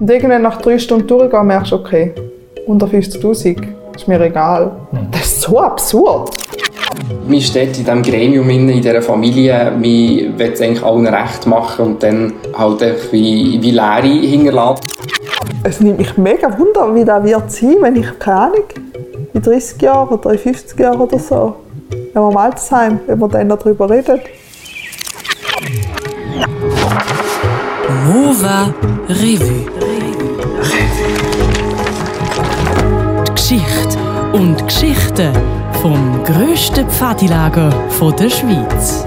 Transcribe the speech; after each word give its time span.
Und 0.00 0.10
irgendwann 0.10 0.40
nach 0.40 0.62
drei 0.62 0.78
Stunden 0.78 1.06
durchgehen, 1.06 1.46
merkst 1.46 1.72
du, 1.72 1.76
okay, 1.76 2.14
unter 2.66 2.86
50'000 2.86 3.62
ist 3.94 4.08
mir 4.08 4.18
egal. 4.18 4.72
Das 5.10 5.26
ist 5.26 5.42
so 5.42 5.60
absurd. 5.60 6.30
Man 7.28 7.40
steht 7.40 7.76
in 7.76 7.84
diesem 7.84 8.02
Gremium, 8.02 8.48
in 8.48 8.66
dieser 8.68 9.02
Familie, 9.02 9.70
man 9.70 9.82
will 9.82 10.52
es 10.52 10.62
eigentlich 10.62 10.82
allen 10.82 11.06
recht 11.06 11.46
machen 11.46 11.84
und 11.84 12.02
dann 12.02 12.32
halt 12.56 12.82
einfach 12.82 13.12
wie, 13.12 13.58
wie 13.60 13.70
Leere 13.70 14.26
hinterlassen. 14.26 14.86
Es 15.62 15.80
nimmt 15.80 15.98
mich 15.98 16.16
mega 16.16 16.58
Wunder, 16.58 16.94
wie 16.94 17.04
das 17.04 17.22
wird 17.22 17.52
sein, 17.52 17.76
wenn 17.80 17.96
ich, 17.96 18.18
keine 18.18 18.40
Ahnung, 18.40 18.64
in 19.34 19.42
30 19.42 19.82
Jahren 19.82 20.08
oder 20.08 20.32
in 20.32 20.38
50 20.38 20.80
Jahren 20.80 21.00
oder 21.00 21.18
so, 21.18 21.56
wenn 21.90 22.22
wir 22.22 22.30
im 22.30 22.36
Altersheim, 22.38 23.00
wenn 23.06 23.18
wir 23.18 23.28
dann 23.28 23.50
darüber 23.50 23.90
reden. 23.90 24.20
Nova 28.12 28.74
Revue. 29.08 29.66
Die 33.24 33.32
Geschichte 33.32 33.98
und 34.32 34.66
Geschichten 34.66 35.32
vom 35.80 36.24
grössten 36.24 36.88
Pfadilager 36.88 37.70
der 38.18 38.28
Schweiz. 38.28 39.06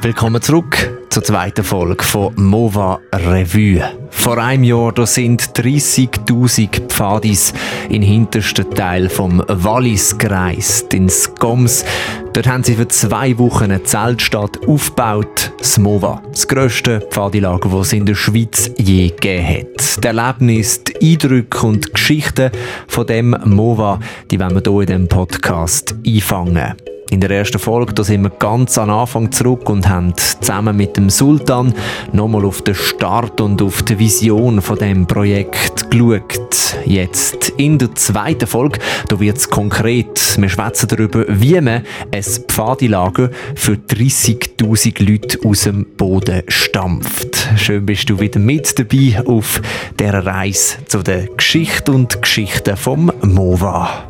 Willkommen 0.00 0.42
zurück 0.42 1.06
zur 1.08 1.22
zweiten 1.22 1.62
Folge 1.62 2.02
von 2.02 2.34
Mova 2.34 2.98
Revue. 3.14 4.01
Vor 4.22 4.38
einem 4.38 4.62
Jahr 4.62 4.92
da 4.92 5.04
sind 5.04 5.42
30.000 5.42 6.86
Pfadis 6.86 7.52
den 7.90 8.02
hintersten 8.02 8.70
Teil 8.70 9.08
vom 9.08 9.42
Wallis 9.48 10.16
gereist, 10.16 10.94
ins 10.94 11.34
Goms. 11.34 11.84
Dort 12.32 12.46
haben 12.46 12.62
sie 12.62 12.76
für 12.76 12.86
zwei 12.86 13.36
Wochen 13.38 13.64
eine 13.64 13.82
Zeltstadt 13.82 14.64
aufgebaut, 14.64 15.52
das 15.58 15.76
Mova. 15.76 16.22
Das 16.30 16.46
grösste 16.46 17.00
Pfadilager, 17.00 17.68
das 17.70 17.88
es 17.88 17.92
in 17.94 18.06
der 18.06 18.14
Schweiz 18.14 18.70
je 18.78 19.08
gegeben 19.08 19.44
hat. 19.44 20.04
Die 20.04 20.06
Erlebnisse, 20.06 20.82
die 20.84 21.14
Eindrücke 21.14 21.66
und 21.66 21.92
Geschichten 21.92 22.52
von 22.86 23.08
dem 23.08 23.36
Mova, 23.44 23.98
die 24.30 24.38
wollen 24.38 24.54
wir 24.54 24.62
hier 24.62 24.80
in 24.82 24.86
diesem 24.86 25.08
Podcast 25.08 25.96
einfangen. 26.06 26.76
In 27.12 27.20
der 27.20 27.28
ersten 27.28 27.58
Folge 27.58 27.92
da 27.92 28.04
sind 28.04 28.22
wir 28.22 28.30
ganz 28.30 28.78
am 28.78 28.88
Anfang 28.88 29.30
zurück 29.32 29.68
und 29.68 29.86
haben 29.86 30.14
zusammen 30.16 30.74
mit 30.74 30.96
dem 30.96 31.10
Sultan 31.10 31.74
nochmal 32.10 32.46
auf 32.46 32.62
den 32.62 32.74
Start 32.74 33.38
und 33.42 33.60
auf 33.60 33.82
die 33.82 33.98
Vision 33.98 34.62
von 34.62 34.78
dem 34.78 35.06
Projekt 35.06 35.90
geschaut. 35.90 36.78
Jetzt 36.86 37.50
in 37.58 37.76
der 37.76 37.94
zweiten 37.96 38.46
Folge 38.46 38.78
da 39.08 39.20
wird 39.20 39.36
es 39.36 39.50
konkret. 39.50 40.38
Wir 40.40 40.48
schwätzen 40.48 40.88
darüber, 40.88 41.26
wie 41.28 41.60
man 41.60 41.82
ein 42.12 42.22
Pfadilager 42.48 43.28
für 43.56 43.72
30.000 43.72 45.04
Leute 45.04 45.38
aus 45.46 45.64
dem 45.64 45.84
Boden 45.98 46.44
stampft. 46.48 47.46
Schön 47.56 47.84
bist 47.84 48.08
du 48.08 48.20
wieder 48.20 48.40
mit 48.40 48.78
dabei 48.78 49.22
auf 49.26 49.60
der 49.98 50.24
Reise 50.24 50.78
zu 50.86 51.02
der 51.02 51.26
Geschichte 51.26 51.92
und 51.92 52.22
Geschichten 52.22 52.74
vom 52.78 53.12
MOVA. 53.20 54.06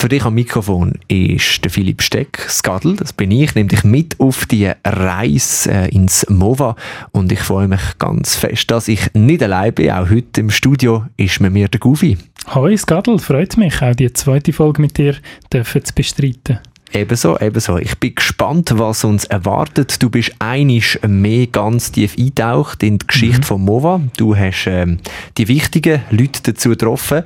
Für 0.00 0.08
dich 0.08 0.24
am 0.24 0.32
Mikrofon 0.32 0.94
ist 1.08 1.62
der 1.62 1.70
Philipp 1.70 2.00
Steck, 2.00 2.46
Skadl, 2.48 2.96
das 2.96 3.12
bin 3.12 3.30
ich, 3.30 3.54
nehme 3.54 3.68
dich 3.68 3.84
mit 3.84 4.18
auf 4.18 4.46
die 4.46 4.72
Reise 4.82 5.70
äh, 5.70 5.94
ins 5.94 6.26
MOVA 6.30 6.74
und 7.12 7.30
ich 7.30 7.40
freue 7.40 7.68
mich 7.68 7.82
ganz 7.98 8.34
fest, 8.34 8.70
dass 8.70 8.88
ich 8.88 9.12
nicht 9.12 9.42
allein 9.42 9.74
bin. 9.74 9.90
Auch 9.90 10.08
heute 10.08 10.40
im 10.40 10.48
Studio 10.48 11.04
ist 11.18 11.42
mit 11.42 11.52
mir 11.52 11.68
der 11.68 11.80
Gufi. 11.80 12.16
Hoi 12.54 12.78
Skadl, 12.78 13.18
freut 13.18 13.58
mich, 13.58 13.82
auch 13.82 13.94
die 13.94 14.10
zweite 14.14 14.54
Folge 14.54 14.80
mit 14.80 14.96
dir 14.96 15.16
dürfen 15.52 15.84
zu 15.84 15.94
bestreiten. 15.94 16.60
Ebenso, 16.94 17.38
ebenso. 17.38 17.76
Ich 17.76 17.98
bin 17.98 18.14
gespannt, 18.14 18.72
was 18.76 19.04
uns 19.04 19.26
erwartet. 19.26 20.02
Du 20.02 20.08
bist 20.08 20.32
einisch 20.38 20.98
mehr 21.06 21.46
ganz 21.48 21.92
tief 21.92 22.16
eintaucht 22.18 22.82
in 22.82 22.96
die 22.96 23.06
Geschichte 23.06 23.40
mhm. 23.40 23.44
von 23.44 23.64
MOVA. 23.66 24.00
Du 24.16 24.34
hast 24.34 24.66
ähm, 24.66 24.96
die 25.36 25.46
wichtigen 25.46 26.00
Leute 26.10 26.40
dazu 26.42 26.70
getroffen 26.70 27.22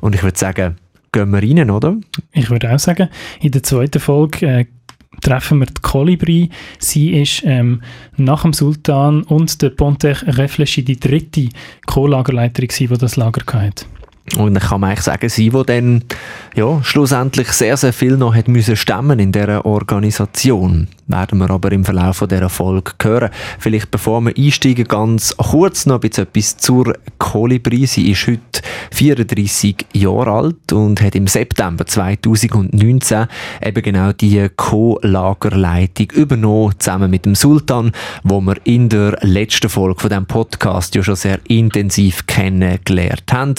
und 0.00 0.16
ich 0.16 0.24
würde 0.24 0.36
sagen, 0.36 0.76
gehen 1.16 1.30
wir 1.30 1.42
rein, 1.42 1.70
oder? 1.70 1.96
Ich 2.32 2.50
würde 2.50 2.70
auch 2.72 2.78
sagen, 2.78 3.08
in 3.40 3.50
der 3.50 3.62
zweiten 3.62 4.00
Folge 4.00 4.46
äh, 4.46 4.64
treffen 5.22 5.60
wir 5.60 5.66
die 5.66 5.80
Kolibri. 5.80 6.50
Sie 6.78 7.18
ist 7.20 7.42
ähm, 7.46 7.80
nach 8.18 8.42
dem 8.42 8.52
Sultan 8.52 9.22
und 9.22 9.62
der 9.62 9.70
Ponter 9.70 10.14
Reflechi 10.36 10.84
die 10.84 11.00
dritte 11.00 11.48
Co-Lagerleiterin, 11.86 12.68
die 12.68 12.86
das 12.88 13.16
Lager 13.16 13.40
hatte. 13.50 13.86
Und 14.36 14.54
dann 14.54 14.62
kann 14.62 14.80
man 14.80 14.90
eigentlich 14.90 15.04
sagen, 15.04 15.28
sie, 15.28 15.50
die 15.50 15.62
dann 15.64 16.02
ja, 16.56 16.82
schlussendlich 16.82 17.48
sehr, 17.48 17.76
sehr 17.76 17.92
viel 17.92 18.16
noch 18.16 18.34
hat 18.34 18.48
müssen 18.48 18.76
stemmen 18.76 19.18
in 19.18 19.30
dieser 19.30 19.64
Organisation. 19.64 20.88
Werden 21.06 21.38
wir 21.38 21.50
aber 21.50 21.70
im 21.70 21.84
Verlauf 21.84 22.24
dieser 22.28 22.48
Folge 22.48 22.92
hören. 23.00 23.30
Vielleicht 23.60 23.92
bevor 23.92 24.20
wir 24.22 24.36
einsteigen, 24.36 24.86
ganz 24.88 25.36
kurz 25.36 25.86
noch 25.86 26.02
etwas 26.02 26.56
zur 26.56 26.94
Kolibri. 27.18 27.86
Sie 27.86 28.10
ist 28.10 28.26
heute 28.26 28.62
34 28.90 29.86
Jahre 29.92 30.32
alt 30.32 30.72
und 30.72 31.00
hat 31.00 31.14
im 31.14 31.28
September 31.28 31.86
2019 31.86 33.26
eben 33.62 33.82
genau 33.82 34.12
die 34.12 34.48
Co-Lagerleitung 34.56 36.10
übernommen, 36.10 36.74
zusammen 36.78 37.10
mit 37.10 37.24
dem 37.24 37.36
Sultan, 37.36 37.92
wo 38.24 38.40
wir 38.40 38.56
in 38.64 38.88
der 38.88 39.18
letzten 39.20 39.68
Folge 39.68 40.00
von 40.00 40.10
diesem 40.10 40.26
Podcast 40.26 40.96
ja 40.96 41.04
schon 41.04 41.16
sehr 41.16 41.38
intensiv 41.46 42.26
kennengelernt 42.26 43.32
haben. 43.32 43.54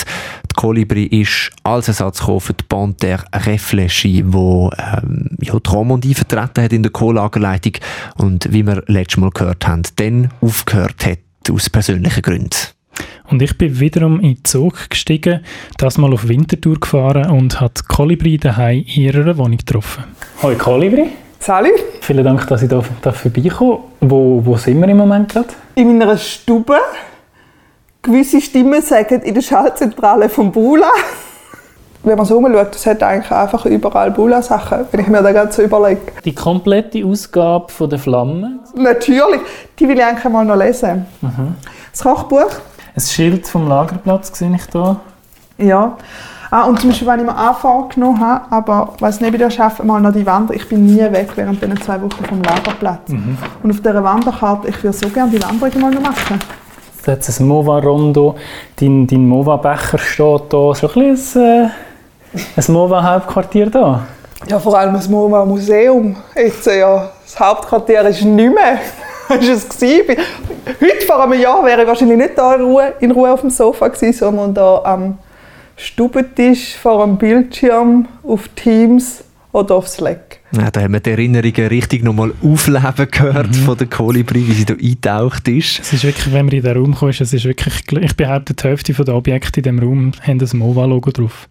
Kolibri 0.58 1.04
ist 1.04 1.52
als 1.64 1.88
Ersatz 1.88 2.20
für 2.20 2.54
die 2.54 2.64
Panthère 2.68 3.24
Réfléchie, 3.32 4.24
wo 4.26 4.72
ähm, 4.78 5.30
ja, 5.40 5.54
die 5.60 5.70
Romandie 5.70 6.16
vertreten 6.16 6.64
hat 6.64 6.74
in 6.74 6.82
der 6.82 6.92
Co-Lagerleitung 6.92 7.74
und 8.18 8.52
wie 8.52 8.66
wir 8.66 8.84
letztes 8.88 9.18
Mal 9.18 9.30
gehört 9.30 9.68
haben, 9.68 9.84
dann 9.98 10.32
aufgehört 10.42 11.06
hat 11.06 11.20
aus 11.52 11.70
persönlichen 11.70 12.24
Gründen. 12.24 12.58
Und 13.30 13.44
ich 13.44 13.56
bin 13.56 13.80
wiederum 13.80 14.20
in 14.20 14.34
den 14.34 14.46
Zug 14.46 14.90
gestiegen, 14.90 15.42
das 15.78 16.00
mal 16.00 16.12
auf 16.12 16.28
Winterthur 16.28 16.80
gefahren 16.80 17.30
und 17.30 17.62
habe 17.62 17.74
Kolibri 17.88 18.40
daheim 18.40 18.80
in 18.80 19.04
ihrer 19.04 19.38
Wohnung 19.38 19.58
getroffen. 19.58 20.06
Hallo 20.42 20.58
Kolibri. 20.58 21.10
Salut. 21.40 21.84
Vielen 22.02 22.24
Dank, 22.24 22.48
dass 22.48 22.64
ich 22.64 22.70
da, 22.70 22.84
da 23.04 23.12
vorbeikomme. 23.12 23.80
Wo, 24.02 24.44
wo 24.44 24.58
sind 24.58 24.80
wir 24.80 24.88
im 24.88 24.98
Moment 24.98 25.30
gerade? 25.30 25.50
In 25.76 26.00
meiner 26.00 26.18
Stube 26.18 26.80
gewisse 28.08 28.40
Stimmen 28.42 28.82
sagen 28.82 29.22
in 29.22 29.34
der 29.34 29.42
Schaltzentrale 29.42 30.30
von 30.30 30.52
Bula. 30.52 30.92
Wenn 32.04 32.16
man 32.16 32.26
so 32.26 32.38
umschaut, 32.38 32.74
es 32.74 32.86
hat 32.86 33.04
eigentlich 33.04 33.32
einfach 33.32 33.66
überall 33.66 34.12
Bula-Sachen, 34.12 34.86
wenn 34.92 35.02
ich 35.02 35.08
mir 35.08 35.22
das 35.22 35.34
gerade 35.34 35.52
so 35.52 35.62
überlege. 35.62 36.02
Die 36.24 36.34
komplette 36.34 37.06
Ausgabe 37.06 37.70
von 37.70 37.90
der 37.90 38.00
Flamme? 38.00 38.60
Natürlich, 38.76 39.42
die 39.78 39.90
will 39.90 39.98
ich 39.98 40.06
eigentlich 40.06 40.32
mal 40.32 40.46
noch 40.46 40.56
lesen. 40.56 41.06
Mhm. 41.22 41.56
Das 41.92 42.02
Kochbuch. 42.02 42.50
Ein 42.96 43.02
Schild 43.02 43.46
vom 43.46 43.68
Lagerplatz 43.68 44.38
sehe 44.38 44.56
ich 44.56 44.64
hier. 44.72 45.00
Ja. 45.58 45.98
Ah, 46.50 46.64
und 46.64 46.80
zum 46.80 46.92
Beispiel, 46.92 47.08
wenn 47.10 47.20
ich 47.20 47.26
mir 47.26 47.36
Anfang 47.36 47.90
genommen 47.90 48.22
habe, 48.22 48.46
aber 48.52 48.94
was 49.00 49.20
nicht 49.20 49.34
wieder 49.34 49.52
schaffe, 49.52 49.84
mal 49.84 50.00
noch 50.00 50.14
die 50.14 50.26
Wanderung. 50.26 50.62
Ich 50.62 50.70
bin 50.70 50.86
nie 50.86 51.02
weg 51.02 51.32
während 51.36 51.62
diesen 51.62 51.82
zwei 51.82 52.02
Wochen 52.02 52.24
vom 52.24 52.42
Lagerplatz. 52.42 53.10
Mhm. 53.10 53.38
Und 53.64 53.72
auf 53.72 53.82
dieser 53.82 54.02
Wanderkarte, 54.02 54.70
ich 54.70 54.82
würde 54.82 54.98
so 54.98 55.10
gerne 55.10 55.32
die 55.32 55.44
Wanderung 55.44 55.82
mal 55.82 55.92
noch 55.92 56.02
machen 56.02 56.40
da 57.08 57.14
hat 57.14 57.28
es 57.28 57.40
ein 57.40 57.48
Mova-Rondo, 57.48 58.36
dein, 58.76 59.08
dein 59.08 59.26
Mova-Becher 59.26 59.98
steht 59.98 60.42
da, 60.50 60.74
so 60.76 60.90
ein 60.90 61.12
bisschen 61.12 61.42
ein, 61.44 61.72
ein 62.58 62.74
Mova-Hauptquartier 62.74 63.70
da. 63.70 64.06
Ja, 64.46 64.60
vor 64.60 64.78
allem 64.78 64.94
das 64.94 65.08
Mova-Museum. 65.08 66.18
Jetzt, 66.36 66.68
äh, 66.68 66.80
ja, 66.80 67.10
das 67.24 67.40
Hauptquartier 67.40 68.02
ist 68.02 68.24
nicht 68.24 68.54
mehr. 68.54 68.80
ist 69.40 69.82
es. 69.82 69.82
Heute 69.82 71.06
vor 71.06 71.24
einem 71.24 71.40
Jahr 71.40 71.64
wäre 71.64 71.84
ich 71.84 71.88
wahrscheinlich 71.88 72.18
nicht 72.18 72.38
da 72.38 72.56
in 72.56 72.62
Ruhe, 72.62 72.94
in 73.00 73.12
Ruhe 73.12 73.32
auf 73.32 73.40
dem 73.40 73.52
Sofa 73.52 73.88
gewesen, 73.88 74.12
sondern 74.14 74.54
da 74.54 74.82
am 74.84 75.18
Stubentisch 75.78 76.76
vor 76.76 77.04
einem 77.04 77.18
Bildschirm 77.18 78.08
auf 78.28 78.50
Teams 78.50 79.24
oder 79.58 79.76
auf 79.76 79.88
Slack. 79.88 80.40
Ja, 80.52 80.72
da 80.72 80.82
haben 80.82 80.94
wir 80.94 81.00
die 81.00 81.10
Erinnerungen 81.12 81.68
richtig 81.68 82.04
nochmal 82.04 82.34
aufleben 82.42 83.08
gehört 83.12 83.50
mhm. 83.50 83.54
von 83.54 83.78
der 83.78 83.88
Kolibri, 83.88 84.48
wie 84.48 84.54
sie 84.54 84.66
da 84.66 84.76
eingetaucht 84.76 85.48
ist. 85.48 85.80
Es 85.80 85.94
ist 85.94 86.04
wirklich, 86.04 86.32
wenn 86.32 86.46
man 86.46 86.56
in 86.56 86.62
den 86.62 86.78
Raum 86.78 86.96
kommt, 86.96 87.20
es 87.20 87.34
ist 87.34 87.44
wirklich, 87.44 87.74
ich 88.00 88.16
behaupte, 88.16 88.54
die 88.54 88.64
Hälfte 88.64 88.94
der 88.94 89.16
Objekte 89.16 89.60
in 89.60 89.64
diesem 89.64 89.80
Raum 89.80 90.12
haben 90.22 90.40
das 90.40 90.54
MOVA-Logo 90.54 91.12
drauf 91.12 91.50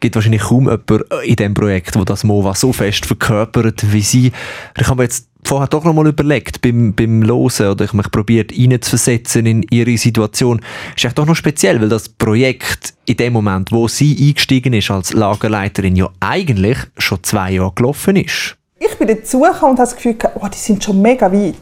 gibt 0.00 0.16
wahrscheinlich 0.16 0.42
kaum 0.42 0.64
jemanden 0.64 1.00
in 1.22 1.36
diesem 1.36 1.54
Projekt, 1.54 1.94
der 1.94 2.04
das 2.04 2.24
MOVA 2.24 2.56
so 2.56 2.72
fest 2.72 3.06
verkörpert 3.06 3.92
wie 3.92 4.00
sie. 4.00 4.32
Ich 4.76 4.88
habe 4.88 4.96
mir 4.96 5.04
jetzt 5.04 5.28
vorher 5.44 5.68
doch 5.68 5.84
noch 5.84 5.92
mal 5.92 6.06
überlegt, 6.06 6.62
beim, 6.62 6.94
beim 6.94 7.22
Losen, 7.22 7.68
oder 7.68 7.84
ich 7.84 7.92
mich 7.92 8.10
probiert, 8.10 8.52
reinzuversetzen 8.52 9.46
in 9.46 9.66
ihre 9.70 9.96
Situation. 9.96 10.60
Ist 10.96 11.04
echt 11.04 11.18
doch 11.18 11.26
noch 11.26 11.36
speziell, 11.36 11.80
weil 11.80 11.88
das 11.88 12.08
Projekt 12.08 12.94
in 13.06 13.16
dem 13.16 13.32
Moment, 13.32 13.72
wo 13.72 13.88
sie 13.88 14.16
eingestiegen 14.28 14.72
ist 14.72 14.90
als 14.90 15.12
Lagerleiterin, 15.12 15.96
ja 15.96 16.08
eigentlich 16.20 16.78
schon 16.98 17.22
zwei 17.22 17.52
Jahre 17.52 17.72
gelaufen 17.74 18.16
ist. 18.16 18.56
Ich 18.78 18.96
bin 18.98 19.08
dazugekommen 19.08 19.72
und 19.72 19.78
habe 19.78 19.88
das 19.88 19.96
Gefühl, 19.96 20.16
oh, 20.34 20.48
die 20.48 20.58
sind 20.58 20.82
schon 20.82 21.00
mega 21.00 21.32
weit. 21.32 21.54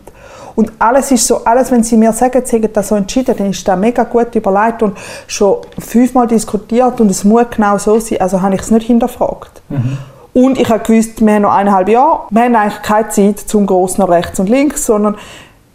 Und 0.57 0.73
alles 0.79 1.11
ist 1.11 1.27
so, 1.27 1.45
alles, 1.45 1.71
wenn 1.71 1.83
sie 1.83 1.97
mir 1.97 2.13
sagen, 2.13 2.43
sie 2.45 2.57
haben 2.57 2.73
das 2.73 2.89
so 2.89 2.95
entschieden, 2.95 3.35
dann 3.37 3.51
ist 3.51 3.67
das 3.67 3.79
mega 3.79 4.05
gut 4.05 4.35
überlegt 4.35 4.83
und 4.83 4.99
schon 5.27 5.59
fünfmal 5.79 6.27
diskutiert 6.27 7.01
und 7.01 7.11
es 7.11 7.25
muss 7.25 7.45
genau 7.55 7.79
so 7.79 7.99
sein. 7.99 8.21
Also 8.21 8.43
habe 8.43 8.55
ich 8.55 8.61
es 8.61 8.71
nicht 8.71 8.87
hinterfragt. 8.87 9.63
Mhm. 9.69 9.99
Und 10.33 10.59
ich 10.59 10.69
habe 10.69 10.85
gewusst, 10.85 11.25
wir 11.25 11.35
haben 11.35 11.43
noch 11.43 11.53
eineinhalb 11.53 11.89
Jahre. 11.89 12.21
Wir 12.31 12.43
haben 12.43 12.55
eigentlich 12.55 12.83
keine 12.83 13.09
Zeit 13.09 13.41
zum 13.41 13.67
gross 13.67 13.99
nach 13.99 14.09
rechts 14.09 14.39
und 14.39 14.49
links, 14.49 14.87
sondern 14.87 15.17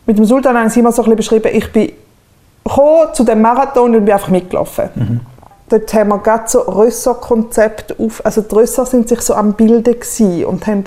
mit 0.06 0.18
dem 0.18 0.25
Sultan 0.25 0.57
haben 0.57 0.69
sie 0.69 0.80
immer 0.80 0.92
so 0.92 1.02
ein 1.04 1.16
bisschen 1.16 1.42
beschrieben, 1.42 1.50
ich 1.54 1.72
bin 1.72 1.92
zu 3.13 3.24
dem 3.24 3.42
Marathon 3.42 3.96
und 3.96 4.06
bin 4.06 4.13
einfach 4.13 4.30
mitgelaufen. 4.30 4.90
Mhm. 4.96 5.19
Dort 5.69 5.94
haben 5.94 6.10
wir 6.10 6.19
gerade 6.19 6.44
so 6.48 6.60
Rösser-Konzept 6.62 8.00
auf, 8.00 8.24
also 8.24 8.42
die 8.42 8.54
Rösser 8.54 8.86
sind 8.86 9.10
sich 9.10 9.22
so 9.22 9.34
am 9.34 9.54
Bilden 9.54 9.96
und 10.46 10.68
haben 10.68 10.84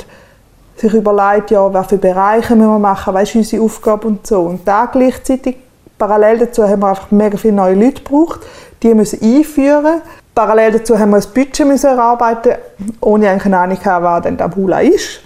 sich 0.76 0.94
überlegt, 0.94 1.50
ja, 1.50 1.73
welche 1.73 1.99
Bereiche 1.99 2.55
müssen 2.55 2.70
wir 2.70 2.79
machen, 2.79 3.12
was 3.12 3.31
ist 3.31 3.35
unsere 3.35 3.62
Aufgabe 3.65 4.06
und 4.06 4.26
so. 4.26 4.43
Und 4.43 4.67
da 4.67 4.87
gleichzeitig, 4.87 5.56
parallel 5.99 6.38
dazu 6.38 6.62
haben 6.62 6.81
wir 6.81 6.88
einfach 6.88 7.11
mega 7.11 7.37
viele 7.37 7.55
neue 7.55 7.75
Leute 7.75 8.03
gebraucht, 8.03 8.41
die 8.82 8.94
müssen 8.94 9.20
einführen. 9.20 10.03
Parallel 10.38 10.70
dazu 10.70 10.96
haben 10.96 11.11
wir 11.11 11.17
ein 11.17 11.25
Budget 11.35 11.67
müssen 11.67 11.88
erarbeiten, 11.88 12.52
ohne 13.00 13.29
eigentlich 13.29 13.46
eine 13.46 13.58
Ahnung 13.58 13.76
zu 13.76 13.87
was 13.87 14.23
denn 14.23 14.37
der 14.37 14.46
Bula 14.46 14.79
ist. 14.79 15.19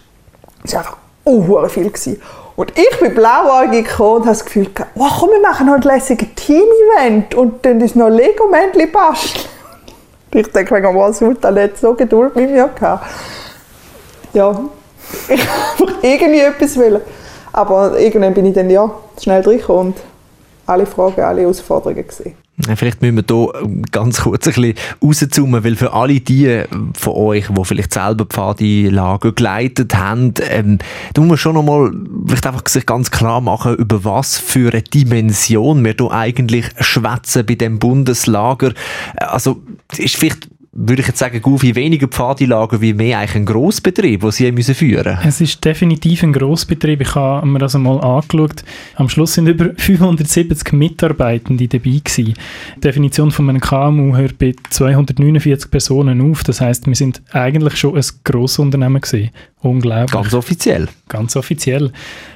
Das 0.63 0.73
war 0.73 0.81
einfach 0.81 0.97
uh, 1.27 1.69
viel. 1.69 1.91
Gewesen. 1.91 2.23
Und 2.57 2.73
ich 2.79 2.99
bin 2.99 3.15
blauäugig 3.15 3.89
gekommen 3.89 4.15
und 4.15 4.21
habe 4.21 4.31
das 4.31 4.43
Gefühl, 4.43 4.71
oh, 4.95 5.07
komm, 5.21 5.29
wir 5.33 5.41
machen 5.43 5.67
noch 5.67 5.75
ein 5.75 5.83
lässiges 5.83 6.29
Team-Event 6.35 7.35
und 7.35 7.63
dann 7.67 7.83
ist 7.83 7.95
noch 7.95 8.09
Lego-Männchen 8.09 8.91
basteln. 8.91 9.45
Ich 10.33 10.51
denke, 10.51 10.75
wegen 10.77 10.97
was 10.97 11.19
Sultan 11.19 11.55
nicht 11.57 11.77
so 11.77 11.93
Geduld 11.93 12.35
mit 12.35 12.51
mir 12.51 12.71
gehabt. 12.75 13.05
Ja, 14.33 14.51
ich 15.29 15.47
wollte 15.79 16.07
irgendwie 16.07 16.41
etwas 16.41 16.75
wollen. 16.79 17.03
Aber 17.53 18.01
irgendwann 18.01 18.33
bin 18.33 18.47
ich 18.47 18.55
dann 18.55 18.71
ja 18.71 18.91
schnell 19.21 19.43
reingekommen 19.43 19.89
und 19.89 19.97
alle 20.65 20.87
Fragen, 20.87 21.21
alle 21.21 21.43
Herausforderungen 21.43 22.07
gesehen. 22.07 22.42
Vielleicht 22.61 23.01
müssen 23.01 23.17
wir 23.17 23.25
hier 23.27 23.83
ganz 23.93 24.21
kurz 24.21 24.47
ein 24.47 24.53
bisschen 24.53 24.75
rauszoomen, 25.03 25.65
weil 25.65 25.75
für 25.75 25.95
alle 25.95 26.21
die 26.21 26.63
von 26.95 27.13
euch, 27.15 27.47
die 27.49 27.65
vielleicht 27.65 27.95
selber 27.95 28.27
Pfadilager 28.27 29.33
geleitet 29.33 29.97
haben, 29.97 30.35
ähm, 30.51 30.79
da 31.15 31.23
muss 31.23 31.29
man 31.29 31.39
schon 31.39 31.55
nochmal 31.55 31.93
vielleicht 32.27 32.47
einfach 32.47 32.69
sich 32.69 32.85
ganz 32.85 33.11
klar 33.11 33.41
machen, 33.41 33.77
über 33.77 34.05
was 34.05 34.37
für 34.37 34.71
eine 34.71 34.83
Dimension 34.83 35.83
wir 35.83 35.95
hier 35.99 36.11
eigentlich 36.11 36.67
schwätzen 36.79 37.47
bei 37.47 37.55
dem 37.55 37.79
Bundeslager. 37.79 38.75
Also 39.17 39.63
ist 39.97 40.17
vielleicht 40.17 40.49
würde 40.75 41.03
ich 41.03 41.09
jetzt 41.09 41.19
sagen, 41.19 41.59
viel 41.59 41.75
weniger 41.75 42.09
Pfadilager 42.09 42.81
wie 42.81 42.95
mehr 42.95 43.19
eigentlich 43.19 43.35
ein 43.37 43.45
Grossbetrieb, 43.45 44.23
den 44.23 44.31
Sie 44.31 44.51
müssen 44.53 44.75
führen 44.75 45.19
Es 45.23 45.43
ist 45.43 45.63
definitiv 45.63 46.23
ein 46.23 46.33
Grossbetrieb. 46.33 47.03
Ich 47.03 47.15
habe 47.15 47.47
mir 47.47 47.59
das 47.59 47.75
einmal 47.75 48.01
angeschaut. 48.01 48.65
Am 48.95 49.11
Schluss 49.11 49.35
sind 49.35 49.49
über 49.49 49.75
570 49.77 50.73
Mitarbeitende 50.73 51.69
dabei 51.69 52.01
gewesen. 52.03 52.35
Die 52.77 52.81
Definition 52.81 53.31
von 53.31 53.51
einem 53.51 53.61
KMU 53.61 54.17
hört 54.17 54.39
bei 54.39 54.55
249 54.71 55.71
Personen 55.71 56.31
auf. 56.31 56.43
Das 56.43 56.63
heißt, 56.63 56.87
wir 56.87 56.95
sind 56.95 57.21
eigentlich 57.33 57.77
schon 57.77 57.95
ein 57.95 58.05
Grossunternehmen 58.25 59.03
gewesen. 59.03 59.31
Unglaublich. 59.63 60.11
Ganz 60.11 60.35
offiziell. 60.35 60.89
Ganz 61.09 61.37
offiziell. 61.37 61.93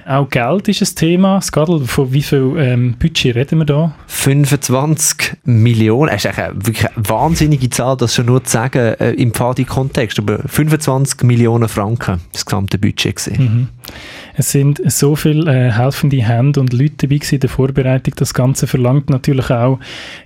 Auch 0.06 0.28
Geld 0.30 0.68
ist 0.68 0.80
ein 0.80 0.94
Thema. 0.94 1.40
Skadl, 1.40 1.84
von 1.84 2.12
wie 2.12 2.22
viel 2.22 2.54
ähm, 2.56 2.94
Budget 3.00 3.34
reden 3.34 3.58
wir 3.58 3.64
da? 3.64 3.94
25 4.06 5.38
Millionen. 5.44 6.12
Das 6.12 6.24
ist 6.24 6.38
eine, 6.38 6.54
wirklich 6.54 6.88
eine 6.88 7.08
wahnsinnige 7.08 7.68
Zahl, 7.68 7.96
das 7.96 8.14
schon 8.14 8.26
nur 8.26 8.44
zu 8.44 8.52
sagen 8.52 8.94
äh, 9.00 9.10
im 9.10 9.32
Pfadi-Kontext. 9.32 10.20
Aber 10.20 10.38
25 10.46 11.24
Millionen 11.24 11.68
Franken 11.68 12.20
das 12.32 12.46
gesamte 12.46 12.78
Budget 12.78 13.16
gesehen. 13.16 13.42
Mhm. 13.42 13.68
Es 14.38 14.52
sind 14.52 14.82
so 14.90 15.16
viele 15.16 15.50
äh, 15.50 15.72
helfende 15.72 16.22
Hände 16.22 16.60
und 16.60 16.72
Leute 16.74 17.06
dabei 17.06 17.20
in 17.30 17.40
der 17.40 17.48
Vorbereitung. 17.48 18.14
Das 18.16 18.34
Ganze 18.34 18.66
verlangt 18.66 19.08
natürlich 19.08 19.50
auch 19.50 19.78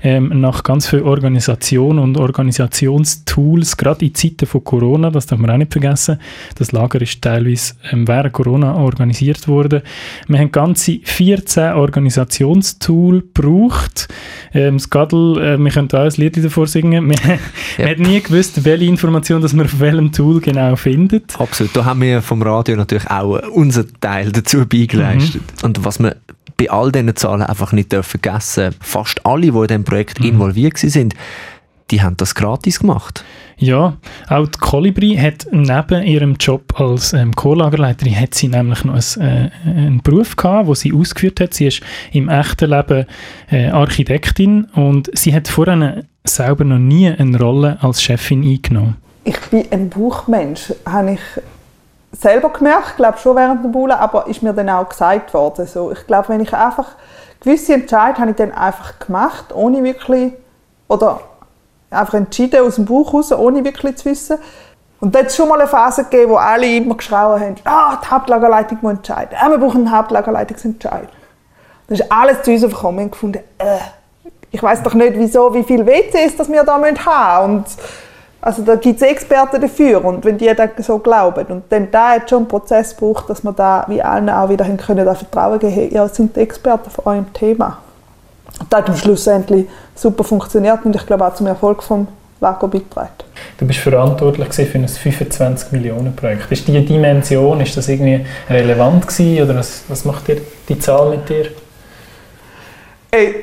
ähm, 0.02 0.40
nach 0.40 0.64
ganz 0.64 0.88
viel 0.88 1.02
Organisation 1.02 1.98
und 1.98 2.16
Organisationstools, 2.16 3.76
gerade 3.76 4.04
in 4.04 4.14
Zeiten 4.14 4.46
von 4.46 4.64
Corona, 4.64 5.10
das 5.10 5.26
darf 5.26 5.38
man 5.38 5.50
auch 5.50 5.56
nicht 5.56 5.72
vergessen. 5.72 6.18
Das 6.56 6.72
Lager 6.72 7.00
ist 7.00 7.22
teilweise 7.22 7.74
ähm, 7.92 8.08
während 8.08 8.32
Corona 8.32 8.74
organisiert 8.74 9.46
worden. 9.46 9.82
Wir 10.26 10.38
haben 10.40 10.50
ganze 10.50 10.98
14 11.04 11.74
Organisationstools 11.74 13.22
gebraucht. 13.32 14.08
Ähm, 14.52 14.80
Skadl, 14.80 15.38
äh, 15.38 15.58
wir 15.58 15.70
können 15.70 15.88
da 15.88 16.02
ein 16.02 16.12
Lied 16.16 16.44
davor 16.44 16.66
singen. 16.66 17.08
Wir, 17.08 17.16
yep. 17.30 17.38
wir 17.76 17.88
haben 17.88 18.02
nie 18.02 18.20
gewusst, 18.20 18.64
welche 18.64 18.86
Information 18.86 19.40
dass 19.40 19.52
man 19.52 19.66
auf 19.66 19.78
welchem 19.78 20.10
Tool 20.10 20.40
genau 20.40 20.74
findet. 20.74 21.40
Absolut. 21.40 21.76
Da 21.76 21.84
haben 21.84 22.00
wir 22.00 22.22
vom 22.22 22.42
Radio 22.42 22.76
natürlich 22.76 23.08
auch 23.08 23.40
unser 23.52 23.84
Teil 24.00 24.32
dazu 24.32 24.66
beigeleistet. 24.66 25.42
Mhm. 25.42 25.64
Und 25.64 25.84
was 25.84 25.98
man 25.98 26.14
bei 26.56 26.70
all 26.70 26.92
diesen 26.92 27.16
Zahlen 27.16 27.42
einfach 27.42 27.72
nicht 27.72 27.94
vergessen 27.94 28.74
fast 28.80 29.24
alle, 29.24 29.42
die 29.42 29.48
in 29.48 29.66
diesem 29.66 29.84
Projekt 29.84 30.20
mhm. 30.20 30.26
involviert 30.26 30.78
sind, 30.78 31.14
die 31.90 32.02
haben 32.02 32.16
das 32.16 32.34
gratis 32.34 32.80
gemacht. 32.80 33.24
Ja, 33.58 33.96
auch 34.28 34.46
die 34.46 34.58
Colibri 34.58 35.16
hat 35.16 35.46
neben 35.50 36.02
ihrem 36.02 36.36
Job 36.36 36.80
als 36.80 37.12
ähm, 37.12 37.34
Co-Lagerleiterin 37.34 38.18
hat 38.18 38.34
sie 38.34 38.48
nämlich 38.48 38.84
noch 38.84 38.94
ein, 38.94 39.20
äh, 39.20 39.50
einen 39.68 40.02
Beruf 40.02 40.36
gehabt, 40.36 40.66
wo 40.66 40.74
sie 40.74 40.94
ausgeführt 40.94 41.40
hat. 41.40 41.52
Sie 41.52 41.66
ist 41.66 41.82
im 42.12 42.28
echten 42.28 42.70
Leben 42.70 43.06
äh, 43.50 43.68
Architektin 43.68 44.64
und 44.74 45.10
sie 45.12 45.34
hat 45.34 45.48
vorher 45.48 46.04
selber 46.24 46.64
noch 46.64 46.78
nie 46.78 47.08
eine 47.08 47.38
Rolle 47.38 47.76
als 47.82 48.02
Chefin 48.02 48.42
eingenommen. 48.42 48.96
Ich 49.24 49.38
bin 49.50 49.64
ein 49.70 49.90
Buchmensch, 49.90 50.72
habe 50.86 51.12
ich 51.12 51.42
selber 52.12 52.50
gemerkt, 52.50 52.96
glaube 52.96 53.18
schon 53.18 53.36
während 53.36 53.64
der 53.64 53.68
Bulle, 53.68 53.98
aber 53.98 54.26
ist 54.26 54.42
mir 54.42 54.52
dann 54.52 54.68
auch 54.70 54.88
gesagt 54.88 55.32
worden. 55.34 55.66
So, 55.66 55.92
ich 55.92 56.06
glaube, 56.06 56.28
wenn 56.30 56.40
ich 56.40 56.52
einfach 56.52 56.88
gewisse 57.40 57.74
Entscheidungen 57.74 58.18
habe 58.18 58.30
ich 58.30 58.36
dann 58.36 58.52
einfach 58.52 58.98
gemacht, 58.98 59.54
ohne 59.54 59.82
wirklich 59.82 60.32
oder 60.88 61.20
einfach 61.90 62.14
entschieden 62.14 62.66
aus 62.66 62.76
dem 62.76 62.84
Buch 62.84 63.14
raus, 63.14 63.32
ohne 63.32 63.64
wirklich 63.64 63.96
zu 63.96 64.06
wissen. 64.06 64.38
Und 65.00 65.14
dann 65.14 65.22
hat 65.22 65.30
es 65.30 65.36
schon 65.36 65.48
mal 65.48 65.58
eine 65.58 65.68
Phase 65.68 66.04
gegeben, 66.04 66.32
wo 66.32 66.36
alle 66.36 66.66
immer 66.76 66.96
geschrauen 66.96 67.40
haben, 67.40 67.56
ah, 67.64 67.98
die 68.02 68.10
Hauptlagerleitung 68.10 68.78
muss 68.82 68.92
entscheiden. 68.92 69.36
Ah, 69.40 69.48
wir 69.48 69.58
brauchen 69.58 69.86
einen 69.86 69.96
Hauptlagerleitungsentscheid. 69.96 71.08
Dann 71.86 71.98
ist 71.98 72.12
alles 72.12 72.42
zu 72.42 72.50
uns 72.50 72.62
gekommen 72.62 73.04
und 73.04 73.12
gefunden, 73.12 73.40
äh, 73.58 73.78
ich 74.50 74.62
weiß 74.62 74.82
doch 74.82 74.94
nicht, 74.94 75.14
wieso, 75.16 75.54
wie 75.54 75.62
viele 75.62 75.86
WCs 75.86 76.36
das 76.36 76.50
wir 76.50 76.64
da 76.64 76.74
haben 76.74 77.54
müssen. 77.54 77.78
Also 78.42 78.62
da 78.62 78.76
gibt 78.76 79.02
es 79.02 79.06
Experten 79.06 79.60
dafür 79.60 80.02
und 80.02 80.24
wenn 80.24 80.38
die 80.38 80.50
das 80.54 80.86
so 80.86 80.98
glauben 80.98 81.44
und 81.46 81.64
dann 81.68 81.90
da 81.90 82.12
hat 82.12 82.30
schon 82.30 82.38
einen 82.38 82.48
Prozess 82.48 82.94
braucht, 82.94 83.28
dass 83.28 83.42
man 83.42 83.54
da 83.54 83.84
wie 83.88 84.00
allen 84.00 84.30
auch 84.30 84.48
wieder 84.48 84.64
können, 84.64 85.04
da 85.04 85.14
Vertrauen 85.14 85.58
geben 85.58 85.92
ja, 85.92 86.08
sind 86.08 86.34
die 86.34 86.40
Experten 86.40 86.88
von 86.88 87.04
eurem 87.04 87.32
Thema. 87.34 87.78
Und 88.58 88.72
das 88.72 88.86
hat 88.86 88.98
schlussendlich 88.98 89.66
super 89.94 90.24
funktioniert 90.24 90.78
und 90.84 90.96
ich 90.96 91.04
glaube 91.04 91.26
auch 91.26 91.34
zum 91.34 91.48
Erfolg 91.48 91.82
vom 91.82 92.08
Lago 92.40 92.66
beigetragen. 92.66 93.10
Du 93.58 93.66
bist 93.66 93.80
verantwortlich 93.80 94.48
für 94.54 94.78
ein 94.78 94.88
25 94.88 95.72
Millionen 95.72 96.16
Projekt. 96.16 96.50
Ist 96.50 96.66
diese 96.66 96.80
Dimension, 96.80 97.60
ist 97.60 97.76
das 97.76 97.88
irgendwie 97.88 98.24
relevant 98.48 99.06
gewesen 99.06 99.44
oder 99.44 99.58
was, 99.58 99.82
was 99.88 100.06
macht 100.06 100.28
dir 100.28 100.38
die 100.66 100.78
Zahl 100.78 101.10
mit 101.10 101.28
dir? 101.28 101.48
Ey, 103.10 103.34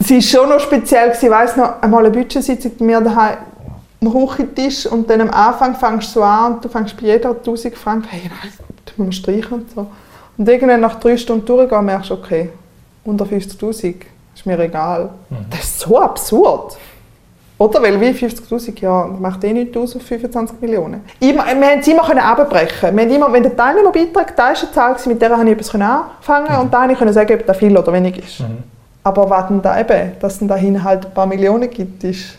sie 0.00 0.16
war 0.16 0.22
schon 0.22 0.48
noch 0.48 0.60
speziell. 0.60 1.12
Ich 1.12 1.30
weiss 1.30 1.56
noch, 1.56 1.80
einmal 1.80 2.04
eine 2.04 2.10
Budgetsitzung 2.10 2.72
bei 2.78 2.84
mir 2.84 3.00
daheim 3.00 3.36
am 4.00 4.12
Küchentisch 4.12 4.86
und 4.86 5.08
dann 5.10 5.20
am 5.22 5.30
Anfang 5.30 5.74
fängst 5.74 6.14
du 6.16 6.22
an 6.22 6.54
und 6.54 6.64
du 6.64 6.68
fängst 6.68 6.96
bei 6.96 7.06
jeder 7.06 7.30
1000 7.30 7.76
Franken, 7.76 8.08
hey, 8.08 8.22
nein, 8.24 8.52
müssen 8.96 9.06
wir 9.06 9.12
streichen 9.12 9.58
und 9.58 9.70
so. 9.70 9.86
Und 10.36 10.48
irgendwann 10.48 10.80
nach 10.80 10.98
drei 10.98 11.16
Stunden 11.16 11.44
durchgehen 11.44 11.84
merkst 11.84 12.10
du, 12.10 12.14
okay, 12.14 12.50
unter 13.04 13.24
50'000 13.24 13.94
ist 14.34 14.46
mir 14.46 14.58
egal. 14.58 15.10
Mhm. 15.28 15.36
Das 15.50 15.60
ist 15.60 15.80
so 15.80 15.98
absurd. 15.98 16.78
Oder? 17.58 17.82
Weil 17.82 18.00
wie 18.00 18.08
50'000, 18.08 18.80
ja, 18.80 19.04
macht 19.04 19.44
eh 19.44 19.52
nichts 19.52 19.76
aus 19.76 19.94
auf 19.94 20.02
25 20.02 20.62
Millionen. 20.62 21.02
Immer, 21.20 21.44
wir 21.44 21.52
haben 21.52 21.80
es 21.80 21.88
immer 21.88 22.24
abbrechen 22.24 22.96
wir 22.96 23.10
immer, 23.10 23.30
Wenn 23.30 23.42
der 23.42 23.54
Teilnehmerbeitrag, 23.54 24.34
da 24.34 24.52
ist 24.52 24.64
eine 24.64 24.72
Zahl, 24.72 24.96
mit 25.06 25.20
der 25.20 25.32
ich 25.32 25.50
etwas 25.50 25.74
anfangen 25.74 26.54
mhm. 26.54 26.60
und 26.60 26.72
dann 26.72 26.88
konnte 26.88 27.08
ich 27.08 27.12
sagen, 27.12 27.34
ob 27.34 27.46
das 27.46 27.56
viel 27.58 27.76
oder 27.76 27.92
wenig 27.92 28.18
ist. 28.18 28.40
Mhm. 28.40 28.62
Aber 29.02 29.28
was 29.28 29.48
denn 29.48 29.60
da 29.60 29.78
eben, 29.78 30.12
dass 30.20 30.40
es 30.40 30.48
dahin 30.48 30.82
halt 30.82 31.04
ein 31.04 31.12
paar 31.12 31.26
Millionen 31.26 31.68
gibt, 31.68 32.02
ist 32.04 32.38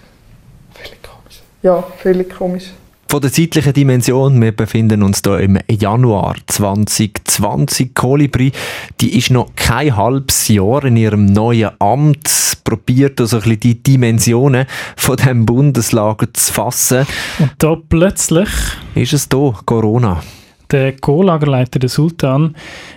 ja, 1.61 1.83
völlig 1.97 2.35
komisch. 2.35 2.71
Von 3.11 3.19
der 3.19 3.33
zeitlichen 3.33 3.73
Dimension, 3.73 4.41
wir 4.41 4.53
befinden 4.53 5.03
uns 5.03 5.21
hier 5.21 5.41
im 5.41 5.59
Januar 5.69 6.35
2020. 6.47 7.93
Kolibri, 7.93 8.53
die 9.01 9.17
ist 9.17 9.31
noch 9.31 9.49
kein 9.57 9.97
halbes 9.97 10.47
Jahr 10.47 10.85
in 10.85 10.95
ihrem 10.95 11.25
neuen 11.25 11.71
Amt, 11.79 12.57
probiert 12.63 13.19
also 13.19 13.35
ein 13.35 13.41
bisschen 13.41 13.59
die 13.59 13.83
Dimensionen 13.83 14.65
von 14.95 15.17
dem 15.17 15.45
Bundeslager 15.45 16.33
zu 16.33 16.53
fassen. 16.53 17.05
Und 17.39 17.51
da 17.57 17.75
plötzlich 17.75 18.47
ist 18.95 19.11
es 19.11 19.27
hier 19.29 19.55
Corona. 19.65 20.23
Der 20.71 20.93
Co-Lagerleiter, 20.93 21.79
der 21.79 21.89
Sultan, 21.89 22.55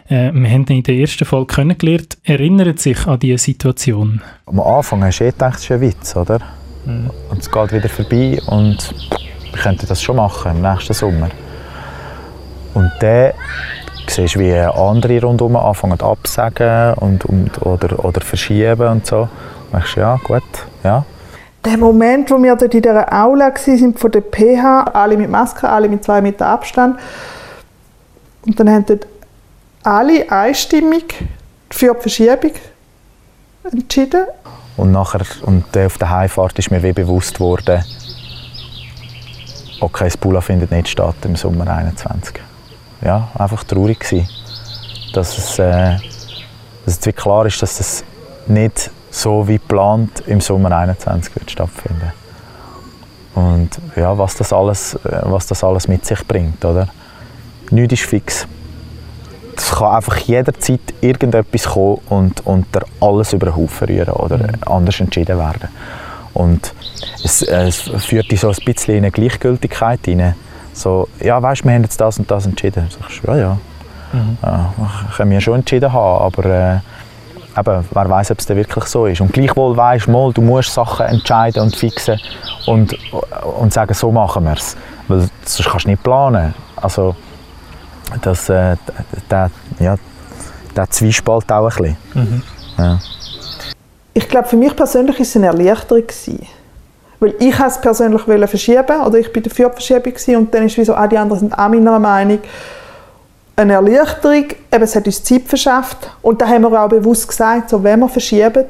äh, 0.08 0.30
wir 0.32 0.48
haben 0.48 0.64
ihn 0.68 0.76
in 0.76 0.82
der 0.84 0.94
ersten 0.94 1.24
Folge 1.24 1.56
kennengelernt, 1.56 2.18
erinnert 2.22 2.78
sich 2.78 3.04
an 3.08 3.18
diese 3.18 3.38
Situation. 3.38 4.22
Am 4.46 4.60
Anfang 4.60 5.02
hast 5.02 5.18
du 5.18 5.24
eh 5.24 5.32
gedacht, 5.32 5.54
das 5.54 5.64
ist 5.64 5.72
ein 5.72 5.80
Witz, 5.80 6.14
oder? 6.14 6.40
Mhm. 6.84 7.10
Und 7.30 7.40
es 7.40 7.50
geht 7.50 7.72
wieder 7.72 7.88
vorbei 7.88 8.40
und 8.46 8.94
wir 9.52 9.62
könnten 9.62 9.86
das 9.86 10.02
schon 10.02 10.16
machen 10.16 10.52
im 10.52 10.62
nächsten 10.62 10.92
Sommer. 10.92 11.28
Und 12.74 12.90
dann 13.00 13.32
siehst 14.08 14.34
du, 14.34 14.40
wie 14.40 14.54
andere 14.54 15.20
rundherum 15.20 15.56
anfangen 15.56 16.00
absagen 16.00 16.94
und, 16.94 17.24
und, 17.24 17.62
oder, 17.62 18.04
oder 18.04 18.20
verschieben 18.20 18.88
und 18.88 19.06
so. 19.06 19.20
Und 19.20 19.28
denkst 19.72 19.96
ja, 19.96 20.18
gut, 20.22 20.42
ja. 20.82 21.04
der 21.64 21.78
Moment, 21.78 22.30
wo 22.30 22.42
wir 22.42 22.56
dort 22.56 22.74
in 22.74 22.82
dieser 22.82 23.12
Aula 23.12 23.46
waren, 23.46 23.94
von 23.96 24.10
der 24.10 24.20
PH, 24.22 24.90
alle 24.92 25.16
mit 25.16 25.30
Maske, 25.30 25.68
alle 25.68 25.88
mit 25.88 26.04
zwei 26.04 26.20
Meter 26.20 26.46
Abstand. 26.46 26.98
Und 28.46 28.58
dann 28.60 28.70
haben 28.70 28.86
dort 28.86 29.06
alle 29.82 30.30
einstimmig 30.30 31.14
für 31.70 31.94
die 31.94 32.00
Verschiebung 32.00 32.52
entschieden. 33.72 34.24
Und 34.76 34.92
nachher, 34.92 35.24
und 35.42 35.76
auf 35.76 35.98
der 35.98 36.10
Heimfahrt 36.10 36.58
ist 36.58 36.70
mir 36.70 36.82
wie 36.82 36.92
bewusst 36.92 37.38
worden, 37.38 37.84
okay, 39.80 40.04
das 40.04 40.16
Pula 40.16 40.40
findet 40.40 40.70
nicht 40.70 40.88
statt 40.88 41.16
im 41.24 41.36
Sommer 41.36 41.68
21. 41.68 42.40
Ja, 43.02 43.28
einfach 43.34 43.64
traurig 43.64 44.00
gewesen, 44.00 44.28
dass 45.12 45.36
es, 45.38 45.58
äh, 45.58 45.96
dass 46.84 46.98
es 46.98 47.14
klar 47.14 47.46
ist, 47.46 47.62
dass 47.62 47.78
es 47.78 48.04
nicht 48.46 48.90
so 49.10 49.46
wie 49.46 49.58
geplant 49.58 50.24
im 50.26 50.40
Sommer 50.40 50.76
21 50.76 51.34
wird 51.36 51.50
stattfinden. 51.50 52.12
Und 53.34 53.78
ja, 53.96 54.16
was 54.16 54.36
das 54.36 54.52
alles, 54.52 54.94
äh, 54.94 55.20
was 55.24 55.46
das 55.46 55.62
alles 55.62 55.88
mit 55.88 56.04
sich 56.04 56.26
bringt, 56.26 56.64
oder? 56.64 56.88
Nichts 57.70 57.94
ist 57.94 58.08
fix. 58.08 58.46
Es 59.56 59.70
kann 59.70 59.94
einfach 59.94 60.16
jederzeit 60.18 60.80
irgendetwas 61.00 61.64
kommen 61.64 61.98
und, 62.08 62.46
und 62.46 62.66
der 62.74 62.84
alles 63.00 63.32
über 63.32 63.46
den 63.46 63.56
Haufen 63.56 63.88
rühren 63.88 64.14
oder 64.14 64.38
mhm. 64.38 64.48
anders 64.66 65.00
entschieden 65.00 65.38
werden. 65.38 65.68
Und 66.34 66.74
es, 67.22 67.42
es 67.42 67.80
führt 67.80 68.30
dich 68.30 68.40
so 68.40 68.48
ein 68.48 68.56
bisschen 68.64 68.94
in 68.94 69.04
eine 69.04 69.12
Gleichgültigkeit 69.12 70.00
hinein. 70.04 70.34
So, 70.72 71.08
ja, 71.20 71.40
weißt 71.40 71.62
du, 71.62 71.68
wir 71.68 71.74
haben 71.74 71.82
jetzt 71.82 72.00
das 72.00 72.18
und 72.18 72.30
das 72.30 72.46
entschieden. 72.46 72.88
Dann 72.88 72.90
sagst 72.90 73.20
du, 73.22 73.30
ja, 73.30 73.36
ja. 73.36 73.58
Mhm. 74.12 74.38
ja 74.42 74.74
können 75.16 75.30
wir 75.30 75.40
schon 75.40 75.54
entschieden 75.54 75.92
haben, 75.92 76.24
aber 76.24 76.44
äh, 76.44 76.78
eben, 77.58 77.84
wer 77.90 78.10
weiß, 78.10 78.32
ob 78.32 78.40
es 78.40 78.46
denn 78.46 78.56
wirklich 78.56 78.84
so 78.84 79.06
ist. 79.06 79.20
Und 79.20 79.32
gleichwohl 79.32 79.76
weißt 79.76 80.08
du, 80.08 80.32
du 80.32 80.42
musst 80.42 80.74
Sachen 80.74 81.06
entscheiden 81.06 81.62
und 81.62 81.76
fixen 81.76 82.18
und, 82.66 82.96
und 83.60 83.72
sagen, 83.72 83.94
so 83.94 84.10
machen 84.10 84.44
wir 84.44 84.54
es. 84.54 84.76
Weil 85.08 85.28
sonst 85.44 85.70
kannst 85.70 85.86
du 85.86 85.90
nicht 85.90 86.02
planen. 86.02 86.54
Also, 86.76 87.14
das, 88.22 88.48
äh, 88.48 88.76
der, 89.30 89.50
ja, 89.78 89.96
der 90.76 90.90
Zwiespalt 90.90 91.50
auch 91.50 91.70
ein 91.76 91.82
bisschen. 91.82 91.96
Mhm. 92.14 92.42
Ja. 92.78 92.98
Ich 94.12 94.28
glaube, 94.28 94.48
für 94.48 94.56
mich 94.56 94.74
persönlich 94.76 95.16
war 95.16 95.22
es 95.22 95.36
eine 95.36 95.46
Erleichterung. 95.46 96.06
Gewesen. 96.06 96.46
Weil 97.20 97.34
ich 97.38 97.58
es 97.58 97.80
persönlich 97.80 98.22
verschieben 98.22 99.00
oder 99.02 99.18
ich 99.18 99.32
bin 99.32 99.42
dafür 99.42 99.70
die 99.70 99.82
Verschiebung 99.82 100.42
und 100.42 100.54
dann 100.54 100.66
ist 100.66 100.76
wie 100.76 100.84
so, 100.84 100.94
ah, 100.94 101.06
die 101.06 101.16
anderen 101.16 101.40
sind 101.40 101.52
auch 101.54 101.68
meiner 101.68 101.98
Meinung 101.98 102.40
eine 103.56 103.72
Erleichterung, 103.74 104.46
eben, 104.72 104.82
es 104.82 104.96
hat 104.96 105.06
uns 105.06 105.22
Zeit 105.22 105.42
verschafft 105.46 106.10
und 106.22 106.40
da 106.42 106.46
haben 106.46 106.62
wir 106.62 106.82
auch 106.82 106.88
bewusst 106.88 107.28
gesagt, 107.28 107.70
so, 107.70 107.82
wenn 107.82 108.00
wir 108.00 108.08
verschieben, 108.08 108.64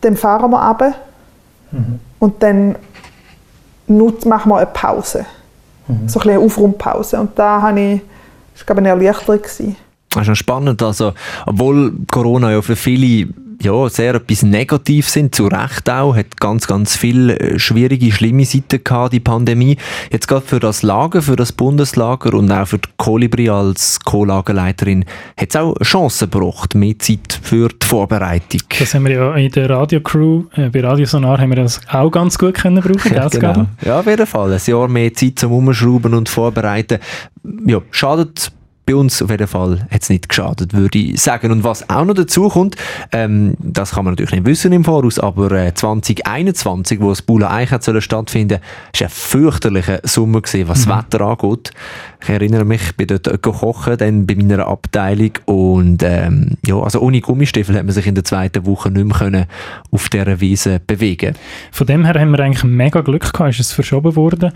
dann 0.00 0.16
fahren 0.16 0.50
wir 0.50 0.66
runter 0.66 0.94
mhm. 1.70 2.00
und 2.18 2.42
dann 2.42 2.76
machen 3.86 4.50
wir 4.50 4.56
eine 4.56 4.66
Pause, 4.66 5.26
mhm. 5.86 6.08
so 6.08 6.20
ein 6.20 6.30
eine 6.30 6.38
Aufrumpause 6.38 7.20
und 7.20 7.38
da 7.38 7.60
habe 7.60 7.80
ich, 7.80 8.00
das 8.60 8.68
war 8.68 8.78
eine 8.78 8.88
Erleichterung. 8.88 9.38
Gewesen. 9.38 9.76
Das 10.10 10.22
ist 10.22 10.26
schon 10.26 10.36
spannend, 10.36 10.82
also, 10.82 11.12
obwohl 11.46 11.92
Corona 12.10 12.50
ja 12.50 12.62
für 12.62 12.76
viele 12.76 13.28
ja, 13.62 13.88
sehr 13.88 14.14
etwas 14.14 14.42
Negatives 14.42 15.12
sind, 15.12 15.34
zu 15.34 15.46
Recht 15.46 15.90
auch, 15.90 16.16
hat 16.16 16.40
ganz, 16.40 16.66
ganz 16.66 16.96
viele 16.96 17.38
äh, 17.38 17.58
schwierige, 17.58 18.10
schlimme 18.10 18.44
Seiten 18.44 18.82
gehabt, 18.82 19.12
die 19.12 19.20
Pandemie. 19.20 19.76
Jetzt 20.10 20.28
gerade 20.28 20.46
für 20.46 20.60
das 20.60 20.82
Lager, 20.82 21.20
für 21.20 21.36
das 21.36 21.52
Bundeslager 21.52 22.34
und 22.34 22.50
auch 22.50 22.66
für 22.66 22.78
die 22.78 22.88
Kolibri 22.96 23.50
als 23.50 24.00
Co-Lagerleiterin 24.00 25.04
hat 25.38 25.50
es 25.50 25.56
auch 25.56 25.74
Chancen 25.82 26.30
gebracht, 26.30 26.74
mehr 26.74 26.98
Zeit 26.98 27.38
für 27.42 27.68
die 27.68 27.86
Vorbereitung. 27.86 28.62
Das 28.78 28.94
haben 28.94 29.04
wir 29.04 29.12
ja 29.12 29.34
in 29.34 29.50
der 29.50 29.68
Radiocrew, 29.68 30.44
äh, 30.54 30.70
bei 30.70 30.80
Radiosonar 30.80 31.38
haben 31.38 31.50
wir 31.50 31.56
das 31.56 31.80
auch 31.90 32.10
ganz 32.10 32.38
gut 32.38 32.54
können 32.54 32.82
brauchen, 32.82 33.14
ja, 33.14 33.28
genau. 33.28 33.66
Ja, 33.84 34.00
auf 34.00 34.06
jeden 34.06 34.26
Fall. 34.26 34.52
Ein 34.52 34.60
Jahr 34.64 34.88
mehr 34.88 35.12
Zeit 35.12 35.38
zum 35.38 35.52
Umschrauben 35.52 36.14
und 36.14 36.28
Vorbereiten. 36.28 36.98
Ja, 37.66 37.80
schadet 37.90 38.52
bei 38.90 38.96
uns 38.96 39.22
auf 39.22 39.30
jeden 39.30 39.46
Fall 39.46 39.86
hat 39.90 40.02
es 40.02 40.10
nicht 40.10 40.28
geschadet, 40.28 40.74
würde 40.74 40.98
ich 40.98 41.20
sagen. 41.20 41.52
Und 41.52 41.62
was 41.62 41.88
auch 41.88 42.04
noch 42.04 42.14
dazu 42.14 42.48
kommt, 42.48 42.76
ähm, 43.12 43.54
das 43.60 43.92
kann 43.92 44.04
man 44.04 44.12
natürlich 44.12 44.32
nicht 44.32 44.46
wissen 44.46 44.72
im 44.72 44.84
Voraus, 44.84 45.18
aber 45.20 45.52
äh, 45.52 45.72
2021, 45.72 47.00
wo 47.00 47.10
das 47.10 47.22
Bula 47.22 47.48
eigentlich 47.48 47.82
soll 47.82 48.00
stattfinden, 48.00 48.58
war 48.58 49.06
ein 49.06 49.08
fürchterlicher 49.08 50.00
Sommer 50.02 50.40
gewesen, 50.40 50.68
was 50.68 50.86
mhm. 50.86 50.90
das 50.90 50.98
Wetter 50.98 51.20
angeht. 51.24 51.70
Ich 52.22 52.28
erinnere 52.28 52.64
mich, 52.64 52.82
ich 52.82 52.96
bin 52.96 53.06
dort 53.06 53.24
gekocht, 53.24 54.00
dann 54.00 54.26
bei 54.26 54.34
meiner 54.34 54.66
Abteilung 54.66 55.32
und 55.46 56.02
ähm, 56.02 56.56
ja, 56.66 56.76
also 56.76 57.00
ohne 57.00 57.20
Gummistiefel 57.20 57.76
hat 57.76 57.84
man 57.84 57.92
sich 57.92 58.06
in 58.06 58.14
der 58.14 58.24
zweiten 58.24 58.66
Woche 58.66 58.90
nicht 58.90 59.06
mehr 59.06 59.16
können 59.16 59.46
auf 59.90 60.08
dieser 60.08 60.40
Wiese 60.40 60.80
bewegen. 60.84 61.34
Von 61.70 61.86
dem 61.86 62.04
her 62.04 62.20
haben 62.20 62.32
wir 62.32 62.40
eigentlich 62.40 62.64
mega 62.64 63.00
Glück 63.02 63.32
gehabt, 63.32 63.50
ist 63.50 63.60
es 63.60 63.72
verschoben 63.72 64.16
worden. 64.16 64.52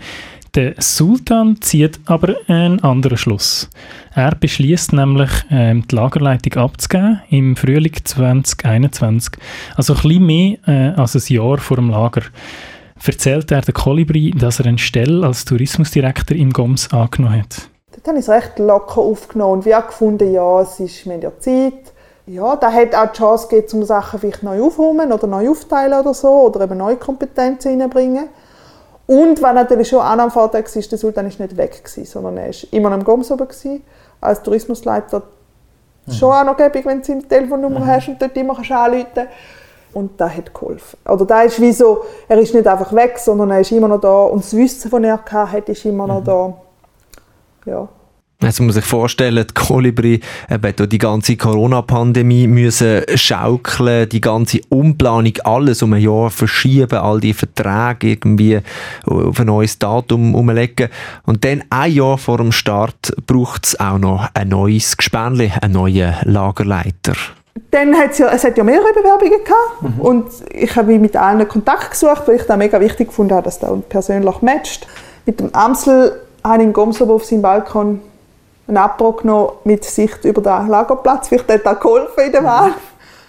Der 0.55 0.73
Sultan 0.79 1.57
zieht 1.59 1.99
aber 2.05 2.33
einen 2.47 2.81
anderen 2.81 3.17
Schluss. 3.17 3.69
Er 4.13 4.35
beschließt 4.35 4.93
nämlich, 4.93 5.29
ähm, 5.51 5.85
die 5.85 5.93
Lagerleitung 5.93 6.63
abzugeben 6.63 7.21
im 7.29 7.57
Frühling 7.57 7.91
2021. 8.01 9.33
Also 9.75 9.95
ein 9.95 10.01
bisschen 10.01 10.25
mehr 10.25 10.57
äh, 10.65 10.93
als 10.95 11.13
ein 11.15 11.33
Jahr 11.33 11.57
vor 11.57 11.75
dem 11.75 11.89
Lager. 11.89 12.21
Erzählt 13.05 13.51
er 13.51 13.61
der 13.63 13.73
Kolibri, 13.73 14.31
dass 14.31 14.61
er 14.61 14.67
eine 14.67 14.77
Stelle 14.77 15.27
als 15.27 15.43
Tourismusdirektor 15.43 16.37
im 16.37 16.53
GOMS 16.53 16.93
angenommen 16.93 17.41
hat. 17.41 17.69
Dort 17.91 18.07
habe 18.07 18.17
ich 18.19 18.23
es 18.23 18.29
recht 18.29 18.57
locker 18.57 19.01
aufgenommen 19.01 19.55
und 19.55 19.65
wir 19.65 19.75
haben 19.75 19.87
gefunden, 19.87 20.31
ja, 20.31 20.61
es 20.61 20.79
ist 20.79 21.05
mit 21.05 21.21
der 21.21 21.37
Zeit. 21.37 21.91
Ja, 22.27 22.55
da 22.55 22.71
hat 22.71 22.95
auch 22.95 23.11
die 23.11 23.17
Chance 23.17 23.49
gegeben, 23.49 23.81
um 23.81 23.83
Sachen 23.83 24.21
vielleicht 24.21 24.41
neu 24.41 24.63
aufräumen 24.63 25.11
oder 25.11 25.27
neu 25.27 25.49
aufteilen 25.49 25.99
oder 25.99 26.13
so 26.13 26.29
oder 26.29 26.61
eben 26.61 26.77
neue 26.77 26.95
Kompetenzen 26.95 27.81
reinbringen. 27.81 28.29
Und 29.07 29.41
was 29.41 29.53
natürlich 29.53 29.87
schon 29.87 29.99
auch 29.99 30.17
am 30.17 30.31
Vorteil 30.31 30.63
war, 30.63 30.81
der 30.81 30.97
Sultan 30.97 31.27
ist 31.27 31.39
nicht 31.39 31.57
weg, 31.57 31.83
gewesen, 31.83 32.05
sondern 32.05 32.37
er 32.37 32.47
war 32.47 32.55
immer 32.71 32.89
noch 32.89 32.97
im 32.97 33.03
Goms 33.03 33.31
oben. 33.31 33.47
Gewesen. 33.47 33.83
Als 34.19 34.41
Tourismusleiter 34.41 35.21
mhm. 36.05 36.11
schon 36.11 36.31
auch 36.31 36.43
noch 36.43 36.57
gäbig, 36.57 36.85
wenn 36.85 36.99
du 36.99 37.05
seine 37.05 37.23
Telefonnummer 37.23 37.81
mhm. 37.81 37.87
hast 37.87 38.07
und 38.07 38.21
dort 38.21 38.35
immer 38.35 38.55
kannst 38.55 38.71
anrufen 38.71 39.27
Und 39.93 40.19
das 40.19 40.35
hat 40.35 40.53
geholfen. 40.53 40.97
Oder 41.07 41.25
da 41.25 41.41
ist 41.43 41.61
wie 41.61 41.71
so, 41.71 42.03
er 42.27 42.39
ist 42.39 42.53
nicht 42.53 42.67
einfach 42.67 42.93
weg, 42.93 43.19
sondern 43.19 43.51
er 43.51 43.59
ist 43.59 43.71
immer 43.71 43.87
noch 43.87 44.01
da. 44.01 44.23
Und 44.23 44.43
das 44.43 44.55
Wissen, 44.55 44.89
das 44.89 45.03
er 45.03 45.51
hatte, 45.51 45.71
ist 45.71 45.85
immer 45.85 46.07
noch 46.07 46.21
mhm. 46.21 46.25
da. 46.25 46.53
Ja. 47.65 47.87
Also 48.41 48.61
man 48.61 48.67
muss 48.67 48.75
sich 48.75 48.85
vorstellen, 48.85 49.45
die 49.47 49.53
Kolibri 49.53 50.19
eben 50.49 50.89
die 50.89 50.97
ganze 50.97 51.37
Corona-Pandemie 51.37 52.47
müssen 52.47 53.03
schaukeln, 53.15 54.09
die 54.09 54.19
ganze 54.19 54.59
Umplanung, 54.69 55.33
alles 55.43 55.81
um 55.81 55.93
ein 55.93 56.01
Jahr 56.01 56.29
verschieben, 56.29 56.99
all 56.99 57.21
die 57.21 57.33
Verträge 57.33 58.09
irgendwie 58.09 58.59
auf 59.05 59.39
ein 59.39 59.45
neues 59.47 59.79
Datum 59.79 60.35
umlegen. 60.35 60.89
Und 61.25 61.45
dann 61.45 61.63
ein 61.69 61.93
Jahr 61.93 62.17
vor 62.17 62.37
dem 62.37 62.51
Start 62.51 63.13
braucht 63.25 63.67
es 63.67 63.79
auch 63.79 63.97
noch 63.97 64.29
ein 64.33 64.49
neues 64.49 64.97
Gespänli, 64.97 65.51
einen 65.61 65.73
neuen 65.73 66.15
Lagerleiter. 66.23 67.13
Dann 67.71 67.95
hat 67.95 68.11
es 68.11 68.17
ja, 68.17 68.27
es 68.29 68.43
hat 68.43 68.57
ja 68.57 68.65
mehrere 68.65 68.93
Bewerbungen 68.93 69.43
gehabt 69.43 69.81
mhm. 69.81 70.01
und 70.01 70.25
ich 70.51 70.75
habe 70.75 70.99
mit 70.99 71.15
allen 71.15 71.47
Kontakt 71.47 71.91
gesucht, 71.91 72.23
weil 72.25 72.35
ich 72.35 72.43
das 72.43 72.57
mega 72.57 72.81
wichtig 72.81 73.13
fand, 73.13 73.31
dass 73.31 73.59
das 73.59 73.71
persönlich 73.87 74.41
matcht. 74.41 74.87
Mit 75.25 75.39
dem 75.39 75.55
Amsel 75.55 76.19
habe 76.43 76.61
ich 76.61 76.67
in 76.67 76.73
Gomsob 76.73 77.09
auf 77.09 77.23
seinem 77.23 77.41
Balkon 77.41 78.01
einen 78.67 78.77
Abbruch 78.77 79.21
genommen 79.21 79.49
mit 79.63 79.83
Sicht 79.83 80.23
über 80.25 80.41
den 80.41 80.67
Lagerplatz. 80.67 81.29
Vielleicht 81.29 81.49
hat 81.49 81.65
das 81.65 81.79
geholfen 81.79 82.25
in 82.25 82.31
der 82.31 82.43
Wahl. 82.43 82.73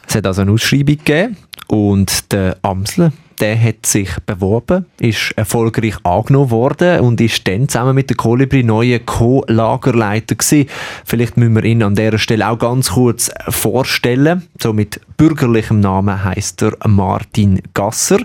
Es 0.09 0.15
hat 0.15 0.27
also 0.27 0.43
eine 0.43 0.53
Ausschreibung 0.53 0.99
gegeben 0.99 1.37
und 1.69 2.33
der 2.33 2.57
Amsel 2.63 3.13
der 3.41 3.61
hat 3.61 3.87
sich 3.87 4.11
beworben, 4.25 4.87
ist 5.01 5.33
erfolgreich 5.37 5.97
angenommen 6.05 6.51
worden 6.51 7.01
und 7.01 7.21
ist 7.21 7.47
dann 7.47 7.69
zusammen 7.69 7.95
mit 7.95 8.11
der 8.11 8.17
Kolibri 8.17 8.63
neue 8.63 9.01
Co-Lagerleiter 9.01 10.37
gewesen. 10.37 10.69
Vielleicht 11.05 11.37
müssen 11.37 11.55
wir 11.55 11.65
ihn 11.65 11.83
an 11.83 11.95
dieser 11.95 12.19
Stelle 12.19 12.49
auch 12.49 12.59
ganz 12.59 12.93
kurz 12.93 13.31
vorstellen. 13.49 14.47
So 14.61 14.73
mit 14.73 15.01
bürgerlichem 15.17 15.81
Namen 15.81 16.25
heißt 16.25 16.63
er 16.63 16.77
Martin 16.89 17.61
Gasser. 17.75 18.19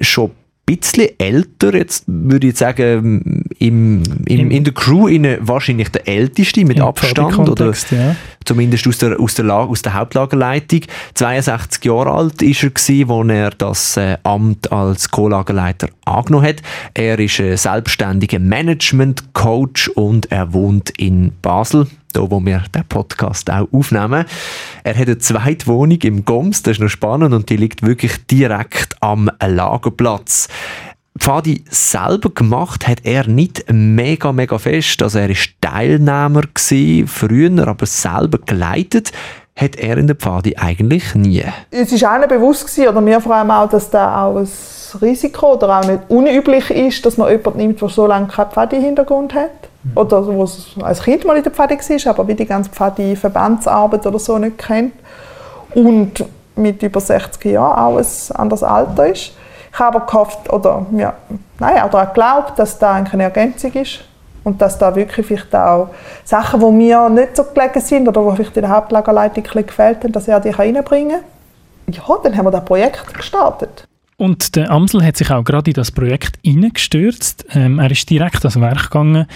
Schon 0.00 0.32
bisschen 0.66 1.08
älter, 1.18 1.74
jetzt 1.74 2.04
würde 2.06 2.46
ich 2.46 2.56
sagen, 2.56 3.44
im, 3.60 4.02
im, 4.24 4.50
in 4.50 4.64
der 4.64 4.72
Crew 4.72 5.06
in, 5.06 5.36
wahrscheinlich 5.40 5.90
der 5.90 6.08
älteste 6.08 6.64
mit 6.64 6.80
Abstand 6.80 7.38
oder 7.38 7.72
ja. 7.90 8.16
zumindest 8.46 8.86
aus 8.88 8.96
der, 8.98 9.20
aus, 9.20 9.34
der 9.34 9.44
Lager, 9.44 9.70
aus 9.70 9.82
der 9.82 9.92
Hauptlagerleitung. 9.92 10.80
62 11.12 11.84
Jahre 11.84 12.10
alt 12.10 12.40
ist 12.40 12.62
er 12.62 12.70
gewesen, 12.70 13.10
als 13.10 13.30
er 13.30 13.50
das 13.50 13.96
äh, 13.98 14.16
Amt 14.22 14.72
als 14.72 15.10
Co-Lagerleiter 15.10 15.88
angenommen 16.06 16.46
hat. 16.46 16.62
Er 16.94 17.18
ist 17.18 17.38
ein 17.38 17.56
selbstständiger 17.58 18.38
Management-Coach 18.38 19.88
und 19.88 20.32
er 20.32 20.54
wohnt 20.54 20.90
in 20.98 21.32
Basel 21.42 21.86
da 22.12 22.28
wo 22.28 22.44
wir 22.44 22.64
den 22.74 22.84
Podcast 22.86 23.48
auch 23.50 23.68
aufnehmen. 23.72 24.24
Er 24.82 24.94
hat 24.96 25.06
eine 25.06 25.18
zweite 25.18 25.68
Wohnung 25.68 25.98
im 26.02 26.24
Goms, 26.24 26.64
das 26.64 26.72
ist 26.72 26.80
noch 26.80 26.88
spannend 26.88 27.32
und 27.32 27.48
die 27.50 27.56
liegt 27.56 27.82
wirklich 27.82 28.26
direkt 28.26 28.96
am 29.00 29.30
Lagerplatz. 29.40 30.48
Pfadi 31.18 31.64
selber 31.68 32.30
gemacht 32.30 32.86
hat 32.86 33.00
er 33.04 33.26
nicht 33.26 33.64
mega, 33.70 34.32
mega 34.32 34.58
fest. 34.58 35.02
Also 35.02 35.18
er 35.18 35.28
war 35.28 35.36
Teilnehmer 35.60 36.42
gewesen, 36.42 37.06
früher, 37.08 37.68
aber 37.68 37.86
selber 37.86 38.38
geleitet 38.38 39.12
hat 39.56 39.76
er 39.76 39.98
in 39.98 40.06
der 40.06 40.16
Pfadi 40.16 40.56
eigentlich 40.56 41.14
nie. 41.14 41.44
Es 41.70 42.00
war 42.00 42.12
allen 42.12 42.28
bewusst, 42.28 42.66
gewesen, 42.66 42.88
oder 42.88 43.00
mir 43.00 43.20
vor 43.20 43.34
allem 43.34 43.50
auch, 43.50 43.68
dass 43.68 43.90
da 43.90 44.24
auch 44.24 44.38
ein 44.38 44.48
Risiko 45.02 45.54
oder 45.54 45.80
auch 45.80 45.86
nicht 45.86 46.00
unüblich 46.08 46.70
ist, 46.70 47.04
dass 47.04 47.18
man 47.18 47.30
jemanden 47.30 47.58
nimmt, 47.58 47.80
der 47.80 47.88
so 47.88 48.06
lange 48.06 48.28
keinen 48.28 48.50
Pfadi-Hintergrund 48.50 49.34
hat. 49.34 49.50
Mhm. 49.82 49.92
Oder 49.96 50.26
wo 50.26 50.48
als 50.82 51.02
Kind 51.02 51.24
mal 51.26 51.36
in 51.36 51.42
der 51.42 51.52
Pfadi 51.52 51.76
war, 51.76 52.10
aber 52.10 52.28
wie 52.28 52.34
die 52.34 52.46
ganze 52.46 52.70
Pfadi-Verbandsarbeit 52.70 54.06
oder 54.06 54.18
so 54.18 54.38
nicht 54.38 54.58
kennt. 54.58 54.94
Und 55.74 56.24
mit 56.56 56.82
über 56.82 57.00
60 57.00 57.44
Jahren 57.44 57.78
auch 57.78 57.98
ein 57.98 58.36
anderes 58.36 58.62
Alter 58.62 59.08
ist. 59.08 59.32
Ich 59.72 59.78
habe 59.78 59.96
aber 59.96 60.06
gehofft, 60.06 60.52
oder 60.52 60.86
ja, 60.92 61.14
nein, 61.58 61.80
auch 61.80 61.90
daran 61.90 62.44
dass 62.56 62.78
das 62.78 62.90
eigentlich 62.90 63.14
eine 63.14 63.24
Ergänzung 63.24 63.72
ist. 63.72 64.00
Und 64.42 64.60
dass 64.62 64.78
da 64.78 64.94
wirklich 64.94 65.26
vielleicht 65.26 65.54
auch 65.54 65.90
Sachen, 66.24 66.60
die 66.60 66.66
mir 66.66 67.08
nicht 67.10 67.36
so 67.36 67.44
gelegen 67.44 67.80
sind 67.80 68.08
oder 68.08 68.22
die 68.22 68.36
vielleicht 68.36 68.56
in 68.56 68.62
der 68.62 68.70
Hauptlagerleitung 68.70 69.44
gefällt 69.44 70.02
haben, 70.02 70.12
dass 70.12 70.28
er 70.28 70.40
die 70.40 70.48
reinbringen 70.48 71.20
kann. 71.20 71.94
Ja, 71.94 72.18
dann 72.22 72.36
haben 72.36 72.46
wir 72.46 72.50
das 72.50 72.64
Projekt 72.64 73.12
gestartet. 73.12 73.86
Und 74.20 74.54
der 74.54 74.70
Amsel 74.70 75.02
hat 75.02 75.16
sich 75.16 75.30
auch 75.30 75.42
gerade 75.42 75.70
in 75.70 75.74
das 75.74 75.90
Projekt 75.90 76.38
hineingestürzt. 76.44 77.46
Ähm, 77.54 77.78
er 77.78 77.90
ist 77.90 78.08
direkt 78.10 78.44
ans 78.44 78.60
Werk 78.60 78.84
gegangen. 78.84 79.26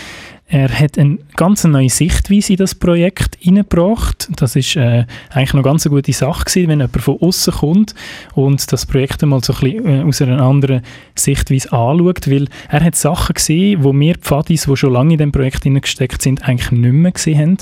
Er 0.47 0.69
hat 0.69 0.99
eine 0.99 1.19
ganz 1.37 1.65
neue 1.65 1.89
Sichtweise 1.89 2.53
in 2.53 2.59
das 2.59 2.75
Projekt 2.75 3.37
hineingebracht. 3.41 4.29
Das 4.37 4.57
ist 4.57 4.77
äh, 4.77 5.07
eigentlich 5.31 5.55
noch 5.55 5.63
ganz 5.63 5.87
eine 5.87 5.95
gute 5.95 6.13
Sache 6.13 6.45
gewesen, 6.45 6.69
wenn 6.69 6.81
jemand 6.81 7.01
von 7.01 7.19
außen 7.19 7.55
kommt 7.55 7.95
und 8.35 8.71
das 8.71 8.85
Projekt 8.85 9.23
einmal 9.23 9.43
so 9.43 9.55
ein 9.55 9.61
bisschen 9.61 9.87
äh, 9.87 10.03
aus 10.03 10.21
einer 10.21 10.43
anderen 10.43 10.83
Sichtweise 11.15 11.73
anschaut, 11.73 12.31
weil 12.31 12.49
er 12.69 12.85
hat 12.85 12.95
Sachen 12.95 13.35
gesehen, 13.35 13.83
wo 13.83 13.95
wir 13.95 14.17
Pfadis, 14.17 14.67
die 14.67 14.77
schon 14.77 14.93
lange 14.93 15.15
in 15.15 15.19
dem 15.19 15.33
Projekt 15.33 15.63
hineingesteckt 15.63 16.21
sind, 16.21 16.47
eigentlich 16.47 16.71
nicht 16.73 16.93
mehr 16.93 17.13
gesehen 17.13 17.39
haben. 17.39 17.57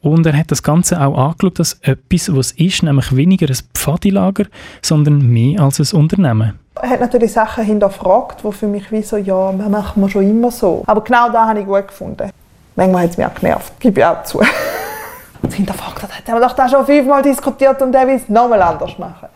Und 0.00 0.24
er 0.26 0.36
hat 0.36 0.52
das 0.52 0.62
Ganze 0.62 1.04
auch 1.04 1.18
angeschaut 1.18 1.58
als 1.58 1.80
etwas, 1.82 2.34
was 2.34 2.52
ist, 2.52 2.84
nämlich 2.84 3.16
weniger 3.16 3.48
ein 3.48 3.58
Pfadilager, 3.74 4.46
sondern 4.80 5.26
mehr 5.26 5.60
als 5.60 5.80
ein 5.80 5.98
Unternehmen. 5.98 6.52
Er 6.82 6.90
hat 6.90 7.00
natürlich 7.00 7.32
Sachen 7.32 7.64
hinterfragt, 7.64 8.44
die 8.44 8.52
für 8.52 8.66
mich 8.66 8.90
wie 8.92 9.02
so, 9.02 9.16
ja, 9.16 9.52
das 9.52 9.68
machen 9.68 10.02
wir 10.02 10.08
schon 10.08 10.28
immer 10.28 10.50
so. 10.50 10.82
Aber 10.86 11.02
genau 11.02 11.30
da 11.30 11.46
habe 11.46 11.60
ich 11.60 11.66
gut 11.66 11.88
gefunden. 11.88 12.30
Manchmal 12.74 13.04
hat 13.04 13.10
es 13.10 13.16
mich 13.16 13.26
auch 13.26 13.34
genervt, 13.34 13.80
gebe 13.80 14.00
ich 14.00 14.06
auch 14.06 14.22
zu. 14.24 14.40
Und 15.42 15.52
hinterfragt 15.52 16.02
hat, 16.02 16.10
haben 16.28 16.40
wir 16.40 16.46
doch 16.46 16.54
das 16.54 16.70
schon 16.70 16.84
fünfmal 16.84 17.22
diskutiert 17.22 17.80
und 17.80 17.92
der 17.92 18.06
will 18.06 18.16
es 18.16 18.28
nochmal 18.28 18.60
anders 18.62 18.98
machen. 18.98 19.28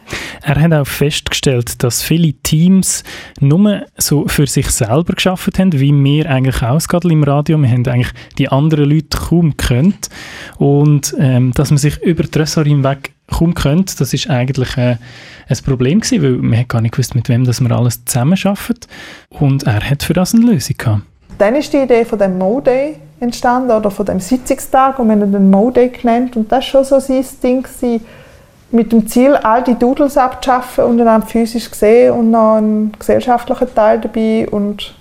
Er 0.43 0.61
hat 0.61 0.73
auch 0.73 0.87
festgestellt, 0.87 1.83
dass 1.83 2.03
viele 2.03 2.33
Teams 2.33 3.05
nur 3.41 3.83
so 3.99 4.27
für 4.27 4.47
sich 4.47 4.71
selber 4.71 5.13
geschafft 5.13 5.59
haben, 5.59 5.73
wie 5.73 5.93
wir 5.93 6.29
eigentlich 6.29 6.63
auch 6.63 6.81
im 7.05 7.23
Radio. 7.23 7.59
Wir 7.59 7.69
haben 7.69 7.87
eigentlich 7.87 8.13
die 8.39 8.49
anderen 8.49 8.91
Leute 8.91 9.19
kaum 9.19 9.51
gekannt. 9.57 10.09
Und 10.57 11.15
ähm, 11.19 11.53
dass 11.53 11.71
man 11.71 11.79
sich 11.79 11.99
über 12.03 12.23
die 12.23 12.39
Ressort 12.39 12.67
hinweg 12.67 13.13
kaum 13.31 13.55
kennt, 13.55 14.01
das 14.01 14.13
ist 14.13 14.29
eigentlich 14.29 14.77
äh, 14.77 14.97
ein 15.49 15.57
Problem 15.65 16.01
gewesen, 16.01 16.23
weil 16.23 16.33
man 16.33 16.69
gar 16.69 16.81
nicht 16.81 16.93
gewusst, 16.93 17.15
mit 17.15 17.29
wem 17.29 17.45
dass 17.45 17.61
wir 17.61 17.71
alles 17.71 18.05
zusammen 18.05 18.39
arbeiten. 18.45 18.81
Und 19.31 19.65
er 19.65 19.89
hat 19.89 20.03
für 20.03 20.13
das 20.13 20.35
eine 20.35 20.45
Lösung 20.47 20.77
gehabt. 20.77 21.03
Dann 21.39 21.55
ist 21.55 21.73
die 21.73 21.79
Idee 21.79 22.05
von 22.05 22.19
dem 22.19 22.39
Mo-Day 22.39 22.97
entstanden, 23.21 23.71
oder 23.71 23.91
von 23.91 24.07
dem 24.07 24.21
Sitzungstag, 24.21 24.99
und 24.99 25.09
wir 25.09 25.15
haben 25.15 25.33
den 25.33 25.51
Mo-Day 25.51 25.89
genannt. 25.89 26.37
Und 26.37 26.51
das 26.51 26.75
war 26.75 26.85
schon 26.85 26.85
so 26.85 27.01
sein 27.01 27.25
Ding, 27.43 27.63
gewesen, 27.63 28.05
mit 28.73 28.93
dem 28.93 29.07
Ziel, 29.07 29.35
all 29.35 29.63
die 29.65 29.75
Doodles 29.75 30.17
abzuschaffen 30.17 30.85
und 30.85 30.99
dann 30.99 31.23
physisch 31.23 31.71
gesehen 31.71 32.13
und 32.13 32.31
noch 32.31 32.57
einen 32.57 32.93
gesellschaftlichen 32.99 33.75
Teil 33.75 34.01
dabei. 34.01 34.49
Und, 34.49 34.95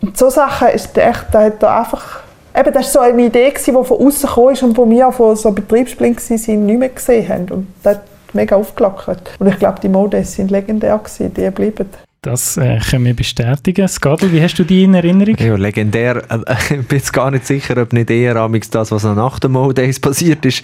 und 0.00 0.16
so 0.16 0.30
Sachen 0.30 0.68
ist 0.68 0.96
echt, 0.96 1.26
da 1.32 1.42
hat 1.42 1.62
er 1.62 1.80
einfach, 1.80 2.20
eben, 2.58 2.72
das 2.72 2.94
war 2.94 3.06
so 3.06 3.12
eine 3.12 3.26
Idee, 3.26 3.52
die 3.54 3.72
von 3.72 3.84
außen 3.84 4.28
kam 4.28 4.68
und 4.68 4.76
wo 4.76 4.88
wir 4.88 5.12
von 5.12 5.36
so 5.36 5.50
betriebsblind 5.52 6.18
waren, 6.18 6.66
nicht 6.66 6.78
mehr 6.78 6.88
gesehen 6.88 7.28
haben. 7.28 7.48
Und 7.50 7.66
das 7.82 7.96
hat 7.96 8.04
mega 8.32 8.56
aufgelockert. 8.56 9.30
Und 9.38 9.48
ich 9.48 9.58
glaube, 9.58 9.80
die 9.80 9.88
Modes 9.88 10.34
sind 10.34 10.50
legendär 10.50 10.98
gewesen, 10.98 11.32
die 11.34 11.50
bleiben. 11.50 11.86
Das 12.22 12.56
äh, 12.56 12.78
können 12.80 13.04
wir 13.04 13.14
bestätigen. 13.14 13.86
Skadl, 13.86 14.32
wie 14.32 14.42
hast 14.42 14.56
du 14.56 14.64
die 14.64 14.82
in 14.82 14.94
Erinnerung? 14.94 15.36
Ja, 15.38 15.54
legendär. 15.54 16.24
Ich 16.70 16.86
bin 16.86 16.98
jetzt 16.98 17.12
gar 17.12 17.30
nicht 17.30 17.46
sicher, 17.46 17.80
ob 17.80 17.92
nicht 17.92 18.10
eher 18.10 18.34
das, 18.70 18.90
was 18.90 19.04
nach 19.04 19.38
dem 19.38 19.52
Modays 19.52 20.00
passiert 20.00 20.44
ist, 20.44 20.62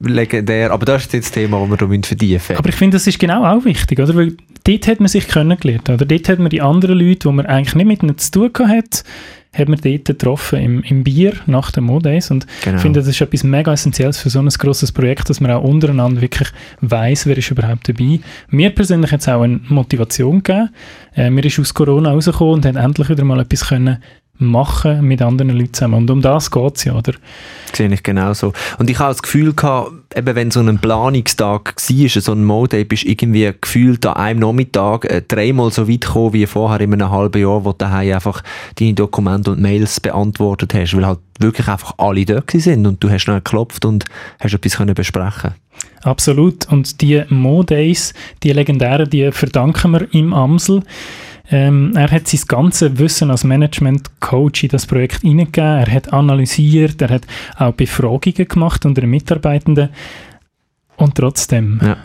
legendär. 0.00 0.70
Aber 0.70 0.84
das 0.84 1.06
ist 1.06 1.12
jetzt 1.14 1.26
das 1.26 1.32
Thema, 1.32 1.60
das 1.60 1.70
wir 1.70 1.76
da 1.78 1.86
vertiefen 1.86 2.32
müssen. 2.32 2.56
Aber 2.56 2.68
ich 2.68 2.74
finde, 2.74 2.96
das 2.96 3.06
ist 3.06 3.18
genau 3.18 3.44
auch 3.44 3.64
wichtig, 3.64 3.98
oder? 3.98 4.14
Weil 4.14 4.36
dort 4.66 4.86
hat 4.88 5.00
man 5.00 5.08
sich 5.08 5.28
kennengelernt, 5.28 5.88
oder? 5.88 6.04
Dort 6.04 6.28
hat 6.28 6.38
man 6.38 6.50
die 6.50 6.62
anderen 6.62 6.98
Leute, 6.98 7.28
die 7.28 7.32
man 7.34 7.46
eigentlich 7.46 7.74
nicht 7.74 7.86
mit 7.86 8.02
ihnen 8.02 8.18
zu 8.18 8.50
tun 8.50 8.68
hat, 8.68 9.04
hat 9.56 9.68
man 9.68 9.80
dort 9.82 10.04
getroffen, 10.04 10.58
im, 10.58 10.82
im 10.82 11.04
Bier 11.04 11.34
nach 11.46 11.70
den 11.70 11.84
Modays. 11.84 12.30
Und 12.30 12.46
genau. 12.62 12.76
ich 12.76 12.82
finde, 12.82 13.00
das 13.00 13.08
ist 13.08 13.20
etwas 13.20 13.42
mega 13.42 13.72
Essentielles 13.72 14.18
für 14.18 14.28
so 14.28 14.40
ein 14.40 14.48
grosses 14.48 14.92
Projekt, 14.92 15.30
dass 15.30 15.40
man 15.40 15.50
auch 15.50 15.62
untereinander 15.62 16.20
wirklich 16.20 16.48
weiß, 16.80 17.26
wer 17.26 17.38
ist 17.38 17.50
überhaupt 17.50 17.88
dabei. 17.88 18.20
Mir 18.48 18.70
persönlich 18.70 19.12
hat 19.12 19.20
es 19.20 19.28
auch 19.28 19.42
eine 19.42 19.60
Motivation 19.68 20.42
gegeben. 20.42 20.70
Äh, 21.14 21.30
mir 21.30 21.44
ist 21.44 21.58
aus 21.58 21.72
Corona 21.72 22.10
rausgekommen 22.10 22.54
und 22.54 22.66
hat 22.66 22.76
endlich 22.76 23.08
wieder 23.08 23.24
mal 23.24 23.40
etwas 23.40 23.68
können 23.68 23.98
machen 24.38 25.06
mit 25.06 25.22
anderen 25.22 25.50
Leuten 25.50 25.72
zusammen. 25.72 25.94
Und 25.94 26.10
um 26.10 26.22
das 26.22 26.50
geht 26.50 26.76
es 26.76 26.84
ja, 26.84 26.94
oder? 26.94 27.12
Sehe 27.72 27.92
ich 27.92 28.02
genauso. 28.02 28.52
Und 28.78 28.90
ich 28.90 28.98
habe 28.98 29.10
das 29.12 29.22
Gefühl 29.22 29.54
gehabt, 29.54 29.92
eben 30.14 30.34
wenn 30.34 30.50
so 30.50 30.60
ein 30.60 30.78
Planungstag 30.78 31.74
war, 31.76 32.22
so 32.22 32.32
ein 32.32 32.44
Mode, 32.44 32.84
bist 32.84 33.04
du 33.04 33.08
irgendwie 33.08 33.52
gefühlt 33.60 34.04
an 34.06 34.14
einem 34.14 34.40
Nachmittag 34.40 35.04
äh, 35.04 35.22
dreimal 35.26 35.70
so 35.70 35.88
weit 35.88 36.02
gekommen 36.02 36.32
wie 36.32 36.46
vorher 36.46 36.80
in 36.80 36.92
einem 36.92 37.10
halben 37.10 37.40
Jahr, 37.40 37.64
wo 37.64 37.72
du 37.72 37.78
daheim 37.78 38.14
einfach 38.14 38.42
deine 38.78 38.94
Dokumente 38.94 39.52
und 39.52 39.60
Mails 39.60 40.00
beantwortet 40.00 40.74
hast, 40.74 40.96
weil 40.96 41.06
halt 41.06 41.18
wirklich 41.38 41.68
einfach 41.68 41.94
alle 41.98 42.24
da 42.24 42.42
sind 42.54 42.86
und 42.86 43.02
du 43.02 43.10
hast 43.10 43.26
noch 43.26 43.34
geklopft 43.34 43.84
und 43.84 44.04
hast 44.40 44.54
etwas 44.54 44.76
können 44.76 44.94
besprechen 44.94 45.54
Absolut. 46.02 46.68
Und 46.70 47.00
die 47.00 47.22
Mo-Days, 47.28 48.14
die 48.42 48.52
legendären, 48.52 49.10
die 49.10 49.30
verdanken 49.32 49.92
wir 49.92 50.14
im 50.14 50.32
Amsel. 50.32 50.82
Ähm, 51.50 51.92
er 51.94 52.10
hat 52.10 52.28
sein 52.28 52.40
ganzes 52.48 52.98
Wissen 52.98 53.30
als 53.30 53.44
Management-Coach 53.44 54.64
in 54.64 54.68
das 54.70 54.86
Projekt 54.86 55.20
hineingegeben. 55.22 55.78
Er 55.78 55.92
hat 55.92 56.12
analysiert, 56.12 57.00
er 57.02 57.10
hat 57.10 57.22
auch 57.56 57.72
Befragungen 57.72 58.48
gemacht 58.48 58.84
unter 58.84 59.00
den 59.00 59.10
Mitarbeitenden. 59.10 59.90
Und 60.96 61.14
trotzdem... 61.14 61.80
Ja. 61.82 61.96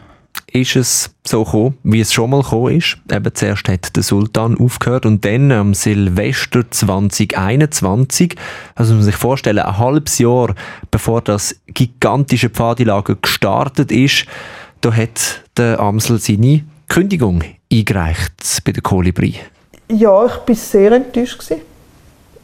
Ist 0.53 0.75
es 0.75 1.15
so 1.25 1.45
gekommen, 1.45 1.77
wie 1.83 2.01
es 2.01 2.11
schon 2.11 2.29
mal 2.29 2.41
gekommen 2.41 2.75
ist. 2.75 2.97
Eben 3.09 3.33
zuerst 3.33 3.69
hat 3.69 3.95
der 3.95 4.03
Sultan 4.03 4.57
aufgehört 4.57 5.05
und 5.05 5.23
dann 5.23 5.49
am 5.51 5.73
Silvester 5.73 6.69
2021, 6.69 8.35
also 8.75 8.93
man 8.95 9.03
sich 9.03 9.15
vorstellen, 9.15 9.59
ein 9.59 9.77
halbes 9.77 10.19
Jahr 10.19 10.53
bevor 10.89 11.21
das 11.21 11.55
gigantische 11.67 12.49
Pfadilager 12.49 13.15
gestartet 13.15 13.93
ist, 13.93 14.25
da 14.81 14.93
hat 14.93 15.43
der 15.55 15.79
Amsel 15.79 16.19
seine 16.19 16.65
Kündigung 16.89 17.43
eingereicht 17.71 18.61
bei 18.65 18.71
der 18.71 18.81
Kolibri? 18.81 19.35
Ja, 19.87 20.25
ich 20.25 20.47
war 20.47 20.55
sehr 20.55 20.91
enttäuscht. 20.91 21.43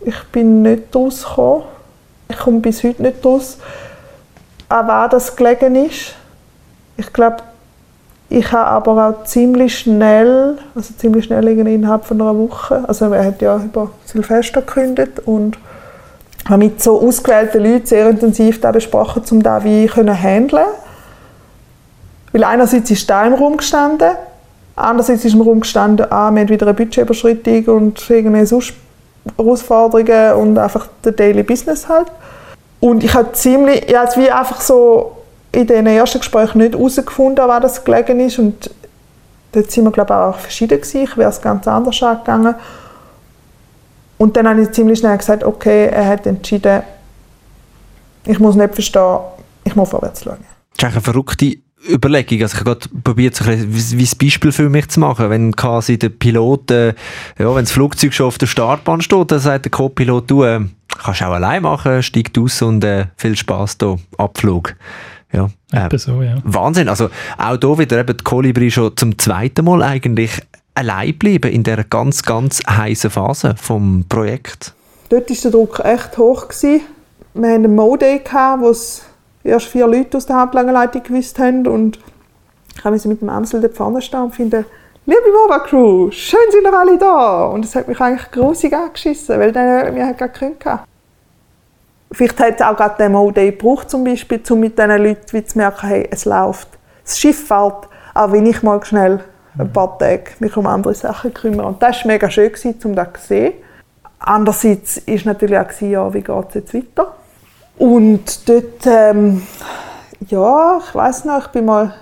Ich 0.06 0.24
bin 0.32 0.62
nicht 0.62 0.96
rausgekommen. 0.96 1.64
Ich 2.30 2.38
komme 2.38 2.60
bis 2.60 2.84
heute 2.84 3.02
nicht 3.02 3.26
raus, 3.26 3.58
an 4.70 4.88
wer 4.88 5.08
das 5.08 5.36
gelegen 5.36 5.76
ist. 5.76 6.14
Ich 6.98 7.12
glaube, 7.14 7.38
ich 8.30 8.52
habe 8.52 8.68
aber 8.68 9.10
auch 9.10 9.24
ziemlich 9.24 9.80
schnell, 9.80 10.58
also 10.76 10.94
ziemlich 10.96 11.26
schnell 11.26 11.48
innerhalb 11.48 12.06
von 12.06 12.22
einer 12.22 12.38
Woche, 12.38 12.84
also 12.86 13.06
er 13.06 13.26
hat 13.26 13.42
ja 13.42 13.56
über 13.58 13.92
Silvester 14.04 14.62
gekündigt 14.62 15.22
und 15.26 15.58
habe 16.50 16.66
mit 16.66 16.84
so 16.84 17.02
ausgewählten 17.02 17.64
Leuten 17.64 17.86
sehr 17.86 18.10
intensiv 18.10 18.60
besprochen, 18.60 19.24
um 19.32 19.42
da 19.42 19.64
wie 19.64 19.86
können 19.86 20.22
handeln. 20.22 20.66
Weil 22.34 22.44
einerseits 22.44 22.92
ist 22.92 23.10
da 23.10 23.26
im 23.26 23.36
Raum 23.36 23.56
gestanden 23.56 24.12
Andererseits 24.78 25.26
ist 25.26 25.34
im 25.34 25.42
Raum 25.42 25.62
gestanden, 25.62 26.06
ah, 26.12 26.30
wir 26.32 26.42
haben 26.42 26.50
wieder 26.50 26.68
eine 26.68 26.76
Budgetüberschreitung 26.76 27.66
und 27.66 28.10
irgendwelche 28.10 28.46
sonst 28.46 28.74
Herausforderungen 29.36 30.34
und 30.34 30.58
einfach 30.58 30.88
der 31.04 31.14
Daily 31.14 31.42
Business 31.42 31.90
halt. 31.90 32.12
Und 32.80 33.04
ich 33.04 33.14
habe 33.16 33.32
ziemlich, 33.34 33.90
ja, 33.90 34.08
wie 34.16 34.30
einfach 34.30 34.62
so 34.62 35.18
in 35.52 35.66
den 35.66 35.88
ersten 35.88 36.20
Gesprächen 36.20 36.60
nicht 36.60 36.76
herausgefunden, 36.76 37.50
an 37.50 37.62
das 37.62 37.84
gelegen 37.84 38.20
ist 38.20 38.38
und 38.38 38.70
dort 39.52 39.72
sind 39.72 39.84
wir 39.84 39.92
glaube 39.92 40.14
ich 40.14 40.20
auch 40.20 40.38
verschieden 40.38 40.80
gewesen. 40.80 41.04
Ich 41.04 41.18
wäre 41.18 41.32
es 41.32 41.42
ganz 41.42 41.68
anders 41.68 42.04
angegangen. 42.04 42.54
Und 44.20 44.38
dann 44.38 44.48
habe 44.48 44.62
ich 44.62 44.72
ziemlich 44.72 45.00
schnell 45.00 45.18
gesagt, 45.18 45.44
okay, 45.44 45.88
er 45.88 46.06
hat 46.06 46.28
entschieden, 46.28 46.84
ich 48.26 48.38
muss 48.38 48.56
nicht 48.56 48.76
verstehen, 48.76 49.20
ich 49.64 49.76
muss 49.76 49.90
vorwärts 49.90 50.24
schauen. 50.24 50.38
Das 50.78 50.90
ist 50.90 50.96
eine 50.96 51.02
verrückte 51.02 51.58
Überlegung. 51.90 52.42
Also 52.42 52.56
ich 52.56 52.60
habe 52.60 52.76
gerade 52.76 52.90
probiert, 53.04 53.36
so 53.36 53.46
ein 53.46 53.74
wie 53.74 54.04
ein 54.04 54.18
Beispiel 54.20 54.52
für 54.52 54.70
mich 54.70 54.90
zu 54.90 55.00
machen. 55.00 55.30
Wenn 55.30 55.56
quasi 55.56 55.98
der 55.98 56.10
Pilot, 56.10 56.72
äh, 56.72 56.88
ja, 57.38 57.56
wenn 57.56 57.64
das 57.64 57.72
Flugzeug 57.72 58.14
schon 58.14 58.28
auf 58.28 58.38
der 58.38 58.48
Startbahn 58.48 59.02
steht, 59.02 59.32
dann 59.32 59.40
sagt 59.40 59.66
der 59.66 59.72
Co-Pilot, 59.72 60.30
du 60.30 60.44
äh, 60.44 60.62
kannst 60.88 61.22
auch 61.22 61.32
allein 61.32 61.64
machen, 61.64 62.02
steig 62.04 62.32
aus 62.38 62.62
und 62.62 62.84
äh, 62.84 63.06
viel 63.16 63.36
Spaß 63.36 63.78
da, 63.78 63.98
Abflug. 64.18 64.76
Ja, 65.32 65.50
äh, 65.72 65.98
so, 65.98 66.22
ja. 66.22 66.38
Wahnsinn. 66.44 66.90
Also 66.90 67.10
auch 67.38 67.58
hier 67.60 67.78
wieder 67.80 68.00
eben 68.00 68.18
die 68.18 68.24
Kolibri 68.24 68.72
schon 68.72 68.96
zum 68.96 69.18
zweiten 69.20 69.66
Mal 69.66 69.84
eigentlich 69.84 70.32
allein 70.74 71.18
bleiben 71.18 71.52
in 71.52 71.64
der 71.64 71.84
ganz, 71.84 72.24
ganz 72.24 72.62
heißen 72.68 73.10
Phase 73.10 73.56
vom 73.58 74.06
Projekt. 74.08 74.74
Dort 75.10 75.30
war 75.30 75.38
der 75.44 75.52
Druck 75.52 75.82
echt 75.84 76.18
hoch. 76.18 76.48
Gewesen. 76.48 76.82
Wir 77.34 77.50
hatten 77.50 77.66
einen 77.66 77.76
Mode, 77.76 78.22
wo 78.60 78.70
es 78.70 79.04
erst 79.48 79.68
vier 79.68 79.88
Leute 79.88 80.18
aus 80.18 80.26
der 80.26 80.40
Hauptlagerleitung 80.42 81.04
gewusst 81.04 81.40
haben 81.40 81.68
und 81.68 82.00
ich 82.76 82.84
habe 82.84 82.96
mit 82.96 83.22
dem 83.22 83.30
Amsel 83.30 83.62
da 83.62 83.70
vorne 83.70 84.02
stehen 84.02 84.22
und 84.22 84.36
finde, 84.36 84.66
liebe 85.06 85.32
Mova 85.34 85.60
Crew, 85.60 86.12
schön 86.12 86.40
sind 86.52 86.64
ihr 86.64 86.74
alle 86.74 86.98
da. 86.98 87.46
Und 87.46 87.66
es 87.66 87.76
hat 87.76 87.88
mich 87.88 88.00
eigentlich 88.00 88.30
grusig 88.32 88.74
angeschissen, 88.74 89.40
weil 89.40 89.52
dann 89.52 89.96
wir 89.96 90.06
halt 90.06 90.18
gar 90.18 90.30
keinen 90.30 90.58
Vielleicht 92.12 92.40
hat 92.40 92.62
auch 92.62 92.78
gerade 92.78 92.96
der 93.00 93.10
Mode 93.10 93.52
gebraucht, 93.52 93.90
zum 93.90 94.04
Beispiel, 94.04 94.42
um 94.50 94.60
mit 94.60 94.78
diesen 94.78 95.04
Leuten 95.04 95.46
zu 95.46 95.58
merken, 95.58 95.88
hey, 95.88 96.08
es 96.10 96.26
läuft. 96.26 96.70
Das 97.04 97.20
Schiff 97.20 97.48
fährt, 97.48 97.88
auch 98.14 98.32
wenn 98.32 98.46
ich 98.46 98.64
mal 98.64 98.84
schnell 98.86 99.24
ein 99.58 99.74
paar 99.74 99.98
Tage 99.98 100.32
mich 100.40 100.56
um 100.56 100.68
andere 100.68 100.94
Sachen 100.94 101.34
kümmere. 101.34 101.68
Und 101.68 101.82
das 101.82 101.98
war 102.00 102.08
mega 102.08 102.30
schön, 102.30 102.52
um 102.84 102.96
das 102.96 103.08
zu 103.22 103.28
sehen. 103.28 103.54
Andererseits 104.20 105.02
war 105.06 105.20
natürlich 105.26 105.58
auch, 105.58 105.82
ja, 105.82 106.14
wie 106.14 106.22
geht 106.22 106.46
es 106.50 106.54
jetzt 106.54 106.74
weiter? 106.74 107.16
Und 107.78 108.50
dort, 108.50 108.86
ähm, 108.86 109.44
ja, 110.28 110.80
ich 110.80 110.96
weiß 110.96 111.26
noch, 111.26 111.46
ich 111.46 111.48
bin 111.48 111.66
mal 111.66 111.94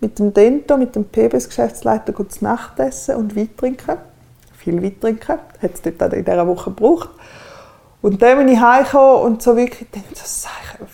mit 0.00 0.18
dem 0.18 0.34
Dento, 0.34 0.76
mit 0.76 0.94
dem 0.96 1.04
PBS-Geschäftsleiter 1.04 2.12
zu 2.28 2.44
Nacht 2.44 2.78
essen 2.80 3.16
und 3.16 3.36
Wein 3.36 3.56
trinken. 3.56 3.96
Viel 4.56 4.82
Wein 4.82 5.00
trinken. 5.00 5.38
Hat 5.62 5.70
es 5.72 5.82
dort 5.82 6.12
in 6.12 6.24
dieser 6.24 6.46
Woche 6.46 6.70
gebraucht. 6.70 7.10
Und 8.02 8.20
dann 8.20 8.38
bin 8.38 8.48
ich 8.48 8.60
heimgekommen 8.60 9.22
und 9.22 9.42
so 9.42 9.56
wirklich 9.56 9.90
gedacht, 9.90 10.38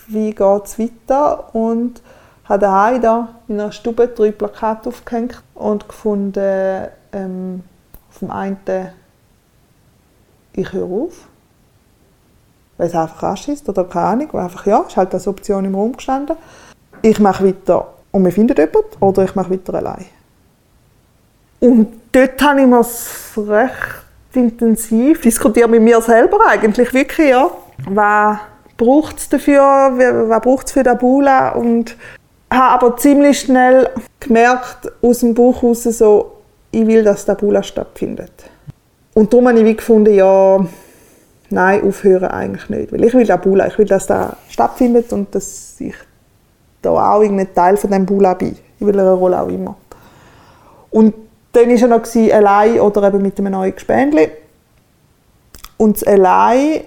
wie 0.07 0.29
geht 0.29 0.65
es 0.65 0.79
weiter? 0.79 1.53
Und 1.53 2.01
habe 2.45 2.59
daheim 2.59 3.01
da 3.01 3.35
in 3.47 3.59
einer 3.59 3.71
Stube 3.71 4.07
drei 4.07 4.31
Plakate 4.31 4.89
aufgehängt 4.89 5.41
und 5.55 5.89
gefunden, 5.89 6.87
ähm, 7.11 7.63
auf 8.09 8.19
dem 8.19 8.31
einen, 8.31 8.57
ich 10.53 10.71
höre 10.71 10.85
auf, 10.85 11.27
weil 12.81 12.87
es 12.87 12.95
einfach 12.95 13.21
anschießt 13.21 13.69
oder 13.69 13.83
keine 13.83 14.05
Ahnung, 14.07 14.33
einfach, 14.33 14.65
ja, 14.65 14.79
ist 14.79 14.97
halt 14.97 15.13
als 15.13 15.27
Option 15.27 15.65
im 15.65 15.75
Raum 15.75 15.95
gestanden. 15.95 16.35
Ich 17.03 17.19
mache 17.19 17.45
weiter 17.45 17.93
und 18.09 18.25
wir 18.25 18.31
finden 18.31 18.57
jemanden 18.57 18.97
oder 18.99 19.23
ich 19.23 19.35
mache 19.35 19.51
weiter 19.51 19.75
allein. 19.75 20.05
Und 21.59 21.89
dort 22.11 22.41
habe 22.41 22.61
ich 22.61 22.65
mir 22.65 22.83
recht 23.53 24.03
intensiv 24.33 25.21
diskutiert 25.21 25.69
mit 25.69 25.83
mir 25.83 26.01
selber 26.01 26.39
eigentlich, 26.47 26.91
wirklich, 26.91 27.29
ja. 27.29 27.51
Was 27.87 28.39
braucht 28.77 29.19
es 29.19 29.29
dafür, 29.29 29.59
was 30.27 30.41
braucht 30.41 30.65
es 30.65 30.71
für 30.71 30.81
den 30.81 30.97
Bula 30.97 31.49
und 31.49 31.95
habe 32.51 32.85
aber 32.87 32.97
ziemlich 32.97 33.41
schnell 33.41 33.91
gemerkt, 34.19 34.91
aus 35.03 35.19
dem 35.19 35.35
Buch 35.35 35.61
heraus, 35.61 35.83
so, 35.83 36.31
ich 36.71 36.87
will, 36.87 37.03
dass 37.03 37.25
der 37.25 37.35
Bula 37.35 37.61
stattfindet. 37.61 38.33
Und 39.13 39.31
darum 39.31 39.49
habe 39.49 39.59
ich 39.59 39.77
gefunden, 39.77 40.15
ja, 40.15 40.65
nein, 41.51 41.83
aufhören 41.83 42.29
eigentlich 42.29 42.69
nicht. 42.69 42.91
Weil 42.91 43.03
ich 43.03 43.13
will 43.13 43.25
den 43.25 43.41
Bula, 43.41 43.67
ich 43.67 43.77
will, 43.77 43.85
dass 43.85 44.07
der 44.07 44.37
stattfindet 44.49 45.11
und 45.13 45.33
dass 45.35 45.75
ich 45.79 45.95
da 46.81 47.13
auch 47.13 47.21
irgendein 47.21 47.53
Teil 47.53 47.77
von 47.77 47.91
dem 47.91 48.05
Bula 48.05 48.33
bin. 48.33 48.57
Ich 48.79 48.85
will 48.85 48.99
eine 48.99 49.13
Rolle 49.13 49.41
auch 49.41 49.47
immer. 49.47 49.75
Und 50.89 51.13
dann 51.53 51.69
war 51.69 51.75
er 51.75 51.87
noch 51.87 52.33
allein 52.33 52.79
oder 52.79 53.07
eben 53.07 53.21
mit 53.21 53.37
einem 53.37 53.51
neuen 53.51 53.75
Gespendli. 53.75 54.29
Und 55.77 55.97
das 55.97 56.07
allein 56.07 56.81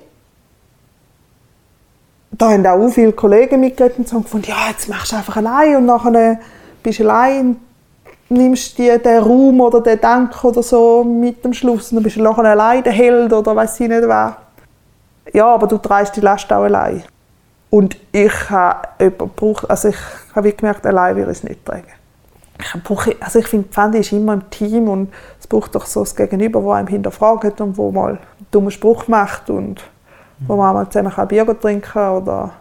da 2.39 2.51
haben 2.51 2.67
auch 2.67 2.89
viele 2.89 3.13
Kollegen 3.13 3.61
mitgeredet 3.61 3.99
und 3.99 4.13
haben 4.13 4.23
gefunden, 4.23 4.49
ja, 4.49 4.71
jetzt 4.71 4.89
machst 4.89 5.13
du 5.13 5.17
einfach 5.17 5.37
allein 5.37 5.77
und 5.77 5.87
nachher 5.87 6.39
bist 6.83 6.99
du 6.99 7.05
allein, 7.05 7.57
nimmst 8.29 8.79
du 8.79 8.99
den 8.99 9.23
Raum 9.23 9.61
oder 9.61 9.81
den 9.81 10.01
Denk 10.01 10.43
oder 10.45 10.63
so 10.63 11.05
mit 11.05 11.45
dem 11.45 11.53
Schluss 11.53 11.91
und 11.91 11.97
dann 11.97 12.03
bist 12.03 12.17
du 12.17 12.23
nachher 12.23 12.45
allein 12.45 12.83
der 12.83 12.93
Held 12.93 13.33
oder 13.33 13.55
weiß 13.55 13.81
ich 13.81 13.89
nicht 13.89 14.03
wer. 14.03 14.37
Ja, 15.33 15.47
aber 15.47 15.67
du 15.67 15.79
trägst 15.79 16.17
die 16.17 16.21
Last 16.21 16.53
auch 16.53 16.63
allein. 16.63 17.03
Und 17.71 17.97
ich 18.13 18.51
habe 18.51 18.89
gebraucht, 19.01 19.69
also 19.69 19.89
ich 19.89 19.97
habe 20.35 20.53
gemerkt, 20.53 20.87
allein 20.87 21.17
würde 21.17 21.33
ich 21.33 21.39
es 21.39 21.45
nicht 21.45 21.65
tragen. 21.65 21.89
Ich, 22.59 22.83
brauche, 22.85 23.17
also 23.19 23.41
ich 23.41 23.49
finde, 23.49 23.69
Pfand 23.69 23.97
ist 23.97 24.13
immer 24.13 24.35
im 24.35 24.49
Team 24.49 24.89
und 24.89 25.13
es 25.41 25.47
braucht 25.47 25.75
doch 25.75 25.87
so 25.87 26.01
das 26.01 26.15
Gegenüber, 26.15 26.61
das 26.61 26.71
einem 26.71 26.87
hinterfragt 26.87 27.61
und 27.61 27.77
wo 27.77 27.91
mal 27.91 28.11
einen 28.11 28.19
dummen 28.53 28.71
Spruch 28.71 29.09
macht 29.09 29.51
und 29.51 29.83
wo 30.47 30.55
man 30.57 30.73
mal 30.73 30.89
zusammen 30.89 31.13
ein 31.17 31.29
Bier 31.29 31.47
trinken 31.61 31.83
kann 31.83 32.23
oder 32.23 32.53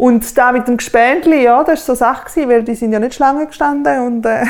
und 0.00 0.38
da 0.38 0.50
mit 0.50 0.66
dem 0.66 0.78
Gespendli, 0.78 1.44
ja, 1.44 1.62
das 1.62 1.86
war 1.86 1.94
so 1.94 2.04
eine 2.04 2.14
Sache, 2.14 2.48
weil 2.48 2.62
die 2.62 2.74
sind 2.74 2.92
ja 2.92 2.98
nicht 2.98 3.14
Schlange 3.14 3.46
gestanden 3.46 4.06
und, 4.06 4.24
äh, 4.24 4.46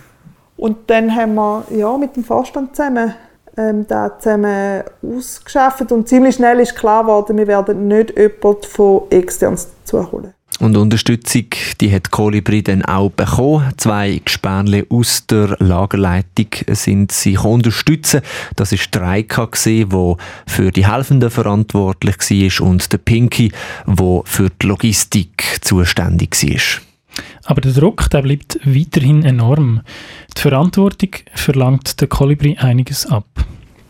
und 0.58 0.90
dann 0.90 1.14
haben 1.16 1.34
wir 1.36 1.64
ja, 1.70 1.96
mit 1.96 2.16
dem 2.16 2.24
Vorstand 2.24 2.76
zusammen 2.76 3.14
ähm, 3.60 3.86
da 3.86 4.18
zusammen 4.18 4.82
ausgeschafft 5.02 5.92
und 5.92 6.08
ziemlich 6.08 6.36
schnell 6.36 6.60
ist 6.60 6.76
klar 6.76 7.02
geworden, 7.02 7.36
wir 7.36 7.46
werden 7.46 7.88
nicht 7.88 8.16
jemanden 8.16 8.62
von 8.62 9.02
extern 9.10 9.58
zuholen. 9.84 10.34
Und 10.60 10.76
Unterstützung, 10.76 11.46
die 11.80 11.90
hat 11.90 12.10
Kolibri 12.10 12.62
dann 12.62 12.84
auch 12.84 13.10
bekommen. 13.10 13.72
Zwei 13.78 14.20
Gespänle 14.22 14.86
aus 14.90 15.26
der 15.26 15.56
Lagerleitung 15.58 16.48
sind 16.72 17.12
sich 17.12 17.42
unterstützen. 17.42 18.20
Das 18.56 18.70
ist 18.70 18.94
der 18.94 19.00
Reika, 19.02 19.48
der 19.64 20.16
für 20.46 20.70
die 20.70 20.86
Helfenden 20.86 21.30
verantwortlich 21.30 22.16
war 22.18 22.66
und 22.66 22.92
der 22.92 22.98
Pinky, 22.98 23.52
der 23.86 24.22
für 24.26 24.50
die 24.50 24.66
Logistik 24.66 25.60
zuständig 25.62 26.36
war. 26.42 26.82
Aber 27.44 27.60
der 27.60 27.72
Druck 27.72 28.10
der 28.10 28.22
bleibt 28.22 28.60
weiterhin 28.64 29.24
enorm. 29.24 29.80
Die 30.36 30.40
Verantwortung 30.42 31.10
verlangt 31.34 32.00
der 32.00 32.08
Kolibri 32.08 32.56
einiges 32.58 33.06
ab. 33.10 33.26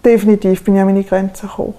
Definitiv 0.05 0.65
bin 0.65 0.75
ich 0.75 0.81
an 0.81 0.87
meine 0.87 1.05
Grenzen 1.05 1.49
gekommen. 1.49 1.75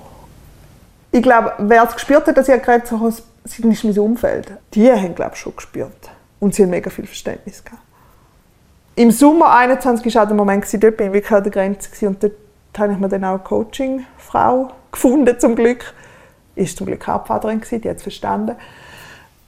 Ich 1.11 1.21
glaube, 1.21 1.53
wer 1.57 1.83
es 1.83 1.93
gespürt 1.93 2.27
hat, 2.27 2.37
dass 2.37 2.47
ich 2.47 2.53
an 2.53 2.61
Grenzen 2.61 2.95
gekommen 2.95 3.15
sind 3.43 3.69
nicht 3.69 3.83
mein 3.83 3.97
Umfeld. 3.97 4.51
Die 4.73 4.89
haben, 4.91 5.15
glaube 5.15 5.35
schon 5.35 5.55
gespürt. 5.55 6.09
Und 6.39 6.55
sie 6.55 6.63
haben 6.63 6.69
mega 6.69 6.89
viel 6.89 7.05
Verständnis 7.05 7.63
gehabt. 7.63 7.81
Im 8.95 9.11
Sommer 9.11 9.55
21 9.55 10.13
war 10.13 10.23
auch 10.23 10.27
der 10.27 10.35
Moment, 10.35 10.65
dort 10.71 10.97
bin 10.97 11.07
ich 11.07 11.13
wirklich 11.13 11.31
an 11.31 11.43
der 11.43 11.51
Grenze 11.51 12.07
und 12.07 12.21
dort 12.21 12.33
habe 12.77 12.93
ich 12.93 12.99
mir 12.99 13.09
dann 13.09 13.23
auch 13.23 13.31
eine 13.31 13.39
Coaching-Frau 13.39 14.71
gefunden, 14.91 15.39
zum 15.39 15.55
Glück. 15.55 15.93
Ist 16.55 16.77
zum 16.77 16.87
Glück 16.87 17.07
Hauptvaterin 17.07 17.61
die 17.71 17.89
hat 17.89 17.97
es 17.97 18.03
verstanden. 18.03 18.55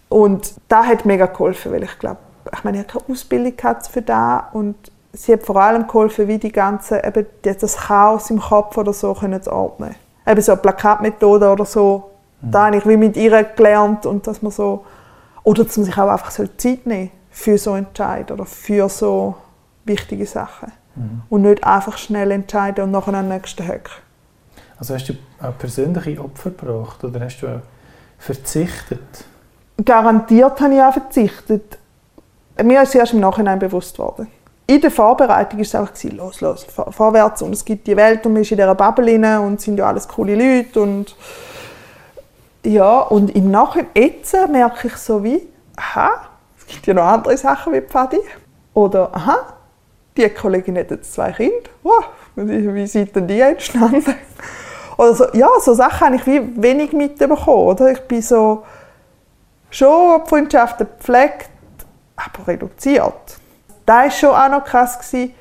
Und 0.09 0.53
da 0.69 0.85
hat 0.85 1.05
mega 1.05 1.25
geholfen, 1.25 1.71
weil 1.71 1.83
ich 1.83 1.99
glaube, 1.99 2.19
ich 2.51 2.63
meine, 2.63 2.81
ich 2.81 2.87
habe 2.87 2.99
keine 2.99 3.13
Ausbildung 3.13 3.53
für 3.89 4.01
da 4.01 4.49
und 4.53 4.75
sie 5.13 5.33
hat 5.33 5.43
vor 5.43 5.57
allem 5.57 5.87
geholfen, 5.87 6.27
wie 6.27 6.39
die 6.39 6.51
ganze, 6.51 7.01
eben 7.03 7.25
das 7.43 7.77
Chaos 7.77 8.29
im 8.29 8.39
Kopf 8.39 8.77
oder 8.77 8.93
so 8.93 9.13
können 9.13 9.41
zu 9.41 9.51
ordnen. 9.53 9.95
Eben 10.27 10.41
so 10.41 10.53
eine 10.53 10.61
Plakatmethode 10.61 11.49
oder 11.49 11.65
so, 11.65 12.11
da 12.41 12.65
habe 12.65 12.77
ich 12.77 12.85
wie 12.85 12.97
mit 12.97 13.15
ihr 13.15 13.43
gelernt 13.43 14.05
und 14.05 14.27
dass 14.27 14.41
man 14.41 14.51
so, 14.51 14.85
oder 15.43 15.63
dass 15.63 15.77
man 15.77 15.85
sich 15.85 15.97
auch 15.97 16.09
einfach 16.09 16.31
Zeit 16.31 16.85
nehmen 16.85 17.11
für 17.29 17.57
so 17.57 17.75
Entscheid 17.75 18.31
oder 18.31 18.45
für 18.45 18.89
so 18.89 19.35
wichtige 19.85 20.25
Sachen. 20.25 20.71
Mhm. 20.95 21.21
Und 21.29 21.41
nicht 21.43 21.63
einfach 21.63 21.97
schnell 21.97 22.31
entscheiden 22.31 22.83
und 22.83 22.91
nachher 22.91 23.13
am 23.13 23.29
nächsten 23.29 23.65
Höck. 23.65 23.89
Also 24.77 24.93
hast 24.93 25.07
du 25.07 25.13
auch 25.41 25.57
persönliche 25.57 26.21
Opfer 26.21 26.51
gebracht 26.51 27.03
oder 27.03 27.21
hast 27.21 27.41
du 27.41 27.61
verzichtet? 28.17 29.25
Garantiert 29.83 30.59
habe 30.59 30.73
ich 30.73 30.81
auch 30.81 30.93
verzichtet. 30.93 31.77
Mir 32.61 32.83
ist 32.83 32.93
erst 32.93 33.13
im 33.13 33.21
Nachhinein 33.21 33.59
bewusst 33.59 33.97
worden. 33.97 34.27
In 34.65 34.79
der 34.79 34.91
Vorbereitung 34.91 35.59
war 35.59 35.63
es 35.63 35.75
einfach, 35.75 35.93
los, 36.15 36.41
los, 36.41 36.65
vorwärts 36.91 37.41
und 37.41 37.53
es 37.53 37.65
gibt 37.65 37.85
die 37.85 37.97
Welt 37.97 38.25
und 38.25 38.33
man 38.33 38.43
ist 38.43 38.51
in 38.51 38.57
dieser 38.57 38.75
Bubble 38.75 39.39
und 39.39 39.55
es 39.55 39.63
sind 39.63 39.77
ja 39.77 39.87
alles 39.87 40.07
coole 40.07 40.35
Leute 40.35 40.81
und 40.81 41.15
ja, 42.65 43.01
und 43.01 43.35
im 43.35 43.51
Nachhinein 43.51 43.89
jetzt 43.93 44.33
merke 44.49 44.87
ich 44.87 44.95
so 44.95 45.21
wie, 45.21 45.45
aha, 45.75 46.11
es 46.57 46.65
gibt 46.65 46.87
ja 46.87 46.93
noch 46.93 47.03
andere 47.03 47.35
Sachen 47.35 47.73
wie 47.73 47.81
Pfadi. 47.81 48.19
Oder, 48.73 49.13
aha, 49.13 49.53
die 50.15 50.29
Kollegin 50.29 50.77
hat 50.77 50.91
jetzt 50.91 51.13
zwei 51.13 51.31
Kinder. 51.31 51.69
Wow, 51.83 52.05
wie 52.35 52.87
sind 52.87 53.15
denn 53.15 53.27
die 53.27 53.41
entstanden? 53.41 54.15
Oder 54.97 55.13
so, 55.13 55.25
ja, 55.33 55.49
so 55.59 55.73
Sachen 55.73 56.07
habe 56.07 56.15
ich 56.15 56.25
wie 56.25 56.41
wenig 56.61 56.93
mitbekommen. 56.93 57.67
Oder? 57.67 57.91
Ich 57.91 58.01
bin 58.01 58.21
so 58.21 58.63
schon 59.69 60.25
Freundschaften 60.25 60.87
gepflegt, 60.87 61.49
aber 62.15 62.47
reduziert. 62.47 63.37
Das 63.85 63.95
war 63.95 64.11
schon 64.11 64.29
auch 64.29 64.49
noch 64.49 64.63
krass 64.63 64.97
gewesen, 64.97 65.33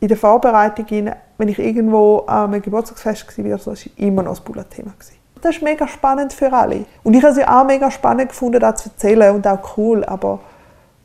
in 0.00 0.08
der 0.08 0.16
Vorbereitung, 0.16 1.12
wenn 1.38 1.48
ich 1.48 1.58
irgendwo 1.58 2.24
einem 2.26 2.60
Geburtstagsfest 2.60 3.38
war, 3.38 3.44
war 3.66 3.72
es 3.72 3.86
immer 3.96 4.22
noch 4.22 4.32
das 4.32 4.40
Bullet-Thema. 4.40 4.92
Das 5.40 5.56
ist 5.56 5.62
mega 5.62 5.88
spannend 5.88 6.32
für 6.32 6.52
alle. 6.52 6.84
Und 7.02 7.14
ich 7.14 7.22
habe 7.22 7.38
es 7.38 7.46
auch 7.46 7.64
mega 7.64 7.90
spannend 7.90 8.28
gefunden, 8.28 8.60
das 8.60 8.82
zu 8.82 8.90
erzählen 8.90 9.34
und 9.34 9.46
auch 9.46 9.76
cool. 9.76 10.04
Aber 10.04 10.40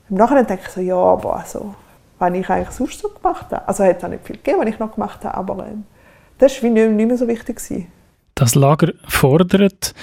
im 0.10 0.18
Nachhinein 0.18 0.46
denke 0.46 0.64
ich 0.66 0.72
so, 0.72 0.82
ja, 0.82 0.96
aber 0.96 1.38
also, 1.38 1.74
was 2.20 2.34
ich 2.34 2.50
eigentlich 2.50 2.72
sonst 2.72 3.00
so 3.00 3.10
gemacht 3.10 3.48
habe. 3.52 3.68
Also 3.68 3.84
hat 3.84 3.98
es 3.98 4.04
auch 4.04 4.10
nicht 4.10 4.26
viel 4.26 4.38
gegeben, 4.38 4.60
was 4.60 4.68
ich 4.68 4.80
noch 4.80 4.94
gemacht 4.94 5.24
habe, 5.24 5.36
aber 5.38 5.66
ähm, 5.68 5.86
das 6.38 6.62
war 6.62 6.70
nicht, 6.70 6.90
nicht 6.90 7.08
mehr 7.08 7.18
so 7.18 7.28
wichtig. 7.28 7.58
Gewesen. 7.58 7.88
Das 8.36 8.56
Lager 8.56 8.92
fordert, 9.08 9.94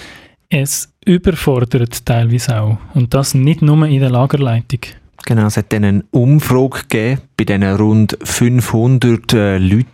es 0.49 0.91
überfordert 1.05 2.07
teilweise 2.07 2.59
auch. 2.61 2.79
Und 2.95 3.13
das 3.13 3.35
nicht 3.35 3.61
nur 3.61 3.87
in 3.87 4.01
der 4.01 4.11
Lagerleitung. 4.11 4.81
Genau, 5.25 5.47
es 5.47 5.57
hat 5.57 5.73
dann 5.73 5.85
eine 5.85 6.05
Umfrage 6.11 6.81
gegeben 6.89 7.21
bei 7.37 7.45
diesen 7.45 7.63
rund 7.63 8.19
500 8.23 9.33
äh, 9.33 9.59
Leuten 9.59 9.87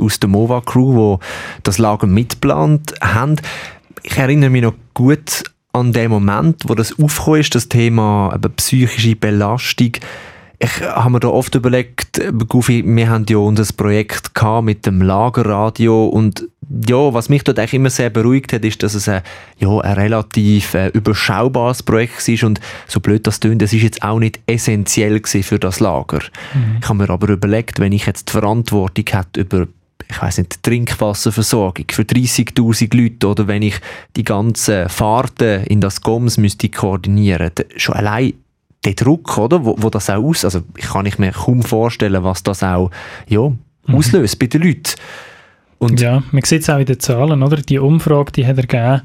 aus 0.00 0.20
der 0.20 0.28
MOVA-Crew, 0.28 1.16
die 1.16 1.24
das 1.62 1.78
Lager 1.78 2.06
mitgeplant 2.06 2.94
haben. 3.00 3.36
Ich 4.02 4.16
erinnere 4.16 4.50
mich 4.50 4.62
noch 4.62 4.74
gut 4.94 5.44
an 5.72 5.92
dem 5.92 6.10
Moment, 6.10 6.62
wo 6.66 6.74
das 6.74 6.98
aufgekommen 6.98 7.40
ist, 7.40 7.54
das 7.54 7.68
Thema 7.68 8.32
eben 8.34 8.52
psychische 8.54 9.16
Belastung, 9.16 9.92
ich 10.58 10.80
habe 10.80 11.10
mir 11.10 11.20
da 11.20 11.28
oft 11.28 11.54
überlegt, 11.54 12.20
Goofy, 12.48 12.82
wir 12.86 13.10
haben 13.10 13.26
ja 13.28 13.36
unser 13.36 13.70
Projekt 13.74 14.30
mit 14.62 14.86
dem 14.86 15.02
Lagerradio 15.02 16.06
und 16.06 16.48
ja, 16.88 17.14
was 17.14 17.28
mich 17.28 17.44
dort 17.44 17.58
eigentlich 17.58 17.74
immer 17.74 17.90
sehr 17.90 18.10
beruhigt 18.10 18.52
hat, 18.52 18.64
ist, 18.64 18.82
dass 18.82 18.94
es 18.94 19.08
ein, 19.08 19.22
ja, 19.58 19.78
ein 19.78 19.94
relativ 19.94 20.74
äh, 20.74 20.88
überschaubares 20.88 21.82
Projekt 21.82 22.28
ist 22.28 22.44
und 22.44 22.60
so 22.88 23.00
blöd 23.00 23.26
das 23.26 23.40
tönt, 23.40 23.62
das 23.62 23.72
ist 23.72 23.82
jetzt 23.82 24.02
auch 24.02 24.18
nicht 24.18 24.40
essentiell 24.46 25.20
für 25.24 25.58
das 25.58 25.80
Lager. 25.80 26.20
Mhm. 26.54 26.78
Ich 26.80 26.88
habe 26.88 26.98
mir 26.98 27.10
aber 27.10 27.28
überlegt, 27.28 27.78
wenn 27.78 27.92
ich 27.92 28.06
jetzt 28.06 28.28
die 28.28 28.32
Verantwortung 28.32 29.04
hätte 29.08 29.40
über 29.40 29.66
ich 30.08 30.22
weiß 30.22 30.38
nicht, 30.38 30.62
Trinkwasserversorgung 30.62 31.86
für 31.90 32.02
30.000 32.02 32.96
Leute 32.96 33.26
oder 33.26 33.48
wenn 33.48 33.62
ich 33.62 33.80
die 34.14 34.22
ganzen 34.22 34.88
Fahrten 34.88 35.64
in 35.64 35.80
das 35.80 36.00
GOMS 36.00 36.38
müsste 36.38 36.68
koordinieren, 36.68 37.50
schon 37.76 37.96
allein 37.96 38.34
der 38.84 38.94
Druck, 38.94 39.36
oder, 39.36 39.64
wo, 39.64 39.74
wo 39.78 39.90
das 39.90 40.08
auch 40.08 40.22
aus, 40.22 40.44
also 40.44 40.62
ich 40.76 40.84
kann 40.84 41.06
ich 41.06 41.18
mir 41.18 41.32
kaum 41.32 41.62
vorstellen, 41.62 42.22
was 42.22 42.44
das 42.44 42.62
auch 42.62 42.90
ja, 43.26 43.48
mhm. 43.48 43.94
auslöst 43.94 44.38
bei 44.38 44.46
den 44.46 44.62
Leuten. 44.62 44.92
Und 45.78 46.00
ja, 46.00 46.22
man 46.30 46.42
sieht 46.42 46.62
es 46.62 46.70
auch 46.70 46.78
in 46.78 46.86
den 46.86 47.00
Zahlen, 47.00 47.42
oder? 47.42 47.56
Die 47.56 47.78
Umfrage, 47.78 48.32
die 48.32 48.46
hat 48.46 48.56
ergeben, 48.56 49.02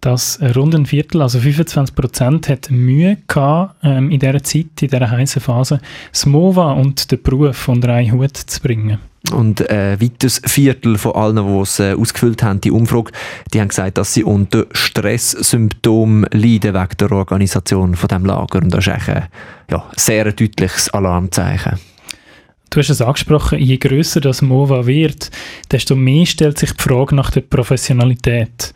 dass 0.00 0.40
rund 0.56 0.74
ein 0.74 0.86
Viertel, 0.86 1.22
also 1.22 1.38
25 1.38 1.94
Prozent, 1.94 2.48
hat 2.48 2.70
Mühe 2.70 3.18
gehabt, 3.28 3.76
ähm, 3.84 4.10
in 4.10 4.18
dieser 4.18 4.42
Zeit, 4.42 4.66
in 4.80 4.88
dieser 4.88 5.10
heißen 5.10 5.40
Phase, 5.40 5.80
das 6.10 6.26
MOVA 6.26 6.72
und 6.72 7.10
den 7.12 7.22
Beruf 7.22 7.68
unter 7.68 7.92
einen 7.92 8.12
Hut 8.12 8.36
zu 8.36 8.60
bringen. 8.60 8.98
Und 9.32 9.68
ein 9.68 9.76
äh, 9.76 10.00
weiteres 10.00 10.40
Viertel 10.44 10.96
von 10.96 11.12
allen, 11.12 11.36
die 11.36 11.60
es 11.60 11.78
äh, 11.80 11.94
ausgefüllt 11.94 12.42
haben, 12.42 12.60
die 12.60 12.70
Umfrage, 12.70 13.12
die 13.52 13.60
haben 13.60 13.68
gesagt, 13.68 13.98
dass 13.98 14.14
sie 14.14 14.24
unter 14.24 14.66
Stresssymptomen 14.72 16.26
leiden 16.32 16.74
wegen 16.74 16.96
der 16.98 17.12
Organisation 17.12 17.94
von 17.94 18.08
dem 18.08 18.24
Lager. 18.24 18.60
Und 18.60 18.70
das 18.72 18.86
ist 18.86 18.92
eigentlich 18.92 19.16
ein 19.16 19.28
ja, 19.70 19.84
sehr 19.96 20.32
deutliches 20.32 20.88
Alarmzeichen. 20.90 21.78
Du 22.70 22.80
hast 22.80 22.90
es 22.90 23.00
angesprochen, 23.00 23.58
je 23.58 23.78
grösser 23.78 24.20
das 24.20 24.42
MOVA 24.42 24.86
wird, 24.86 25.30
desto 25.70 25.96
mehr 25.96 26.26
stellt 26.26 26.58
sich 26.58 26.72
die 26.72 26.82
Frage 26.82 27.14
nach 27.14 27.30
der 27.30 27.40
Professionalität. 27.40 28.74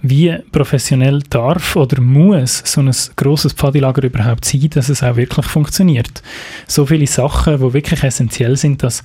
Wie 0.00 0.36
professionell 0.52 1.22
darf 1.30 1.76
oder 1.76 2.00
muss 2.00 2.62
so 2.64 2.80
ein 2.80 2.94
grosses 3.16 3.52
Pfadilager 3.52 4.02
überhaupt 4.02 4.44
sein, 4.44 4.68
dass 4.70 4.88
es 4.88 5.02
auch 5.02 5.16
wirklich 5.16 5.46
funktioniert? 5.46 6.22
So 6.66 6.86
viele 6.86 7.06
Sachen, 7.06 7.58
die 7.58 7.72
wirklich 7.72 8.02
essentiell 8.02 8.56
sind, 8.56 8.82
dass 8.82 9.02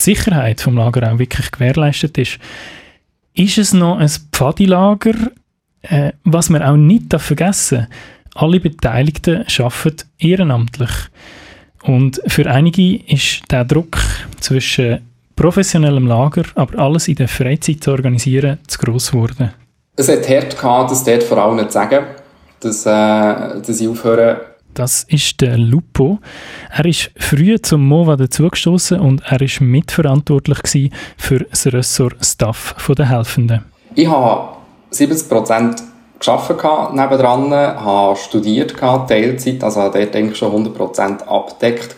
die 0.00 0.04
Sicherheit 0.04 0.60
vom 0.60 0.76
Lager 0.76 1.12
auch 1.12 1.18
wirklich 1.18 1.50
gewährleistet 1.50 2.18
ist. 2.18 2.38
Ist 3.34 3.58
es 3.58 3.72
noch 3.72 3.98
ein 3.98 4.10
Pfadilager, 4.32 5.14
äh, 5.82 6.12
was 6.24 6.50
man 6.50 6.62
auch 6.62 6.76
nicht 6.76 7.14
vergessen 7.18 7.86
darf? 7.88 8.42
Alle 8.42 8.60
Beteiligten 8.60 9.44
arbeiten 9.58 10.08
ehrenamtlich. 10.18 10.90
Und 11.84 12.20
für 12.26 12.50
einige 12.50 12.96
ist 13.06 13.42
der 13.50 13.64
Druck 13.64 13.98
zwischen 14.40 15.00
professionellem 15.36 16.06
Lager, 16.06 16.44
aber 16.54 16.78
alles 16.78 17.08
in 17.08 17.16
der 17.16 17.28
Freizeit 17.28 17.82
zu 17.82 17.90
organisieren, 17.90 18.58
zu 18.66 18.78
gross 18.78 19.10
geworden. 19.10 19.52
Es 19.96 20.08
hat 20.08 20.28
hart 20.28 20.58
gehabt, 20.58 20.90
das 20.90 21.04
dort 21.04 21.22
vor 21.22 21.38
allem 21.38 21.66
zu 21.66 21.72
sagen, 21.72 22.04
dass, 22.60 22.86
äh, 22.86 22.90
dass 23.60 23.80
ich 23.80 23.88
aufhöre. 23.88 24.54
Das 24.72 25.04
ist 25.04 25.40
der 25.40 25.56
Lupo. 25.56 26.18
Er 26.70 26.84
ist 26.86 27.12
früh 27.16 27.60
zum 27.60 27.86
MOVA 27.86 28.16
dazugestoßen 28.16 28.98
und 28.98 29.22
er 29.26 29.40
ist 29.40 29.60
mitverantwortlich 29.60 30.90
für 31.16 31.40
das 31.40 31.66
Ressort 31.66 32.24
Staff 32.24 32.74
der 32.96 33.08
Helfenden. 33.08 33.62
Ich 33.94 34.08
habe 34.08 34.56
70 34.90 35.28
Prozent 35.28 35.82
gearbeitet 36.24 36.94
nebendran, 36.94 37.52
habe 37.52 38.16
studiert, 38.16 38.76
Teilzeit, 38.78 39.62
also 39.62 39.80
habe 39.80 39.98
dort 39.98 40.16
eigentlich 40.16 40.38
schon 40.38 40.66
100% 40.66 41.24
abgedeckt. 41.24 41.96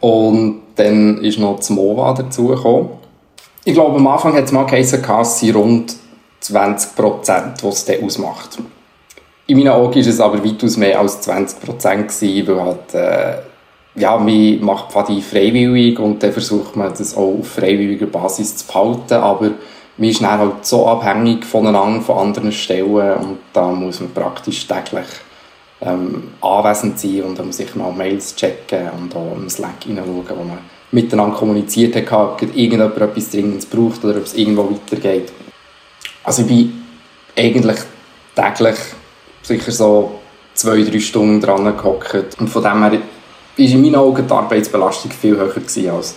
Und 0.00 0.62
dann 0.76 1.22
ist 1.22 1.38
noch 1.38 1.56
das 1.56 1.70
MOVA 1.70 2.12
dazugekommen. 2.14 2.90
Ich 3.64 3.72
glaube, 3.72 3.96
am 3.96 4.06
Anfang 4.06 4.34
hat 4.34 4.44
es 4.44 4.52
mal 4.52 4.64
geheißen, 4.66 5.02
es 5.20 5.38
sind 5.38 5.56
rund 5.56 5.96
20%, 6.42 7.62
was 7.62 7.74
es 7.76 7.84
dann 7.86 8.04
ausmacht. 8.04 8.58
In 9.46 9.58
meinen 9.58 9.68
Augen 9.68 9.94
war 9.94 10.06
es 10.06 10.20
aber 10.20 10.44
weitaus 10.44 10.76
mehr 10.76 11.00
als 11.00 11.26
20%, 11.26 12.46
weil 12.46 12.62
halt, 12.62 12.94
äh, 12.94 13.38
ja, 13.94 14.16
man 14.16 14.60
macht 14.60 14.92
Pfadi 14.92 15.20
freiwillig 15.22 15.98
und 15.98 16.22
dann 16.22 16.32
versucht 16.32 16.76
man 16.76 16.90
das 16.90 17.16
auch 17.16 17.38
auf 17.38 17.48
freiwilliger 17.48 18.06
Basis 18.06 18.56
zu 18.56 18.66
behalten, 18.66 19.14
aber 19.14 19.50
man 19.96 20.08
ist 20.08 20.20
dann 20.20 20.38
halt 20.38 20.66
so 20.66 20.86
abhängig 20.86 21.44
voneinander, 21.44 22.00
von 22.00 22.18
anderen 22.18 22.52
Stellen 22.52 23.16
und 23.16 23.38
da 23.52 23.68
muss 23.68 24.00
man 24.00 24.12
praktisch 24.12 24.66
täglich 24.66 25.06
ähm, 25.80 26.32
anwesend 26.40 26.98
sein 26.98 27.22
und 27.22 27.38
dann 27.38 27.46
muss 27.46 27.60
ich 27.60 27.74
mal 27.74 27.92
Mails 27.92 28.34
checken 28.34 28.90
und 28.98 29.14
auch 29.14 29.36
im 29.36 29.48
Slack 29.48 29.84
hineinschauen, 29.84 30.24
wo 30.28 30.44
man 30.44 30.58
miteinander 30.90 31.36
kommuniziert 31.36 31.96
hat, 31.96 32.12
ob 32.12 32.42
irgendjemand 32.42 32.96
etwas 32.96 33.30
Dringendes 33.30 33.66
braucht 33.66 34.04
oder 34.04 34.16
ob 34.16 34.24
es 34.24 34.34
irgendwo 34.34 34.70
weitergeht. 34.70 35.32
Also 36.22 36.42
ich 36.42 36.48
bin 36.48 36.82
eigentlich 37.36 37.78
täglich 38.34 38.76
sicher 39.42 39.72
so 39.72 40.20
zwei, 40.54 40.82
drei 40.82 41.00
Stunden 41.00 41.40
dran 41.40 41.64
gehockt 41.76 42.36
und 42.38 42.48
von 42.48 42.62
dem 42.62 42.82
her 42.82 42.92
war 42.92 42.98
in 43.56 43.82
meinen 43.82 43.96
Augen 43.96 44.26
die 44.26 44.32
Arbeitsbelastung 44.32 45.10
viel 45.10 45.36
höher 45.36 45.52
als 45.94 46.14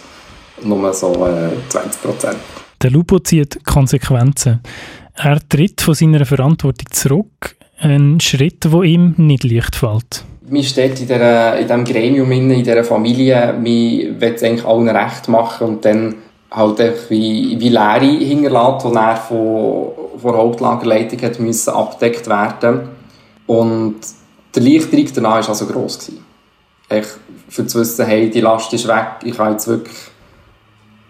nur 0.64 0.94
so 0.94 1.28
äh, 1.28 1.70
20 1.70 2.02
Prozent. 2.02 2.38
Der 2.82 2.92
Lupo 2.92 3.20
zieht 3.20 3.66
Konsequenzen. 3.66 4.60
Er 5.16 5.40
tritt 5.50 5.82
von 5.82 5.96
seiner 5.96 6.26
Verantwortung 6.26 6.88
zurück, 6.92 7.56
ein 7.80 8.20
Schritt, 8.20 8.66
der 8.66 8.82
ihm 8.84 9.16
nicht 9.18 9.44
leicht 9.44 9.76
fällt. 9.76 10.24
Man 10.50 10.64
steht 10.64 11.00
in, 11.02 11.08
der, 11.08 11.58
in 11.58 11.68
diesem 11.68 11.84
Gremium, 11.84 12.32
in 12.32 12.50
dieser 12.50 12.84
Familie, 12.84 13.56
will 13.62 14.16
es 14.22 14.44
eigentlich 14.44 14.66
allen 14.66 14.88
recht 14.90 15.28
machen 15.28 15.68
und 15.68 15.86
dann 15.86 16.16
halt 16.52 16.80
wie, 17.10 17.60
wie 17.60 17.70
Leere 17.70 18.06
hinterlassen, 18.06 18.92
die 18.92 19.28
von, 19.28 19.88
von 20.18 20.32
der 20.32 20.42
Hauptlagerleitung 20.42 21.22
hat 21.22 21.40
müssen 21.40 21.72
abgedeckt 21.72 22.28
werden 22.28 22.90
Und 23.48 23.96
der 24.56 24.64
Leichterung 24.64 25.08
danach 25.14 25.42
war 25.42 25.50
also 25.50 25.66
gross. 25.66 26.00
Gewesen. 26.00 26.26
Ich, 26.90 27.06
für 27.50 27.68
zu 27.68 27.80
wissen, 27.80 28.06
hey, 28.06 28.30
die 28.30 28.42
Last 28.42 28.72
ist 28.74 28.88
weg, 28.88 29.08
ich 29.24 29.36
kann 29.36 29.52
jetzt 29.52 29.68
wirklich 29.68 29.96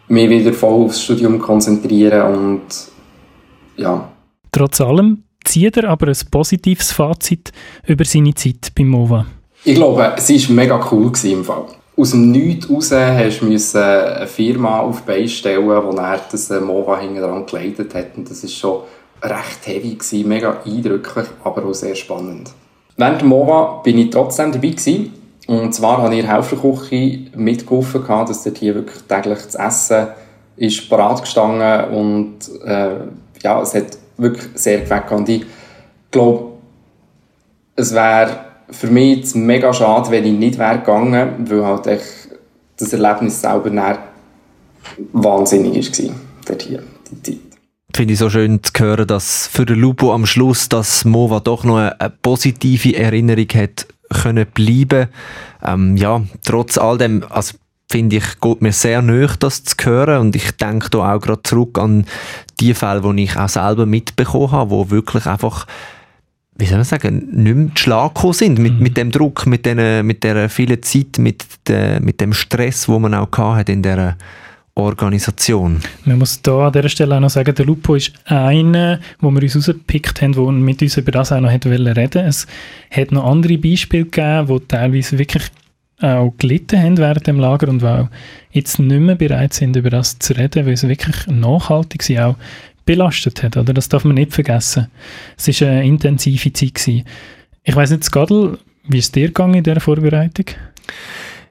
mich 0.07 0.29
wieder 0.29 0.53
voll 0.53 0.85
aufs 0.85 1.03
Studium 1.03 1.39
konzentrieren 1.39 2.35
und 2.35 2.61
ja. 3.75 4.09
Trotz 4.51 4.81
allem 4.81 5.23
zieht 5.43 5.77
er 5.77 5.89
aber 5.89 6.07
ein 6.07 6.17
positives 6.31 6.91
Fazit 6.91 7.51
über 7.85 8.05
seine 8.05 8.33
Zeit 8.33 8.71
beim 8.75 8.87
MOVA. 8.87 9.25
Ich 9.63 9.75
glaube, 9.75 10.13
es 10.17 10.29
war 10.29 10.55
mega 10.55 10.87
cool 10.91 11.11
im 11.23 11.43
Fall. 11.43 11.65
Aus 11.95 12.11
dem 12.11 12.31
Nichts 12.31 12.69
raus 12.69 12.91
musst 13.41 13.75
du 13.75 13.79
eine 13.79 14.27
Firma 14.27 14.81
auf 14.81 15.01
die 15.01 15.07
Beine 15.07 15.27
stellen, 15.27 15.65
wo 15.65 15.71
er 15.71 16.21
das 16.31 16.49
MOVA 16.49 16.99
hinten 16.99 17.21
dran 17.21 17.45
geleitet 17.45 17.93
hat. 17.95 18.17
Und 18.17 18.29
das 18.29 18.43
war 18.43 18.49
schon 18.49 18.81
recht 19.21 19.65
heavy, 19.65 19.95
gewesen, 19.95 20.27
mega 20.27 20.61
eindrücklich, 20.63 21.25
aber 21.43 21.65
auch 21.65 21.73
sehr 21.73 21.95
spannend. 21.95 22.51
Während 22.97 23.21
dem 23.21 23.29
MOVA 23.29 23.81
war 23.83 23.87
ich 23.87 24.09
trotzdem 24.09 24.51
dabei. 24.51 24.69
Gewesen. 24.69 25.13
Und 25.47 25.73
zwar 25.73 26.01
habe 26.01 26.13
ich 26.13 26.21
in 26.21 26.29
Helferküche 26.29 27.19
mitgeholfen, 27.35 28.03
dass 28.05 28.43
dort 28.43 28.57
hier 28.57 28.75
wirklich 28.75 29.01
täglich 29.03 29.39
das 29.39 29.55
Essen 29.55 30.07
ist 30.57 30.89
parat 30.89 31.21
gestanden 31.21 31.95
und 31.95 32.39
äh, 32.65 32.95
ja, 33.43 33.61
es 33.61 33.73
hat 33.73 33.97
wirklich 34.17 34.47
sehr 34.55 34.81
geweckt. 34.81 35.11
Und 35.11 35.29
ich 35.29 35.45
glaube, 36.11 36.53
es 37.75 37.93
wäre 37.93 38.39
für 38.69 38.87
mich 38.87 39.17
jetzt 39.17 39.35
mega 39.35 39.71
schade, 39.71 40.09
wenn 40.11 40.25
ich 40.25 40.37
nicht 40.37 40.57
wäre 40.57 40.79
gegangen, 40.79 41.45
weil 41.47 41.63
halt 41.63 41.87
echt 41.87 42.29
das 42.77 42.91
Erlebnis 42.91 43.39
selber 43.39 43.99
wahnsinnig 45.13 46.07
war, 46.07 46.15
dort 46.45 46.61
hier, 46.63 46.83
die 47.11 47.21
Zeit 47.21 47.47
finde 47.95 48.13
ich 48.13 48.19
so 48.19 48.29
schön 48.29 48.61
zu 48.61 48.71
hören, 48.77 49.07
dass 49.07 49.47
für 49.47 49.65
den 49.65 49.79
Lupo 49.79 50.13
am 50.13 50.27
Schluss 50.27 50.69
das 50.69 51.03
Mova 51.03 51.39
doch 51.39 51.63
noch 51.63 51.77
eine 51.77 52.13
positive 52.21 52.95
Erinnerung 52.95 53.47
hat 53.55 53.87
können 54.09 54.45
bleiben. 54.53 55.07
Ähm, 55.63 55.97
ja, 55.97 56.21
trotz 56.45 56.77
all 56.77 56.97
dem, 56.97 57.23
also 57.29 57.55
finde 57.89 58.17
ich, 58.17 58.39
geht 58.41 58.61
mir 58.61 58.73
sehr 58.73 59.01
nahe, 59.01 59.29
das 59.39 59.63
zu 59.63 59.75
hören 59.83 60.19
und 60.19 60.35
ich 60.35 60.51
denke 60.51 60.89
da 60.89 61.13
auch 61.13 61.21
gerade 61.21 61.43
zurück 61.43 61.77
an 61.77 62.05
die 62.59 62.73
Fälle, 62.73 63.01
die 63.01 63.23
ich 63.23 63.37
auch 63.37 63.49
selber 63.49 63.85
mitbekommen 63.85 64.51
habe, 64.51 64.71
wo 64.71 64.89
wirklich 64.89 65.25
einfach 65.25 65.65
wie 66.59 66.65
soll 66.65 66.77
man 66.77 66.85
sagen, 66.85 67.29
nicht 67.31 67.55
mehr 67.55 67.75
zu 67.75 67.83
Schlag 67.83 68.15
gekommen 68.15 68.33
sind 68.33 68.59
mit, 68.59 68.73
mhm. 68.73 68.79
mit 68.79 68.97
dem 68.97 69.11
Druck, 69.11 69.45
mit, 69.45 69.65
den, 69.65 70.05
mit 70.05 70.23
der 70.23 70.49
vielen 70.49 70.81
Zeit, 70.81 71.19
mit, 71.19 71.45
de, 71.67 71.99
mit 71.99 72.19
dem 72.19 72.33
Stress, 72.33 72.89
wo 72.89 72.97
man 72.97 73.13
auch 73.13 73.29
hatte 73.37 73.71
in 73.71 73.83
dieser 73.83 74.17
Organisation. 74.77 75.79
Man 76.05 76.19
muss 76.19 76.41
da 76.41 76.67
an 76.67 76.73
dieser 76.73 76.89
Stelle 76.89 77.15
auch 77.15 77.19
noch 77.19 77.29
sagen, 77.29 77.53
der 77.53 77.65
Lupo 77.65 77.95
ist 77.95 78.13
einer, 78.25 78.99
wo 79.19 79.31
wir 79.31 79.41
uns 79.41 79.55
rausgepickt 79.55 80.21
haben, 80.21 80.33
der 80.33 80.43
mit 80.51 80.81
uns 80.81 80.97
über 80.97 81.11
das 81.11 81.31
auch 81.31 81.39
noch 81.39 81.49
reden 81.49 81.71
wollte. 81.95 82.21
Es 82.21 82.47
hat 82.91 83.11
noch 83.11 83.25
andere 83.25 83.57
Beispiele 83.57 84.05
gegeben, 84.05 84.47
die 84.47 84.67
teilweise 84.67 85.17
wirklich 85.17 85.43
auch 85.99 86.33
gelitten 86.37 86.79
haben 86.79 86.97
während 86.97 87.25
dem 87.25 87.39
Lager 87.39 87.69
und 87.69 87.83
auch 87.83 88.07
jetzt 88.51 88.77
nicht 88.77 88.99
mehr 88.99 89.15
bereit 89.15 89.53
sind, 89.53 89.75
über 89.75 89.89
das 89.89 90.19
zu 90.19 90.33
reden, 90.33 90.65
weil 90.65 90.73
es 90.73 90.87
wirklich 90.87 91.25
nachhaltig 91.27 92.07
ist, 92.07 92.19
auch 92.19 92.35
belastet 92.85 93.41
hat. 93.43 93.57
Oder? 93.57 93.73
Das 93.73 93.89
darf 93.89 94.03
man 94.05 94.15
nicht 94.15 94.33
vergessen. 94.33 94.87
Es 95.37 95.47
war 95.61 95.69
eine 95.69 95.85
intensive 95.85 96.53
Zeit. 96.53 96.75
Gewesen. 96.75 97.03
Ich 97.63 97.75
weiß 97.75 97.91
nicht, 97.91 98.03
Skadl, 98.03 98.59
wie 98.87 98.99
ist 98.99 99.05
es 99.05 99.11
dir 99.11 99.27
gegangen 99.27 99.55
in 99.55 99.63
dieser 99.63 99.79
Vorbereitung? 99.79 100.45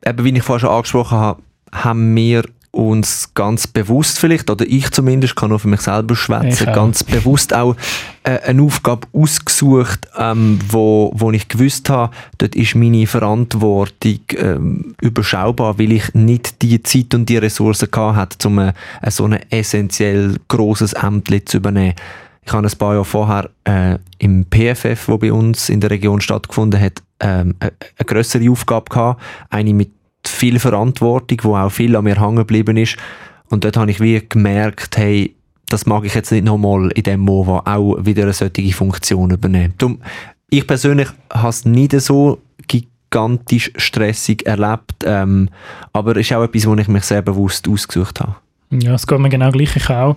Eben, 0.05 0.25
wie 0.25 0.37
ich 0.37 0.43
vorhin 0.43 0.61
schon 0.61 0.71
angesprochen 0.71 1.19
habe, 1.19 1.43
haben 1.73 2.15
wir 2.15 2.45
uns 2.77 3.33
ganz 3.35 3.67
bewusst 3.67 4.19
vielleicht, 4.19 4.51
oder 4.51 4.67
ich 4.67 4.91
zumindest, 4.91 5.37
kann 5.37 5.51
nur 5.51 5.59
für 5.59 5.69
mich 5.69 5.81
selber 5.81 6.15
schwätzen, 6.15 6.67
ganz 6.67 7.03
bewusst 7.03 7.55
auch 7.55 7.75
äh, 8.23 8.39
eine 8.41 8.63
Aufgabe 8.63 9.07
ausgesucht, 9.13 10.09
ähm, 10.19 10.59
wo, 10.69 11.11
wo 11.15 11.31
ich 11.33 11.49
gewusst 11.49 11.89
habe, 11.89 12.15
dort 12.39 12.55
ist 12.55 12.75
meine 12.75 13.07
Verantwortung 13.07 14.21
ähm, 14.37 14.95
überschaubar, 15.01 15.79
weil 15.79 15.93
ich 15.93 16.15
nicht 16.15 16.63
die 16.63 16.83
Zeit 16.83 17.15
und 17.15 17.29
die 17.29 17.39
Ressourcen 17.39 17.89
hatte, 17.95 18.49
um 18.49 18.59
ein 18.59 18.73
so 19.09 19.25
ein 19.25 19.39
essentiell 19.51 20.37
grosses 20.49 20.95
Amt 20.95 21.31
zu 21.47 21.57
übernehmen. 21.57 21.95
Ich 22.45 22.53
habe 22.53 22.67
ein 22.67 22.79
paar 22.79 22.93
Jahre 22.93 23.05
vorher 23.05 23.51
äh, 23.65 23.99
im 24.19 24.47
PFF, 24.49 25.09
wo 25.09 25.19
bei 25.19 25.33
uns 25.33 25.69
in 25.69 25.81
der 25.81 25.91
Region 25.91 26.21
stattgefunden 26.21 26.81
hat, 26.81 27.03
ähm, 27.19 27.57
eine, 27.59 27.73
eine 27.99 28.07
größere 28.07 28.49
Aufgabe 28.51 28.89
gehabt, 28.89 29.23
eine 29.51 29.75
mit 29.75 29.91
viel 30.37 30.59
Verantwortung, 30.59 31.39
wo 31.43 31.57
auch 31.57 31.71
viel 31.71 31.97
an 31.97 32.05
mir 32.05 32.21
hängen 32.21 32.37
geblieben 32.37 32.77
ist. 32.77 32.97
Und 33.49 33.65
dort 33.65 33.77
habe 33.77 33.91
ich 33.91 34.01
wie 34.01 34.23
gemerkt, 34.29 34.97
hey, 34.97 35.35
das 35.69 35.87
mag 35.87 36.05
ich 36.05 36.15
jetzt 36.15 36.31
nicht 36.33 36.45
nochmal 36.45 36.91
in 36.93 37.03
dem 37.03 37.21
MOVA 37.21 37.63
auch 37.65 37.97
wieder 38.05 38.25
eine 38.25 38.33
solche 38.33 38.73
Funktion 38.73 39.31
übernehmen. 39.31 39.75
Darum, 39.79 40.01
ich 40.51 40.67
persönlich 40.67 41.09
habe 41.33 41.49
es 41.49 41.65
nicht 41.65 42.01
so 42.01 42.41
gigantisch 42.69 43.73
stressig 43.77 44.47
erlebt, 44.47 45.05
ähm, 45.05 45.49
aber 45.93 46.13
es 46.13 46.27
ist 46.27 46.33
auch 46.33 46.45
etwas, 46.45 46.67
wo 46.67 46.75
ich 46.75 46.89
mich 46.89 47.05
sehr 47.05 47.23
bewusst 47.23 47.69
ausgesucht 47.69 48.21
habe. 48.21 48.37
Ja, 48.71 48.95
es 48.95 49.07
geht 49.07 49.19
mir 49.19 49.29
genau 49.29 49.51
gleich. 49.51 49.75
Ich 49.77 49.91
auch 49.91 50.17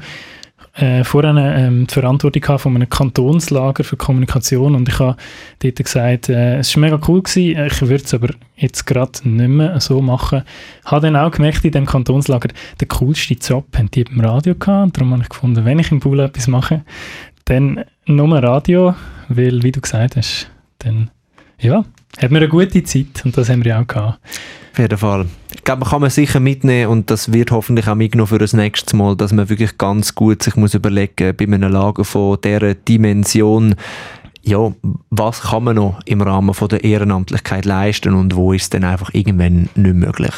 äh, 0.82 1.04
vorher 1.04 1.36
ähm, 1.36 1.88
die 1.88 1.94
Verantwortung 1.94 2.58
von 2.58 2.76
einem 2.76 2.90
Kantonslager 2.90 3.84
für 3.84 3.98
Kommunikation. 3.98 4.76
Und 4.76 4.88
ich 4.88 5.00
habe 5.00 5.18
dort 5.60 5.76
gesagt, 5.76 6.30
äh, 6.30 6.58
es 6.58 6.76
war 6.76 6.82
mega 6.82 7.00
cool, 7.08 7.22
gewesen, 7.22 7.66
ich 7.66 7.82
würde 7.82 8.04
es 8.04 8.14
aber 8.14 8.30
jetzt 8.56 8.86
gerade 8.86 9.12
nicht 9.24 9.50
mehr 9.50 9.80
so 9.80 10.02
machen. 10.02 10.44
Ich 10.86 10.92
habe 10.92 11.08
dann 11.08 11.16
auch 11.16 11.32
gemerkt, 11.32 11.66
in 11.66 11.72
diesem 11.72 11.86
Kantonslager, 11.86 12.50
der 12.80 12.88
coolste 12.88 13.34
Job 13.34 13.66
haben 13.78 13.92
die 13.92 14.04
beim 14.04 14.22
Radio 14.22 14.56
gehabt. 14.56 14.86
Und 14.86 14.98
darum 14.98 15.14
habe 15.14 15.24
ich 15.24 15.30
gefunden, 15.30 15.66
wenn 15.66 15.80
ich 15.80 15.92
im 15.92 16.00
Pool 16.00 16.20
etwas 16.20 16.48
mache, 16.48 16.84
dann 17.46 17.84
nur 18.06 18.42
Radio, 18.42 18.96
weil, 19.28 19.64
wie 19.64 19.72
du 19.72 19.82
gesagt 19.82 20.16
hast, 20.16 20.50
dann, 20.80 21.10
ja, 21.60 21.84
hat 22.18 22.32
mir 22.32 22.38
eine 22.38 22.48
gute 22.48 22.84
Zeit. 22.84 23.24
Und 23.26 23.38
das 23.38 23.50
haben 23.50 23.64
wir 23.64 23.80
auch 23.80 23.88
gehabt. 23.88 24.20
Auf 24.72 24.80
jeden 24.80 24.98
Fall. 24.98 25.26
Ich 25.54 25.64
glaube, 25.64 25.82
man 25.82 25.90
kann 25.90 26.02
man 26.02 26.10
sicher 26.10 26.40
mitnehmen 26.40 26.92
und 26.92 27.10
das 27.10 27.34
wird 27.34 27.52
hoffentlich 27.52 27.88
auch 27.88 27.96
mitgenommen 27.96 28.28
für 28.28 28.38
das 28.38 28.54
nächste 28.54 28.96
Mal, 28.96 29.16
dass 29.16 29.34
man 29.34 29.50
wirklich 29.50 29.78
ganz 29.78 30.16
gut 30.16 30.44
sich 30.44 30.56
muss 30.56 30.74
überlegen 30.74 31.36
bei 31.36 31.46
einem 31.46 31.72
Lager 31.72 32.06
von 32.06 32.38
dieser 32.44 32.76
Dimension, 32.76 33.76
ja, 34.42 34.72
was 35.10 35.42
kann 35.42 35.64
man 35.64 35.76
noch 35.76 36.00
im 36.06 36.22
Rahmen 36.22 36.54
von 36.54 36.70
der 36.70 36.84
Ehrenamtlichkeit 36.84 37.66
leisten 37.66 38.14
und 38.14 38.36
wo 38.36 38.54
ist 38.54 38.64
es 38.64 38.70
dann 38.70 38.84
einfach 38.84 39.14
irgendwann 39.14 39.70
nicht 39.76 39.96
möglich. 39.96 40.34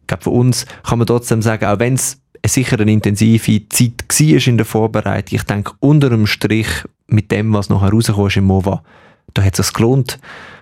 Ich 0.00 0.06
glaube, 0.06 0.24
für 0.24 0.30
uns 0.30 0.66
kann 0.84 0.98
man 0.98 1.06
trotzdem 1.06 1.42
sagen, 1.42 1.64
auch 1.66 1.78
wenn 1.78 1.94
es 1.94 2.20
sicher 2.46 2.78
eine 2.80 2.92
intensive 2.92 3.68
Zeit 3.68 4.04
war 4.08 4.46
in 4.46 4.56
der 4.56 4.66
Vorbereitung, 4.66 5.36
ich 5.36 5.42
denke, 5.42 5.72
unter 5.80 6.10
dem 6.10 6.26
Strich 6.26 6.68
mit 7.08 7.30
dem, 7.30 7.52
was 7.52 7.68
noch 7.68 7.82
herausgekommen 7.82 8.28
ist 8.28 8.36
im 8.36 8.44
MOVA, 8.44 8.82
da 9.34 9.42
hat 9.42 9.58
es 9.58 9.66
sich 9.66 9.74
gelohnt. 9.74 10.18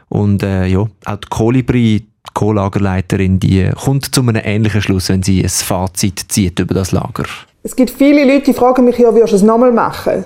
Und 0.08 0.42
äh, 0.42 0.66
ja, 0.66 0.80
auch 0.80 1.16
die 1.16 1.28
Kolibri, 1.28 2.06
Co-Lagerleiterin, 2.34 3.38
die 3.38 3.70
kommt 3.82 4.14
zu 4.14 4.20
einem 4.20 4.42
ähnlichen 4.44 4.82
Schluss, 4.82 5.08
wenn 5.08 5.22
sie 5.22 5.42
ein 5.42 5.48
Fazit 5.48 6.26
zieht 6.28 6.58
über 6.58 6.74
das 6.74 6.92
Lager. 6.92 7.24
Es 7.62 7.74
gibt 7.74 7.90
viele 7.90 8.24
Leute, 8.24 8.46
die 8.46 8.54
fragen 8.54 8.84
mich, 8.84 8.98
ja, 8.98 9.14
wirst 9.14 9.32
du 9.32 9.36
es 9.36 9.42
nochmal 9.42 9.72
machen? 9.72 10.24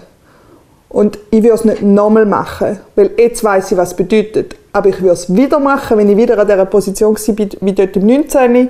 Und 0.89 1.19
ich 1.31 1.43
würde 1.43 1.55
es 1.55 1.65
nicht 1.65 1.83
nochmal 1.83 2.25
machen, 2.25 2.81
weil 2.97 3.11
jetzt 3.19 3.45
weiß 3.45 3.73
ich, 3.73 3.79
was 3.79 3.91
es 3.91 3.97
bedeutet. 3.97 4.57
Aber 4.73 4.89
ich 4.89 5.01
würde 5.01 5.13
es 5.13 5.35
wieder 5.35 5.61
machen, 5.61 5.99
wenn 5.99 6.09
ich 6.09 6.17
wieder 6.17 6.39
an 6.39 6.47
dieser 6.47 6.65
Position 6.65 7.15
war, 7.15 7.47
wie 7.61 7.73
dort 7.73 7.97
im 7.97 8.07
19., 8.07 8.69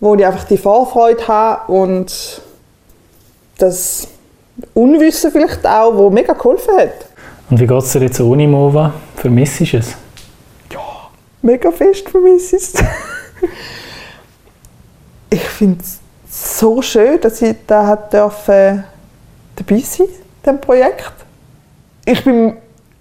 wo 0.00 0.14
ich 0.14 0.24
einfach 0.24 0.44
die 0.44 0.58
Vorfreude 0.58 1.26
habe 1.26 1.72
und 1.72 2.42
das 3.58 4.08
Unwissen 4.74 5.30
vielleicht 5.30 5.66
auch, 5.66 5.96
wo 5.96 6.10
mega 6.10 6.32
geholfen 6.32 6.76
hat. 6.76 6.92
Und 7.50 7.58
wie 7.58 7.66
geht 7.66 7.78
es 7.78 7.92
dir 7.92 8.02
jetzt 8.02 8.20
ohne 8.20 8.46
MOVA? 8.46 8.92
Vermisst 9.16 9.60
du 9.60 9.78
es? 9.78 9.96
Mega 11.42 11.70
fest 11.70 12.08
vermisse 12.08 12.56
es. 12.56 12.74
ich 15.30 15.42
finde 15.42 15.82
es 15.82 15.98
so 16.28 16.82
schön, 16.82 17.20
dass 17.20 17.40
ich 17.42 17.56
da 17.66 17.86
hat 17.86 18.12
dürfen, 18.12 18.84
dabei 19.56 19.80
sein 19.80 20.06
in 20.06 20.12
diesem 20.44 20.60
Projekt. 20.60 21.12
Ich 22.04 22.24
bin, 22.24 22.56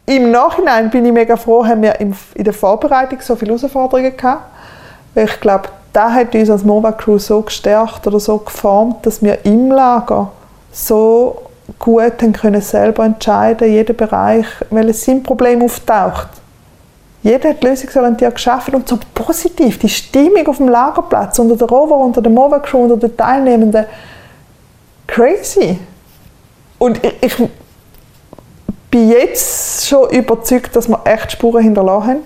Im 0.05 0.31
Nachhinein 0.31 0.89
bin 0.89 1.05
ich 1.05 1.13
mega 1.13 1.37
froh, 1.37 1.65
haben 1.65 1.81
wir 1.81 1.99
in 1.99 2.15
der 2.35 2.53
Vorbereitung 2.53 3.19
so 3.21 3.35
viele 3.35 3.55
Herausforderungen 3.55 4.15
gehabt. 4.15 4.43
Weil 5.13 5.25
ich 5.25 5.39
glaube, 5.39 5.69
da 5.93 6.11
hat 6.11 6.35
uns 6.35 6.49
als 6.49 6.63
Mova 6.63 6.91
Crew 6.91 7.17
so 7.17 7.41
gestärkt 7.41 8.05
oder 8.07 8.19
so 8.19 8.37
geformt, 8.37 9.05
dass 9.05 9.21
wir 9.21 9.45
im 9.45 9.71
Lager 9.71 10.31
so 10.71 11.43
gut 11.77 12.21
haben 12.21 12.33
können 12.33 12.61
selber 12.61 13.05
entscheiden, 13.05 13.71
jeden 13.71 13.95
Bereich, 13.95 14.45
welches 14.69 15.05
sein 15.05 15.23
Problem 15.23 15.61
auftaucht 15.61 16.38
jeder 17.21 17.49
hat 17.49 17.63
lösungsorientiert 17.63 18.35
geschafft 18.35 18.73
und 18.73 18.87
so 18.87 18.97
positiv. 19.13 19.77
Die 19.79 19.89
Stimmung 19.89 20.47
auf 20.47 20.57
dem 20.57 20.69
Lagerplatz, 20.69 21.37
unter 21.39 21.55
der 21.55 21.67
Rover, 21.67 21.97
unter 21.97 22.21
der 22.21 22.31
Mova 22.31 22.59
Crew, 22.59 22.83
unter 22.83 22.95
den 22.95 23.15
Teilnehmenden, 23.15 23.85
crazy. 25.05 25.79
Und 26.77 27.03
ich, 27.03 27.13
ich 27.21 27.49
bin 28.89 29.09
jetzt 29.09 29.87
schon 29.87 30.09
überzeugt, 30.11 30.75
dass 30.75 30.87
wir 30.87 31.01
echt 31.03 31.33
Spuren 31.33 31.63
hinterlassen 31.63 32.07
haben. 32.07 32.21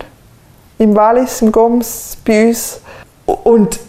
Im 0.78 0.96
Wallis, 0.96 1.42
im 1.42 1.52
Goms, 1.52 2.18
bei 2.26 2.50
uns. 2.50 2.82
Und 3.26 3.80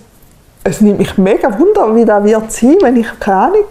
es 0.62 0.81
nimmt 0.81 0.99
mich 0.99 1.19
mega 1.19 1.59
wunder, 1.59 1.95
wie 1.95 2.05
das 2.05 2.25
wird 2.25 2.53
sein, 2.53 2.77
wenn 2.81 2.97
ich, 2.97 3.07
keine 3.21 3.37
Ahnung, 3.37 3.64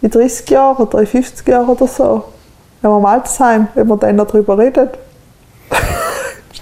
in 0.00 0.10
30 0.10 0.48
Jahren 0.48 0.82
oder 0.82 1.00
in 1.00 1.06
50 1.06 1.46
Jahren 1.46 1.68
oder 1.68 1.86
so, 1.86 2.24
wenn 2.80 2.90
wir 2.90 2.98
im 2.98 3.04
Altersheim, 3.04 3.68
wenn 3.74 3.86
wir 3.86 3.96
dann 3.96 4.16
darüber 4.16 4.58
reden 4.58 4.88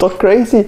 ist 0.00 0.02
doch 0.02 0.18
crazy. 0.18 0.66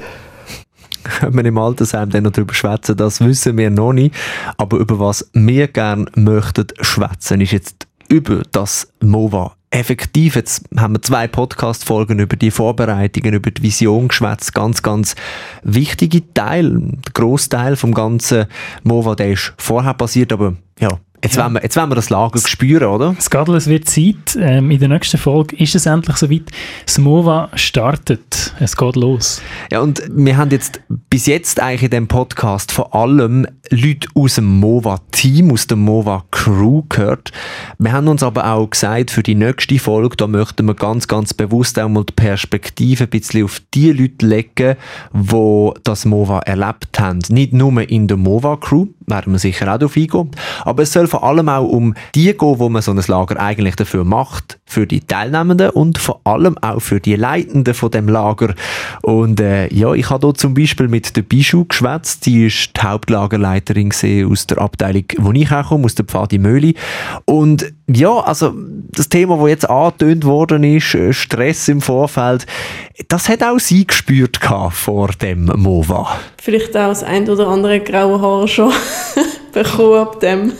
Ob 1.26 1.34
wir 1.34 1.44
im 1.44 1.58
Altersheim 1.58 2.10
dann 2.10 2.24
noch 2.24 2.32
darüber 2.32 2.54
schwätzen, 2.54 2.96
das 2.96 3.20
wissen 3.20 3.56
wir 3.56 3.70
noch 3.70 3.92
nicht. 3.92 4.14
Aber 4.58 4.76
über 4.76 5.00
was 5.00 5.28
wir 5.32 5.68
gerne 5.68 6.06
möchten 6.14 6.66
schwätzen, 6.80 7.40
ist 7.40 7.52
jetzt 7.52 7.86
über 8.08 8.42
das 8.52 8.92
MOVA. 9.00 9.56
Effektiv, 9.70 10.36
jetzt 10.36 10.64
haben 10.76 10.94
wir 10.94 11.00
zwei 11.00 11.26
Podcast-Folgen 11.26 12.18
über 12.18 12.36
die 12.36 12.50
Vorbereitungen, 12.50 13.32
über 13.32 13.50
die 13.50 13.62
Vision 13.62 14.08
geschwätzt. 14.08 14.52
Ganz, 14.52 14.82
ganz 14.82 15.14
wichtige 15.62 16.34
Teil, 16.34 16.70
der 16.70 17.12
Großteil 17.14 17.76
vom 17.76 17.94
ganzen 17.94 18.44
MOVA, 18.82 19.14
der 19.14 19.32
ist 19.32 19.54
vorher 19.56 19.94
passiert, 19.94 20.30
aber 20.30 20.56
ja, 20.78 20.90
Jetzt, 21.24 21.36
ja. 21.36 21.44
wollen 21.44 21.54
wir, 21.54 21.62
jetzt 21.62 21.76
wollen 21.76 21.88
wir 21.88 21.94
das 21.94 22.10
Lager 22.10 22.40
spüren, 22.40 22.88
oder? 22.88 23.14
Es 23.16 23.30
geht, 23.30 23.48
es 23.48 23.68
wird 23.68 23.88
Zeit. 23.88 24.36
Ähm, 24.40 24.72
in 24.72 24.80
der 24.80 24.88
nächsten 24.88 25.18
Folge 25.18 25.54
ist 25.54 25.76
es 25.76 25.86
endlich 25.86 26.16
soweit. 26.16 26.50
Das 26.84 26.98
MOVA 26.98 27.48
startet. 27.54 28.52
Es 28.58 28.76
geht 28.76 28.96
los. 28.96 29.40
Ja, 29.70 29.80
und 29.82 30.02
wir 30.10 30.36
haben 30.36 30.50
jetzt 30.50 30.80
bis 31.10 31.26
jetzt 31.26 31.60
eigentlich 31.60 31.84
in 31.84 31.90
diesem 31.90 32.08
Podcast 32.08 32.72
vor 32.72 32.92
allem 32.92 33.46
Leute 33.70 34.08
aus 34.14 34.34
dem 34.34 34.46
MOVA-Team, 34.58 35.52
aus 35.52 35.68
der 35.68 35.76
MOVA-Crew 35.76 36.82
gehört. 36.88 37.30
Wir 37.78 37.92
haben 37.92 38.08
uns 38.08 38.24
aber 38.24 38.52
auch 38.52 38.68
gesagt, 38.68 39.12
für 39.12 39.22
die 39.22 39.36
nächste 39.36 39.78
Folge, 39.78 40.16
da 40.16 40.26
möchten 40.26 40.66
wir 40.66 40.74
ganz, 40.74 41.06
ganz 41.06 41.32
bewusst 41.32 41.78
auch 41.78 41.88
mal 41.88 42.04
die 42.04 42.14
Perspektive 42.14 43.04
ein 43.04 43.10
bisschen 43.10 43.44
auf 43.44 43.62
die 43.74 43.92
Leute 43.92 44.26
legen, 44.26 44.76
die 45.12 45.70
das 45.84 46.04
MOVA 46.04 46.40
erlebt 46.40 46.98
haben. 46.98 47.20
Nicht 47.28 47.52
nur 47.52 47.88
in 47.88 48.08
der 48.08 48.16
MOVA-Crew, 48.16 48.86
werden 49.06 49.32
wir 49.32 49.38
sicher 49.38 49.72
auch 49.72 49.78
darauf 49.78 49.96
eingehen, 49.96 50.30
aber 50.64 50.82
es 50.82 50.92
soll 50.92 51.06
vor 51.12 51.24
allem 51.24 51.50
auch 51.50 51.68
um 51.68 51.92
die 52.14 52.32
gehen, 52.32 52.58
wo 52.58 52.70
man 52.70 52.80
so 52.80 52.90
ein 52.90 53.02
Lager 53.06 53.38
eigentlich 53.38 53.76
dafür 53.76 54.02
macht, 54.02 54.58
für 54.64 54.86
die 54.86 55.00
Teilnehmenden 55.00 55.68
und 55.68 55.98
vor 55.98 56.22
allem 56.24 56.56
auch 56.62 56.80
für 56.80 57.00
die 57.00 57.16
Leitenden 57.16 57.74
von 57.74 57.90
dem 57.90 58.08
Lager. 58.08 58.54
Und 59.02 59.38
äh, 59.38 59.68
ja, 59.74 59.92
ich 59.92 60.08
habe 60.08 60.28
hier 60.28 60.34
zum 60.34 60.54
Beispiel 60.54 60.88
mit 60.88 61.14
der 61.14 61.20
Bischu 61.20 61.66
geschwätzt, 61.66 62.24
die 62.24 62.46
ist 62.46 62.70
die 62.74 62.80
Hauptlagerleiterin 62.80 63.92
aus 64.26 64.46
der 64.46 64.56
Abteilung, 64.56 65.04
wo 65.18 65.32
ich 65.32 65.52
auch 65.52 65.68
komme, 65.68 65.84
aus 65.84 65.94
der 65.96 66.06
Pfadi 66.06 66.38
Möhli. 66.38 66.76
Und 67.26 67.74
ja, 67.86 68.18
also 68.20 68.54
das 68.92 69.10
Thema, 69.10 69.36
das 69.36 69.48
jetzt 69.48 69.68
angetönt 69.68 70.24
worden 70.24 70.64
ist, 70.64 70.94
äh, 70.94 71.12
Stress 71.12 71.68
im 71.68 71.82
Vorfeld, 71.82 72.46
das 73.08 73.28
hat 73.28 73.42
auch 73.42 73.58
sie 73.58 73.86
gespürt 73.86 74.40
vor 74.70 75.08
dem 75.20 75.44
MOVA. 75.44 76.16
Vielleicht 76.40 76.74
auch 76.74 76.88
das 76.88 77.02
ein 77.02 77.28
oder 77.28 77.48
andere 77.48 77.80
graue 77.80 78.18
Haar 78.18 78.48
schon 78.48 78.72
bekommen 79.52 79.98
ab 79.98 80.20
dem. 80.20 80.52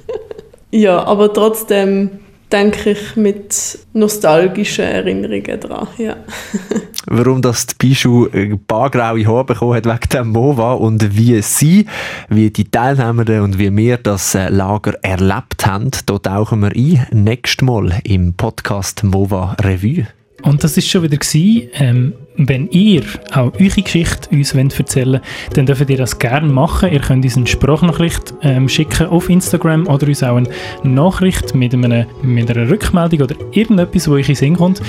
ja, 0.70 1.02
aber 1.04 1.32
trotzdem 1.32 2.10
denke 2.54 2.90
ich 2.90 3.16
mit 3.16 3.78
nostalgischen 3.94 4.84
Erinnerungen 4.84 5.60
dran. 5.60 5.88
Ja. 5.98 6.16
Warum 7.06 7.42
das 7.42 7.66
die 7.66 7.74
Bischu 7.78 8.28
ein 8.32 8.60
paar 8.64 8.90
graue 8.90 9.26
Haare 9.26 9.44
bekommen 9.44 9.74
hat 9.74 9.86
wegen 9.86 10.08
dem 10.12 10.28
MOVA 10.28 10.74
und 10.74 11.16
wie 11.16 11.42
sie, 11.42 11.86
wie 12.28 12.50
die 12.50 12.70
Teilnehmer 12.70 13.42
und 13.42 13.58
wie 13.58 13.76
wir 13.76 13.98
das 13.98 14.34
äh, 14.34 14.48
Lager 14.48 14.94
erlebt 15.02 15.66
haben, 15.66 15.90
da 16.06 16.18
tauchen 16.18 16.60
wir 16.60 16.70
ein. 16.70 17.06
Nächstes 17.12 17.66
Mal 17.66 18.00
im 18.04 18.34
Podcast 18.34 19.02
MOVA 19.02 19.56
Revue. 19.60 20.06
Und 20.42 20.62
das 20.62 20.76
ist 20.76 20.88
schon 20.88 21.02
wieder 21.02 21.16
gewesen, 21.16 21.68
ähm, 21.74 22.12
wenn 22.36 22.68
ihr 22.70 23.02
auch 23.32 23.52
eure 23.60 23.82
Geschichte 23.82 24.28
uns 24.30 24.54
erzählen 24.54 25.12
wollt, 25.12 25.56
dann 25.56 25.66
dürft 25.66 25.88
ihr 25.88 25.96
das 25.96 26.18
gerne 26.18 26.52
machen. 26.52 26.92
Ihr 26.92 27.00
könnt 27.00 27.24
uns 27.24 27.36
eine 27.36 27.46
Sprachnachricht 27.46 28.34
ähm, 28.42 28.68
schicken 28.68 29.06
auf 29.06 29.30
Instagram 29.30 29.86
oder 29.86 30.08
uns 30.08 30.22
auch 30.22 30.36
eine 30.36 30.48
Nachricht 30.82 31.54
mit, 31.54 31.74
einem, 31.74 32.06
mit 32.22 32.50
einer 32.50 32.68
Rückmeldung 32.68 33.22
oder 33.22 33.36
irgendetwas, 33.52 34.08
wo 34.08 34.14
euch 34.14 34.28
in 34.28 34.34
Sinn 34.34 34.56
kommt. 34.56 34.82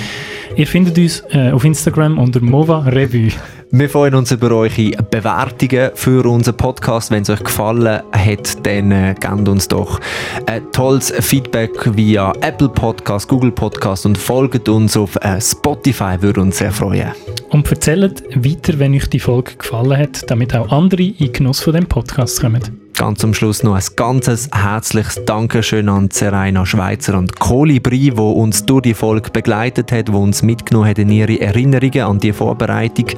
Ihr 0.56 0.66
findet 0.66 0.98
uns 0.98 1.22
äh, 1.30 1.50
auf 1.52 1.64
Instagram 1.64 2.18
unter 2.18 2.40
Mova 2.40 2.80
Revue. 2.80 3.30
Wir 3.72 3.90
freuen 3.90 4.14
uns 4.14 4.30
über 4.30 4.52
eure 4.52 4.90
Bewertungen 5.10 5.90
für 5.94 6.24
unseren 6.24 6.56
Podcast. 6.56 7.10
Wenn 7.10 7.22
es 7.22 7.30
euch 7.30 7.42
gefallen 7.42 8.00
hat, 8.12 8.66
dann 8.66 8.92
äh, 8.92 9.14
gebt 9.18 9.48
uns 9.48 9.66
doch 9.66 10.00
ein 10.46 10.70
tolles 10.70 11.10
Feedback 11.10 11.96
via 11.96 12.32
Apple 12.42 12.68
Podcast, 12.68 13.28
Google 13.28 13.50
Podcast 13.50 14.06
und 14.06 14.16
folgt 14.16 14.68
uns 14.68 14.96
auf 14.96 15.16
äh, 15.16 15.40
Spotify, 15.40 16.16
würde 16.20 16.42
uns 16.42 16.58
sehr 16.58 16.70
freuen. 16.70 17.10
Und 17.50 17.68
erzählt 17.68 18.22
weiter, 18.36 18.78
wenn 18.78 18.94
euch 18.94 19.08
die 19.08 19.20
Folge 19.20 19.56
gefallen 19.56 19.98
hat, 19.98 20.30
damit 20.30 20.54
auch 20.54 20.70
andere 20.70 21.02
in 21.02 21.32
Genuss 21.32 21.60
von 21.60 21.74
dem 21.74 21.86
Podcast 21.86 22.40
kommen. 22.40 22.85
Ganz 22.96 23.18
zum 23.20 23.34
Schluss 23.34 23.62
noch 23.62 23.74
ein 23.74 23.84
ganzes 23.94 24.48
herzliches 24.54 25.20
Dankeschön 25.26 25.90
an 25.90 26.08
Seraina 26.10 26.64
Schweizer 26.64 27.18
und 27.18 27.38
Kolibri, 27.38 28.12
wo 28.16 28.30
uns 28.30 28.64
durch 28.64 28.82
die 28.82 28.94
Folge 28.94 29.30
begleitet 29.30 29.92
hat, 29.92 30.10
wo 30.10 30.22
uns 30.22 30.42
mitgenommen 30.42 30.88
hat 30.88 30.98
in 30.98 31.10
ihre 31.10 31.38
Erinnerungen 31.38 32.00
an 32.00 32.18
die 32.18 32.32
Vorbereitung. 32.32 33.08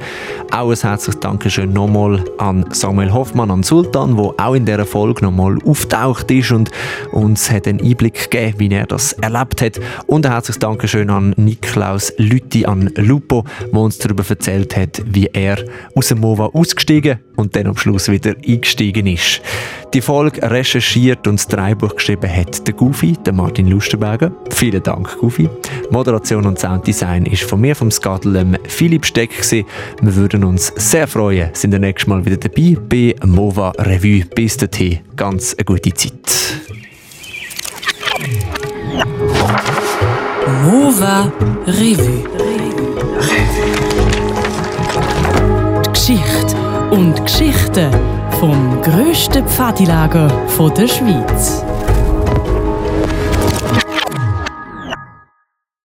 Auch 0.51 0.71
ein 0.71 0.77
herzliches 0.77 1.21
Dankeschön 1.21 1.71
nochmal 1.71 2.25
an 2.39 2.65
Samuel 2.71 3.13
Hoffmann, 3.13 3.51
an 3.51 3.63
Sultan, 3.63 4.17
wo 4.17 4.33
auch 4.37 4.53
in 4.53 4.65
dieser 4.65 4.85
Folge 4.85 5.23
nochmal 5.23 5.57
auftaucht 5.65 6.29
ist 6.29 6.51
und 6.51 6.71
uns 7.13 7.49
hat 7.49 7.65
einen 7.65 7.79
Einblick 7.79 8.29
gegeben, 8.29 8.59
wie 8.59 8.73
er 8.73 8.85
das 8.85 9.13
erlebt 9.13 9.61
hat. 9.61 9.79
Und 10.07 10.25
ein 10.25 10.33
herzliches 10.33 10.59
Dankeschön 10.59 11.09
an 11.09 11.33
Niklaus 11.37 12.11
Lütti, 12.17 12.65
an 12.65 12.91
Lupo, 12.97 13.45
wo 13.71 13.85
uns 13.85 13.97
darüber 13.97 14.25
erzählt 14.27 14.75
hat, 14.75 15.01
wie 15.05 15.27
er 15.27 15.63
aus 15.95 16.09
dem 16.09 16.19
MOVA 16.19 16.47
ausgestiegen 16.47 17.19
und 17.37 17.55
dann 17.55 17.67
am 17.67 17.77
Schluss 17.77 18.09
wieder 18.09 18.35
eingestiegen 18.45 19.07
ist. 19.07 19.41
Die 19.93 20.01
Folge 20.01 20.41
recherchiert 20.43 21.27
und 21.27 21.39
das 21.39 21.47
Dreibuch 21.47 21.95
geschrieben 21.95 22.29
hat 22.33 22.67
der 22.67 22.73
Goofy, 22.73 23.13
der 23.25 23.33
Martin 23.33 23.67
Lusterberger. 23.67 24.31
Vielen 24.51 24.83
Dank, 24.83 25.17
Goofy. 25.17 25.49
Moderation 25.89 26.45
und 26.45 26.59
Sounddesign 26.59 27.25
ist 27.25 27.43
von 27.43 27.59
mir, 27.61 27.75
vom 27.75 27.89
Skadel, 27.91 28.59
Philipp 28.67 29.05
Steck. 29.05 29.29
Gewesen. 29.29 29.65
Wir 30.01 30.15
würden 30.15 30.43
uns 30.43 30.73
sehr 30.75 31.07
freuen, 31.07 31.49
sind 31.53 31.71
das 31.71 31.79
nächste 31.79 32.09
Mal 32.09 32.25
wieder 32.25 32.37
dabei 32.37 32.77
bei 32.89 33.15
MOVA 33.25 33.71
Revue. 33.77 34.25
Bis 34.25 34.57
dahin, 34.57 34.99
ganz 35.15 35.53
eine 35.55 35.65
gute 35.65 35.93
Zeit. 35.93 36.13
MOVA 40.63 41.31
Revue. 41.67 42.23
Die 45.83 45.89
Geschichte 45.91 46.55
und 46.91 47.23
Geschichten 47.23 48.18
vom 48.39 48.81
grössten 48.81 49.45
Pfadilager 49.45 50.29
der 50.73 50.87
Schweiz. 50.87 51.61